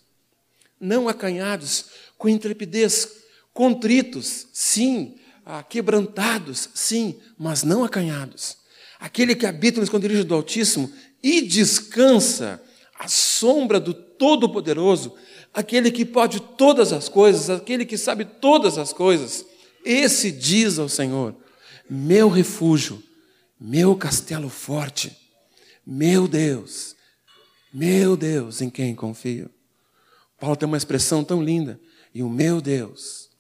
Não 0.81 1.09
acanhados, 1.09 1.87
com 2.19 2.29
intrepidez, 2.29 3.09
contritos, 3.53 4.47
sim, 4.53 5.17
ah, 5.45 5.63
quebrantados, 5.63 6.69
sim, 6.75 7.19
mas 7.39 7.63
não 7.63 7.85
acanhados. 7.85 8.57
Aquele 8.99 9.35
que 9.35 9.47
habita 9.47 9.79
no 9.79 9.85
esconderijo 9.85 10.25
do 10.25 10.35
Altíssimo 10.35 10.93
e 11.23 11.41
descansa 11.43 12.63
à 12.99 13.09
sombra 13.09 13.79
do 13.79 13.95
Todo-Poderoso, 13.95 15.15
aquele 15.53 15.91
que 15.91 16.05
pode 16.05 16.41
todas 16.41 16.93
as 16.93 17.09
coisas, 17.09 17.49
aquele 17.51 17.85
que 17.85 17.97
sabe 17.97 18.25
todas 18.25 18.79
as 18.79 18.93
coisas, 18.93 19.45
esse 19.85 20.33
diz 20.33 20.79
ao 20.79 20.89
Senhor: 20.89 21.35
meu 21.89 22.29
refúgio, 22.29 23.03
meu 23.59 23.97
castelo 23.97 24.49
forte, 24.49 25.17
meu 25.87 26.27
Deus, 26.27 26.97
meu 27.73 28.17
Deus 28.17 28.61
em 28.61 28.69
quem 28.69 28.95
confio. 28.95 29.51
Paulo 30.39 30.57
tem 30.57 30.67
uma 30.67 30.77
expressão 30.77 31.25
tão 31.25 31.43
linda, 31.43 31.81
e 32.15 32.23
o 32.23 32.29
meu 32.29 32.61
Deus 32.61 33.31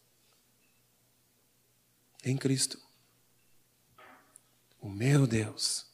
em 2.25 2.37
Cristo. 2.37 2.79
O 4.81 4.89
meu 4.89 5.27
Deus. 5.27 5.87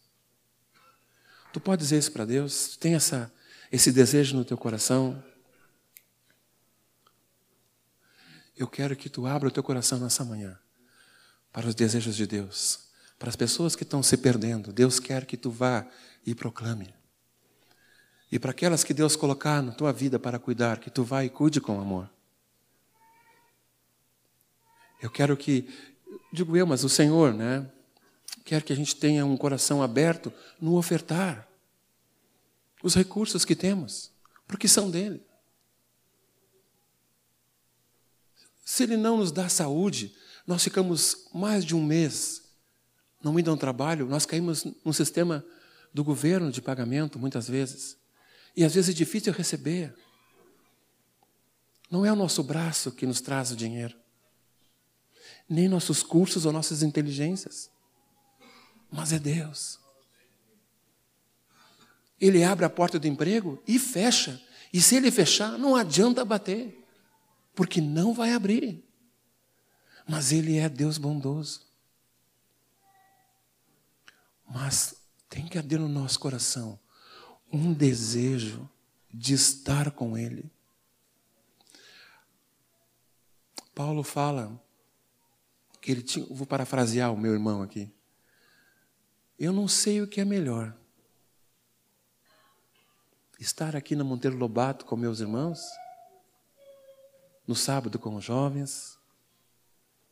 Tu 1.52 1.60
pode 1.60 1.82
dizer 1.82 1.98
isso 1.98 2.12
para 2.12 2.24
Deus? 2.24 2.68
Tu 2.68 2.78
tem 2.78 2.94
essa, 2.94 3.32
esse 3.70 3.92
desejo 3.92 4.36
no 4.36 4.44
teu 4.44 4.56
coração? 4.56 5.22
Eu 8.56 8.66
quero 8.66 8.96
que 8.96 9.10
tu 9.10 9.26
abra 9.26 9.48
o 9.48 9.52
teu 9.52 9.62
coração 9.62 9.98
nessa 9.98 10.24
manhã 10.24 10.58
para 11.52 11.66
os 11.66 11.74
desejos 11.74 12.16
de 12.16 12.26
Deus, 12.26 12.88
para 13.18 13.28
as 13.28 13.36
pessoas 13.36 13.76
que 13.76 13.82
estão 13.82 14.02
se 14.02 14.16
perdendo. 14.16 14.72
Deus 14.72 14.98
quer 14.98 15.26
que 15.26 15.36
tu 15.36 15.50
vá 15.50 15.86
e 16.24 16.34
proclame. 16.34 16.94
E 18.32 18.38
para 18.38 18.50
aquelas 18.50 18.82
que 18.82 18.94
Deus 18.94 19.14
colocar 19.14 19.62
na 19.62 19.72
tua 19.72 19.92
vida 19.92 20.18
para 20.18 20.38
cuidar, 20.38 20.80
que 20.80 20.90
tu 20.90 21.04
vá 21.04 21.22
e 21.22 21.28
cuide 21.28 21.60
com 21.60 21.78
amor. 21.78 22.10
Eu 25.02 25.10
quero 25.10 25.36
que 25.36 25.68
digo 26.32 26.56
eu, 26.56 26.66
mas 26.66 26.82
o 26.82 26.88
Senhor, 26.88 27.34
né, 27.34 27.70
quer 28.42 28.62
que 28.62 28.72
a 28.72 28.76
gente 28.76 28.96
tenha 28.96 29.26
um 29.26 29.36
coração 29.36 29.82
aberto 29.82 30.32
no 30.58 30.76
ofertar 30.78 31.46
os 32.82 32.94
recursos 32.94 33.44
que 33.44 33.54
temos, 33.54 34.10
porque 34.48 34.66
são 34.66 34.90
dele. 34.90 35.22
Se 38.64 38.84
ele 38.84 38.96
não 38.96 39.18
nos 39.18 39.30
dá 39.30 39.46
saúde, 39.50 40.16
nós 40.46 40.64
ficamos 40.64 41.28
mais 41.34 41.64
de 41.64 41.76
um 41.76 41.84
mês 41.84 42.42
não 43.22 43.38
indo 43.38 43.50
ao 43.50 43.56
trabalho, 43.56 44.06
nós 44.06 44.24
caímos 44.24 44.64
num 44.84 44.92
sistema 44.92 45.44
do 45.92 46.02
governo 46.02 46.50
de 46.50 46.62
pagamento, 46.62 47.18
muitas 47.18 47.46
vezes. 47.46 48.01
E 48.56 48.64
às 48.64 48.74
vezes 48.74 48.90
é 48.90 48.92
difícil 48.96 49.32
receber. 49.32 49.94
Não 51.90 52.04
é 52.04 52.12
o 52.12 52.16
nosso 52.16 52.42
braço 52.42 52.92
que 52.92 53.06
nos 53.06 53.20
traz 53.20 53.50
o 53.50 53.56
dinheiro 53.56 54.02
nem 55.52 55.68
nossos 55.68 56.02
cursos 56.02 56.46
ou 56.46 56.52
nossas 56.52 56.82
inteligências, 56.82 57.70
mas 58.90 59.12
é 59.12 59.18
Deus. 59.18 59.78
Ele 62.18 62.42
abre 62.42 62.64
a 62.64 62.70
porta 62.70 62.98
do 62.98 63.06
emprego 63.06 63.62
e 63.66 63.78
fecha. 63.78 64.40
E 64.72 64.80
se 64.80 64.96
ele 64.96 65.10
fechar, 65.10 65.58
não 65.58 65.76
adianta 65.76 66.24
bater, 66.24 66.82
porque 67.54 67.80
não 67.80 68.14
vai 68.14 68.32
abrir. 68.32 68.82
Mas 70.08 70.32
ele 70.32 70.56
é 70.56 70.68
Deus 70.68 70.96
bondoso. 70.98 71.66
Mas 74.48 74.94
tem 75.28 75.46
que 75.46 75.58
haver 75.58 75.80
no 75.80 75.88
nosso 75.88 76.18
coração 76.18 76.78
um 77.52 77.72
desejo 77.72 78.68
de 79.12 79.34
estar 79.34 79.90
com 79.90 80.16
Ele. 80.16 80.50
Paulo 83.74 84.02
fala 84.02 84.60
que 85.80 85.90
ele 85.90 86.02
tinha, 86.02 86.24
vou 86.26 86.46
parafrasear 86.46 87.12
o 87.12 87.16
meu 87.16 87.32
irmão 87.32 87.62
aqui. 87.62 87.92
Eu 89.38 89.52
não 89.52 89.66
sei 89.66 90.00
o 90.00 90.06
que 90.06 90.20
é 90.20 90.24
melhor. 90.24 90.76
Estar 93.40 93.74
aqui 93.74 93.96
na 93.96 94.04
Monteiro 94.04 94.36
Lobato 94.36 94.84
com 94.84 94.94
meus 94.94 95.18
irmãos, 95.18 95.60
no 97.46 97.56
sábado 97.56 97.98
com 97.98 98.14
os 98.14 98.24
jovens, 98.24 98.96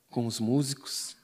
com 0.09 0.27
os 0.27 0.41
músicos. 0.41 1.17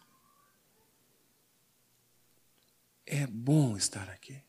É 3.04 3.26
bom 3.26 3.76
estar 3.76 4.08
aqui. 4.10 4.45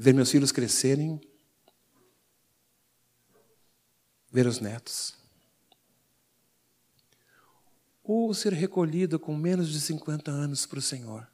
Ver 0.00 0.14
meus 0.14 0.30
filhos 0.30 0.52
crescerem, 0.52 1.20
ver 4.30 4.46
os 4.46 4.60
netos. 4.60 5.16
Ou 8.04 8.32
ser 8.32 8.52
recolhido 8.52 9.18
com 9.18 9.36
menos 9.36 9.68
de 9.68 9.80
50 9.80 10.30
anos 10.30 10.64
para 10.66 10.78
o 10.78 10.82
Senhor, 10.82 11.28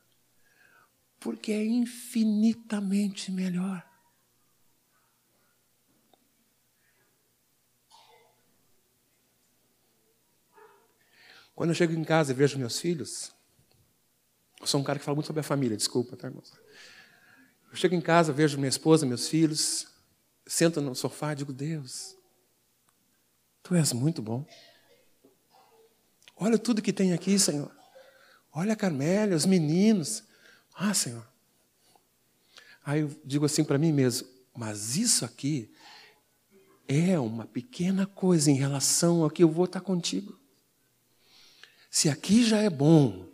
porque 1.20 1.52
é 1.52 1.62
infinitamente 1.62 3.30
melhor. 3.30 3.86
Quando 11.54 11.68
eu 11.68 11.74
chego 11.74 11.92
em 11.92 12.02
casa 12.02 12.32
e 12.32 12.34
vejo 12.34 12.58
meus 12.58 12.80
filhos, 12.80 13.30
eu 14.58 14.66
sou 14.66 14.80
um 14.80 14.84
cara 14.84 14.98
que 14.98 15.04
fala 15.04 15.16
muito 15.16 15.26
sobre 15.26 15.40
a 15.40 15.44
família, 15.44 15.76
desculpa, 15.76 16.16
tá, 16.16 16.28
irmãos? 16.28 16.63
Eu 17.74 17.78
chego 17.78 17.96
em 17.96 18.00
casa, 18.00 18.32
vejo 18.32 18.56
minha 18.56 18.68
esposa, 18.68 19.04
meus 19.04 19.26
filhos, 19.26 19.88
sento 20.46 20.80
no 20.80 20.94
sofá 20.94 21.32
e 21.32 21.34
digo: 21.34 21.52
Deus, 21.52 22.14
tu 23.64 23.74
és 23.74 23.92
muito 23.92 24.22
bom. 24.22 24.46
Olha 26.36 26.56
tudo 26.56 26.80
que 26.80 26.92
tem 26.92 27.12
aqui, 27.12 27.36
Senhor. 27.36 27.74
Olha 28.52 28.74
a 28.74 28.76
Carmélia, 28.76 29.36
os 29.36 29.44
meninos. 29.44 30.22
Ah, 30.72 30.94
Senhor. 30.94 31.26
Aí 32.84 33.00
eu 33.00 33.10
digo 33.24 33.44
assim 33.44 33.64
para 33.64 33.76
mim 33.76 33.92
mesmo: 33.92 34.28
mas 34.56 34.96
isso 34.96 35.24
aqui 35.24 35.74
é 36.86 37.18
uma 37.18 37.44
pequena 37.44 38.06
coisa 38.06 38.52
em 38.52 38.54
relação 38.54 39.24
ao 39.24 39.30
que 39.30 39.42
eu 39.42 39.50
vou 39.50 39.64
estar 39.64 39.80
contigo. 39.80 40.38
Se 41.90 42.08
aqui 42.08 42.44
já 42.44 42.58
é 42.58 42.70
bom 42.70 43.28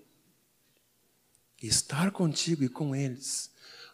estar 1.61 2.11
contigo 2.11 2.64
e 2.64 2.70
com 2.70 2.97
eles, 2.97 3.51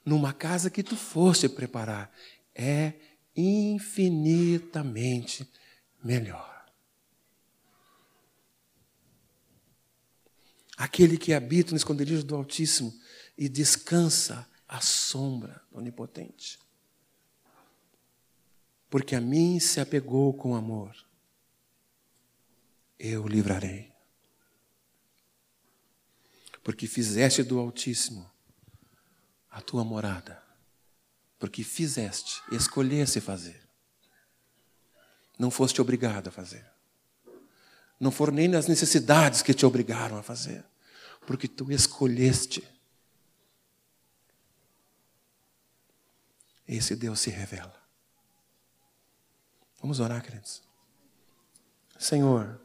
numa 0.07 0.33
casa 0.33 0.71
que 0.71 0.83
tu 0.83 0.97
foste 0.97 1.47
preparar, 1.49 2.11
é 2.55 2.95
infinitamente 3.37 5.47
melhor. 6.03 6.65
Aquele 10.77 11.19
que 11.19 11.35
habita 11.35 11.73
no 11.73 11.77
esconderijo 11.77 12.23
do 12.23 12.37
Altíssimo 12.37 12.95
e 13.37 13.49
descansa 13.49 14.49
à 14.69 14.81
sombra 14.81 15.61
do 15.71 15.79
Onipotente. 15.79 16.61
Porque 18.89 19.17
a 19.17 19.21
mim 19.21 19.59
se 19.59 19.81
apegou 19.81 20.33
com 20.33 20.55
amor, 20.55 20.95
eu 22.99 23.25
o 23.25 23.29
livrarei 23.29 23.97
porque 26.67 26.89
fizeste 26.89 27.45
do 27.45 27.61
Altíssimo 27.61 28.29
a 29.57 29.61
tua 29.63 29.83
morada, 29.83 30.43
porque 31.39 31.65
fizeste, 31.65 32.43
escolheste 32.53 33.23
fazer. 33.23 33.67
Não 35.39 35.51
foste 35.51 35.81
obrigado 35.81 36.29
a 36.29 36.31
fazer. 36.31 36.71
Não 37.99 38.11
foram 38.11 38.35
nem 38.35 38.55
as 38.55 38.67
necessidades 38.67 39.41
que 39.41 39.55
te 39.55 39.65
obrigaram 39.65 40.19
a 40.19 40.23
fazer, 40.23 40.63
porque 41.27 41.49
tu 41.49 41.73
escolheste. 41.73 42.69
Esse 46.69 46.95
Deus 46.95 47.21
se 47.21 47.31
revela. 47.31 47.83
Vamos 49.81 50.01
orar, 50.01 50.23
queridos. 50.23 50.63
Senhor, 51.99 52.61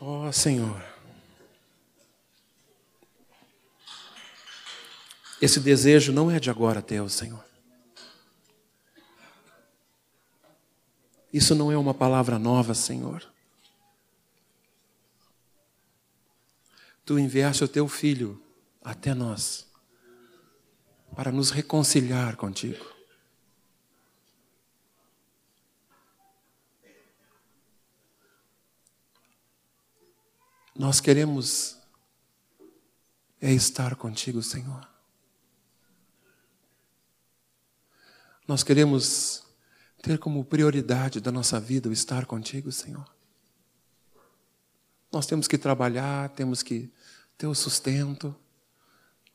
Ó 0.00 0.26
oh, 0.26 0.32
Senhor. 0.32 0.97
Esse 5.40 5.60
desejo 5.60 6.12
não 6.12 6.30
é 6.30 6.40
de 6.40 6.50
agora, 6.50 6.82
Deus, 6.82 7.14
Senhor. 7.14 7.44
Isso 11.32 11.54
não 11.54 11.70
é 11.70 11.76
uma 11.76 11.94
palavra 11.94 12.38
nova, 12.38 12.74
Senhor. 12.74 13.24
Tu 17.04 17.18
enviaste 17.18 17.62
o 17.62 17.68
teu 17.68 17.86
filho 17.86 18.42
até 18.82 19.14
nós 19.14 19.66
para 21.14 21.30
nos 21.30 21.50
reconciliar 21.50 22.36
contigo. 22.36 22.84
Nós 30.74 31.00
queremos 31.00 31.76
é 33.40 33.52
estar 33.52 33.94
contigo, 33.96 34.42
Senhor. 34.42 34.87
Nós 38.48 38.62
queremos 38.62 39.44
ter 40.02 40.18
como 40.18 40.42
prioridade 40.42 41.20
da 41.20 41.30
nossa 41.30 41.60
vida 41.60 41.90
o 41.90 41.92
estar 41.92 42.24
contigo, 42.24 42.72
Senhor. 42.72 43.06
Nós 45.12 45.26
temos 45.26 45.46
que 45.46 45.58
trabalhar, 45.58 46.30
temos 46.30 46.62
que 46.62 46.90
ter 47.36 47.46
o 47.46 47.54
sustento, 47.54 48.34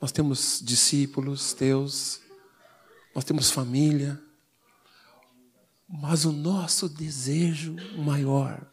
nós 0.01 0.11
temos 0.11 0.59
discípulos 0.63 1.53
teus, 1.53 2.21
nós 3.13 3.23
temos 3.23 3.51
família, 3.51 4.19
mas 5.87 6.25
o 6.25 6.31
nosso 6.31 6.89
desejo 6.89 7.75
maior 7.95 8.65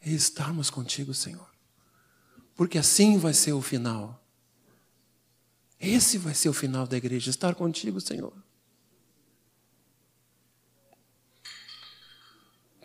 é 0.00 0.10
estarmos 0.10 0.70
contigo, 0.70 1.14
Senhor. 1.14 1.48
Porque 2.56 2.78
assim 2.78 3.16
vai 3.16 3.32
ser 3.32 3.52
o 3.52 3.62
final. 3.62 4.25
Esse 5.80 6.18
vai 6.18 6.34
ser 6.34 6.48
o 6.48 6.52
final 6.52 6.86
da 6.86 6.96
igreja, 6.96 7.30
estar 7.30 7.54
contigo, 7.54 8.00
Senhor. 8.00 8.32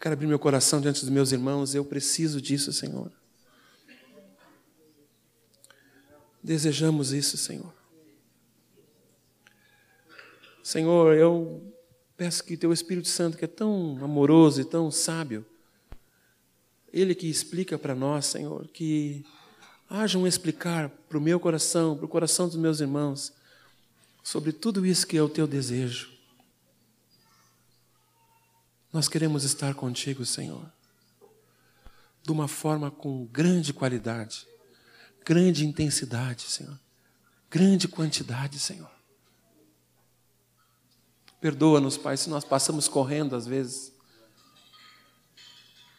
Quero 0.02 0.14
abrir 0.14 0.28
meu 0.28 0.39
coração 0.39 0.82
diante 0.82 1.02
dos 1.02 1.10
meus 1.10 1.32
irmãos, 1.32 1.76
eu 1.76 1.86
preciso 1.86 2.42
disso, 2.42 2.74
Senhor. 2.74 3.12
Desejamos 6.44 7.14
isso, 7.14 7.38
Senhor. 7.38 7.72
Senhor, 10.64 11.16
eu 11.16 11.72
peço 12.18 12.44
que 12.44 12.58
Teu 12.58 12.74
Espírito 12.74 13.08
Santo, 13.08 13.38
que 13.38 13.46
é 13.46 13.48
tão 13.48 14.00
amoroso 14.04 14.62
e 14.62 14.66
tão 14.66 14.89
sábio, 14.89 15.46
ele 16.92 17.16
que 17.16 17.30
explica 17.30 17.78
para 17.78 17.96
nós, 17.96 18.26
Senhor, 18.26 18.68
que 18.68 19.26
haja 19.89 20.18
um 20.18 20.28
explicar 20.28 20.92
para 21.12 21.18
o 21.18 21.22
meu 21.22 21.41
coração, 21.41 21.97
para 21.97 22.05
o 22.05 22.07
coração 22.07 22.47
dos 22.47 22.55
meus 22.55 22.80
irmãos, 22.80 23.34
sobre 24.24 24.53
tudo 24.53 24.86
isso 24.86 25.05
que 25.05 25.18
é 25.18 25.22
o 25.22 25.28
teu 25.28 25.45
desejo. 25.45 26.09
Nós 28.93 29.09
queremos 29.09 29.43
estar 29.43 29.76
contigo, 29.76 30.26
Senhor, 30.26 30.72
de 32.24 32.32
uma 32.32 32.47
forma 32.47 32.89
com 32.89 33.26
grande 33.26 33.74
qualidade, 33.74 34.47
grande 35.26 35.66
intensidade, 35.66 36.43
Senhor, 36.43 36.80
grande 37.49 37.89
quantidade, 37.89 38.57
Senhor. 38.57 38.89
Perdoa-nos, 41.41 41.97
Pai, 41.97 42.16
se 42.16 42.30
nós 42.30 42.45
passamos 42.45 42.88
correndo 42.88 43.36
às 43.36 43.45
vezes 43.45 43.91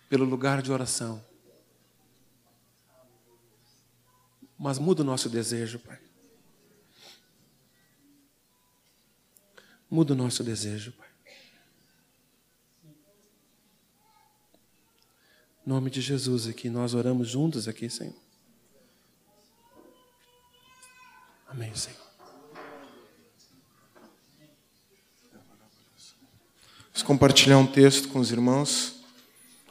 pelo 0.09 0.25
lugar 0.25 0.63
de 0.63 0.73
oração. 0.73 1.23
Mas 4.63 4.79
muda 4.79 5.03
o 5.03 5.05
nosso 5.05 5.29
desejo, 5.29 5.81
Pai. 5.81 5.99
Muda 9.91 10.13
o 10.13 10.17
nosso 10.17 10.45
desejo, 10.45 10.93
Pai. 10.93 11.09
Em 15.67 15.69
nome 15.69 15.91
de 15.91 16.01
Jesus 16.01 16.47
aqui, 16.47 16.71
nós 16.71 16.95
oramos 16.95 17.29
juntos 17.29 17.67
aqui, 17.67 17.91
Senhor. 17.91 18.15
Amém, 21.49 21.75
Senhor. 21.75 21.99
Vamos 26.93 27.03
compartilhar 27.05 27.59
um 27.59 27.67
texto 27.67 28.11
com 28.11 28.21
os 28.21 28.31
irmãos 28.31 29.03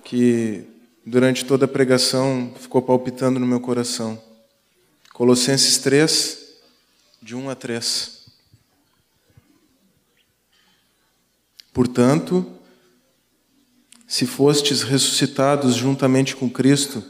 que 0.04 0.68
durante 1.06 1.46
toda 1.46 1.64
a 1.64 1.70
pregação 1.70 2.54
ficou 2.60 2.82
palpitando 2.82 3.40
no 3.40 3.48
meu 3.48 3.62
coração. 3.62 4.31
Colossenses 5.14 5.78
3, 5.78 6.38
de 7.22 7.36
1 7.36 7.50
a 7.50 7.56
3. 7.56 8.22
Portanto, 11.74 12.46
se 14.08 14.26
fostes 14.26 14.82
ressuscitados 14.84 15.76
juntamente 15.76 16.36
com 16.36 16.50
Cristo, 16.50 17.04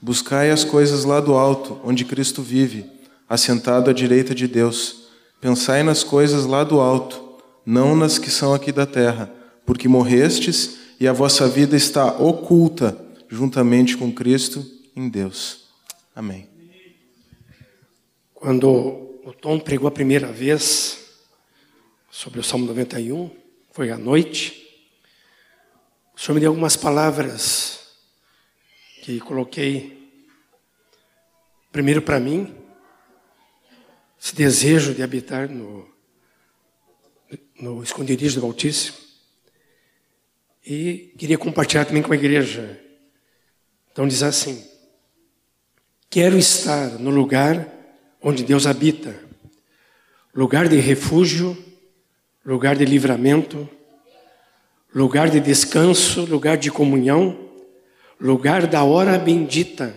buscai 0.00 0.50
as 0.50 0.64
coisas 0.64 1.04
lá 1.04 1.20
do 1.20 1.34
alto, 1.34 1.80
onde 1.84 2.04
Cristo 2.04 2.42
vive, 2.42 2.84
assentado 3.28 3.88
à 3.88 3.92
direita 3.92 4.34
de 4.34 4.46
Deus. 4.46 5.04
Pensai 5.40 5.82
nas 5.82 6.04
coisas 6.04 6.44
lá 6.44 6.64
do 6.64 6.80
alto, 6.80 7.38
não 7.64 7.96
nas 7.96 8.18
que 8.18 8.30
são 8.30 8.52
aqui 8.52 8.70
da 8.70 8.84
terra, 8.84 9.32
porque 9.64 9.88
morrestes 9.88 10.76
e 11.00 11.08
a 11.08 11.12
vossa 11.12 11.48
vida 11.48 11.76
está 11.76 12.06
oculta 12.06 12.96
juntamente 13.28 13.96
com 13.96 14.12
Cristo 14.12 14.64
em 14.94 15.08
Deus. 15.08 15.62
Amém. 16.14 16.51
Quando 18.42 19.20
o 19.24 19.32
Tom 19.32 19.60
pregou 19.60 19.86
a 19.86 19.92
primeira 19.92 20.32
vez 20.32 21.20
sobre 22.10 22.40
o 22.40 22.42
Salmo 22.42 22.66
91, 22.66 23.30
foi 23.70 23.92
à 23.92 23.96
noite. 23.96 24.84
O 26.12 26.18
Senhor 26.20 26.34
me 26.34 26.40
deu 26.40 26.50
algumas 26.50 26.76
palavras 26.76 27.94
que 29.04 29.20
coloquei 29.20 30.12
primeiro 31.70 32.02
para 32.02 32.18
mim, 32.18 32.52
esse 34.20 34.34
desejo 34.34 34.92
de 34.92 35.04
habitar 35.04 35.48
no, 35.48 35.88
no 37.60 37.80
esconderijo 37.80 38.40
do 38.40 38.46
Altíssimo. 38.46 38.96
E 40.66 41.14
queria 41.16 41.38
compartilhar 41.38 41.84
também 41.84 42.02
com 42.02 42.12
a 42.12 42.16
igreja. 42.16 42.76
Então 43.92 44.08
diz 44.08 44.24
assim: 44.24 44.68
Quero 46.10 46.36
estar 46.36 46.98
no 46.98 47.10
lugar 47.10 47.71
onde 48.22 48.44
Deus 48.44 48.66
habita, 48.66 49.14
lugar 50.34 50.68
de 50.68 50.76
refúgio, 50.76 51.56
lugar 52.44 52.76
de 52.76 52.84
livramento, 52.84 53.68
lugar 54.94 55.30
de 55.30 55.40
descanso, 55.40 56.24
lugar 56.24 56.56
de 56.56 56.70
comunhão, 56.70 57.50
lugar 58.20 58.66
da 58.66 58.84
hora 58.84 59.18
bendita 59.18 59.94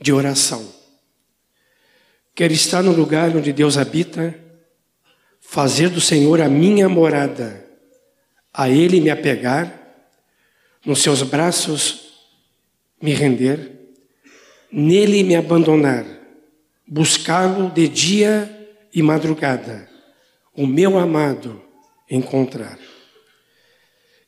de 0.00 0.12
oração. 0.12 0.66
Quero 2.34 2.52
estar 2.52 2.82
no 2.82 2.92
lugar 2.92 3.34
onde 3.36 3.52
Deus 3.52 3.76
habita, 3.76 4.34
fazer 5.40 5.88
do 5.88 6.00
Senhor 6.00 6.40
a 6.40 6.48
minha 6.48 6.88
morada, 6.88 7.64
a 8.52 8.68
Ele 8.68 9.00
me 9.00 9.10
apegar, 9.10 9.74
nos 10.84 11.02
seus 11.02 11.22
braços 11.22 12.08
me 13.00 13.12
render, 13.14 13.72
nele 14.70 15.22
me 15.22 15.34
abandonar, 15.36 16.04
buscá-lo 16.88 17.70
de 17.70 17.86
dia 17.86 18.68
e 18.92 19.02
madrugada, 19.02 19.88
o 20.56 20.66
meu 20.66 20.98
amado 20.98 21.62
encontrar. 22.10 22.78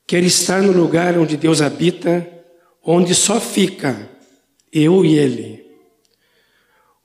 Quero 0.06 0.26
estar 0.26 0.60
no 0.60 0.72
lugar 0.72 1.16
onde 1.18 1.36
Deus 1.36 1.62
habita, 1.62 2.28
onde 2.84 3.14
só 3.14 3.40
fica 3.40 4.08
eu 4.72 5.04
e 5.04 5.16
Ele, 5.16 5.66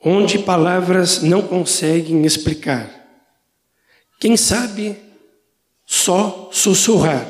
onde 0.03 0.39
palavras 0.39 1.21
não 1.21 1.41
conseguem 1.41 2.25
explicar. 2.25 2.89
Quem 4.19 4.35
sabe 4.35 4.97
só 5.85 6.49
sussurrar: 6.51 7.27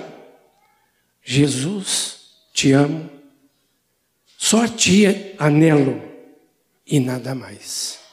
Jesus, 1.24 2.20
te 2.54 2.72
amo, 2.72 3.10
só 4.38 4.64
a 4.64 4.68
ti 4.68 5.06
anelo 5.38 6.02
e 6.88 7.00
nada 7.00 7.36
mais. 7.36 8.05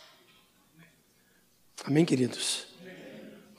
Amém, 1.84 2.04
queridos? 2.04 2.64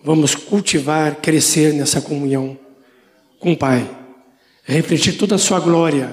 Vamos 0.02 0.34
cultivar, 0.34 1.18
crescer 1.18 1.74
nessa 1.74 2.02
comunhão 2.02 2.58
com 3.38 3.52
o 3.52 3.58
Pai, 3.58 3.90
refletir 4.64 5.18
toda 5.18 5.36
a 5.36 5.40
sua 5.40 5.60
glória 5.60 6.10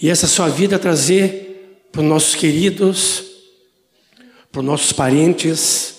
e 0.00 0.10
essa 0.10 0.26
sua 0.26 0.48
vida 0.48 0.78
trazer 0.78 1.86
para 1.90 2.02
os 2.02 2.06
nossos 2.06 2.34
queridos, 2.34 3.24
para 4.52 4.60
os 4.60 4.66
nossos 4.66 4.92
parentes, 4.92 5.94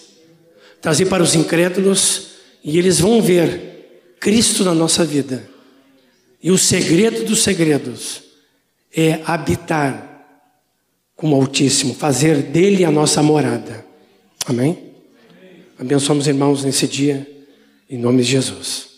trazer 0.79 1.07
para 1.07 1.23
os 1.23 1.33
incrédulos 1.33 2.27
e 2.63 2.77
eles 2.77 2.99
vão 2.99 3.23
ver 3.23 4.15
Cristo 4.19 4.63
na 4.63 4.75
nossa 4.75 5.03
vida. 5.03 5.49
E 6.43 6.51
o 6.51 6.59
segredo 6.59 7.25
dos 7.25 7.41
segredos 7.41 8.21
é 8.95 9.19
habitar 9.25 10.27
com 11.15 11.31
o 11.31 11.36
Altíssimo, 11.36 11.95
fazer 11.95 12.43
dele 12.43 12.86
a 12.86 12.91
nossa 12.91 13.23
morada. 13.23 13.94
Amém? 14.47 14.91
Abençoamos 15.77 16.27
irmãos 16.27 16.63
nesse 16.63 16.87
dia, 16.87 17.27
em 17.89 17.97
nome 17.97 18.21
de 18.21 18.29
Jesus. 18.29 18.94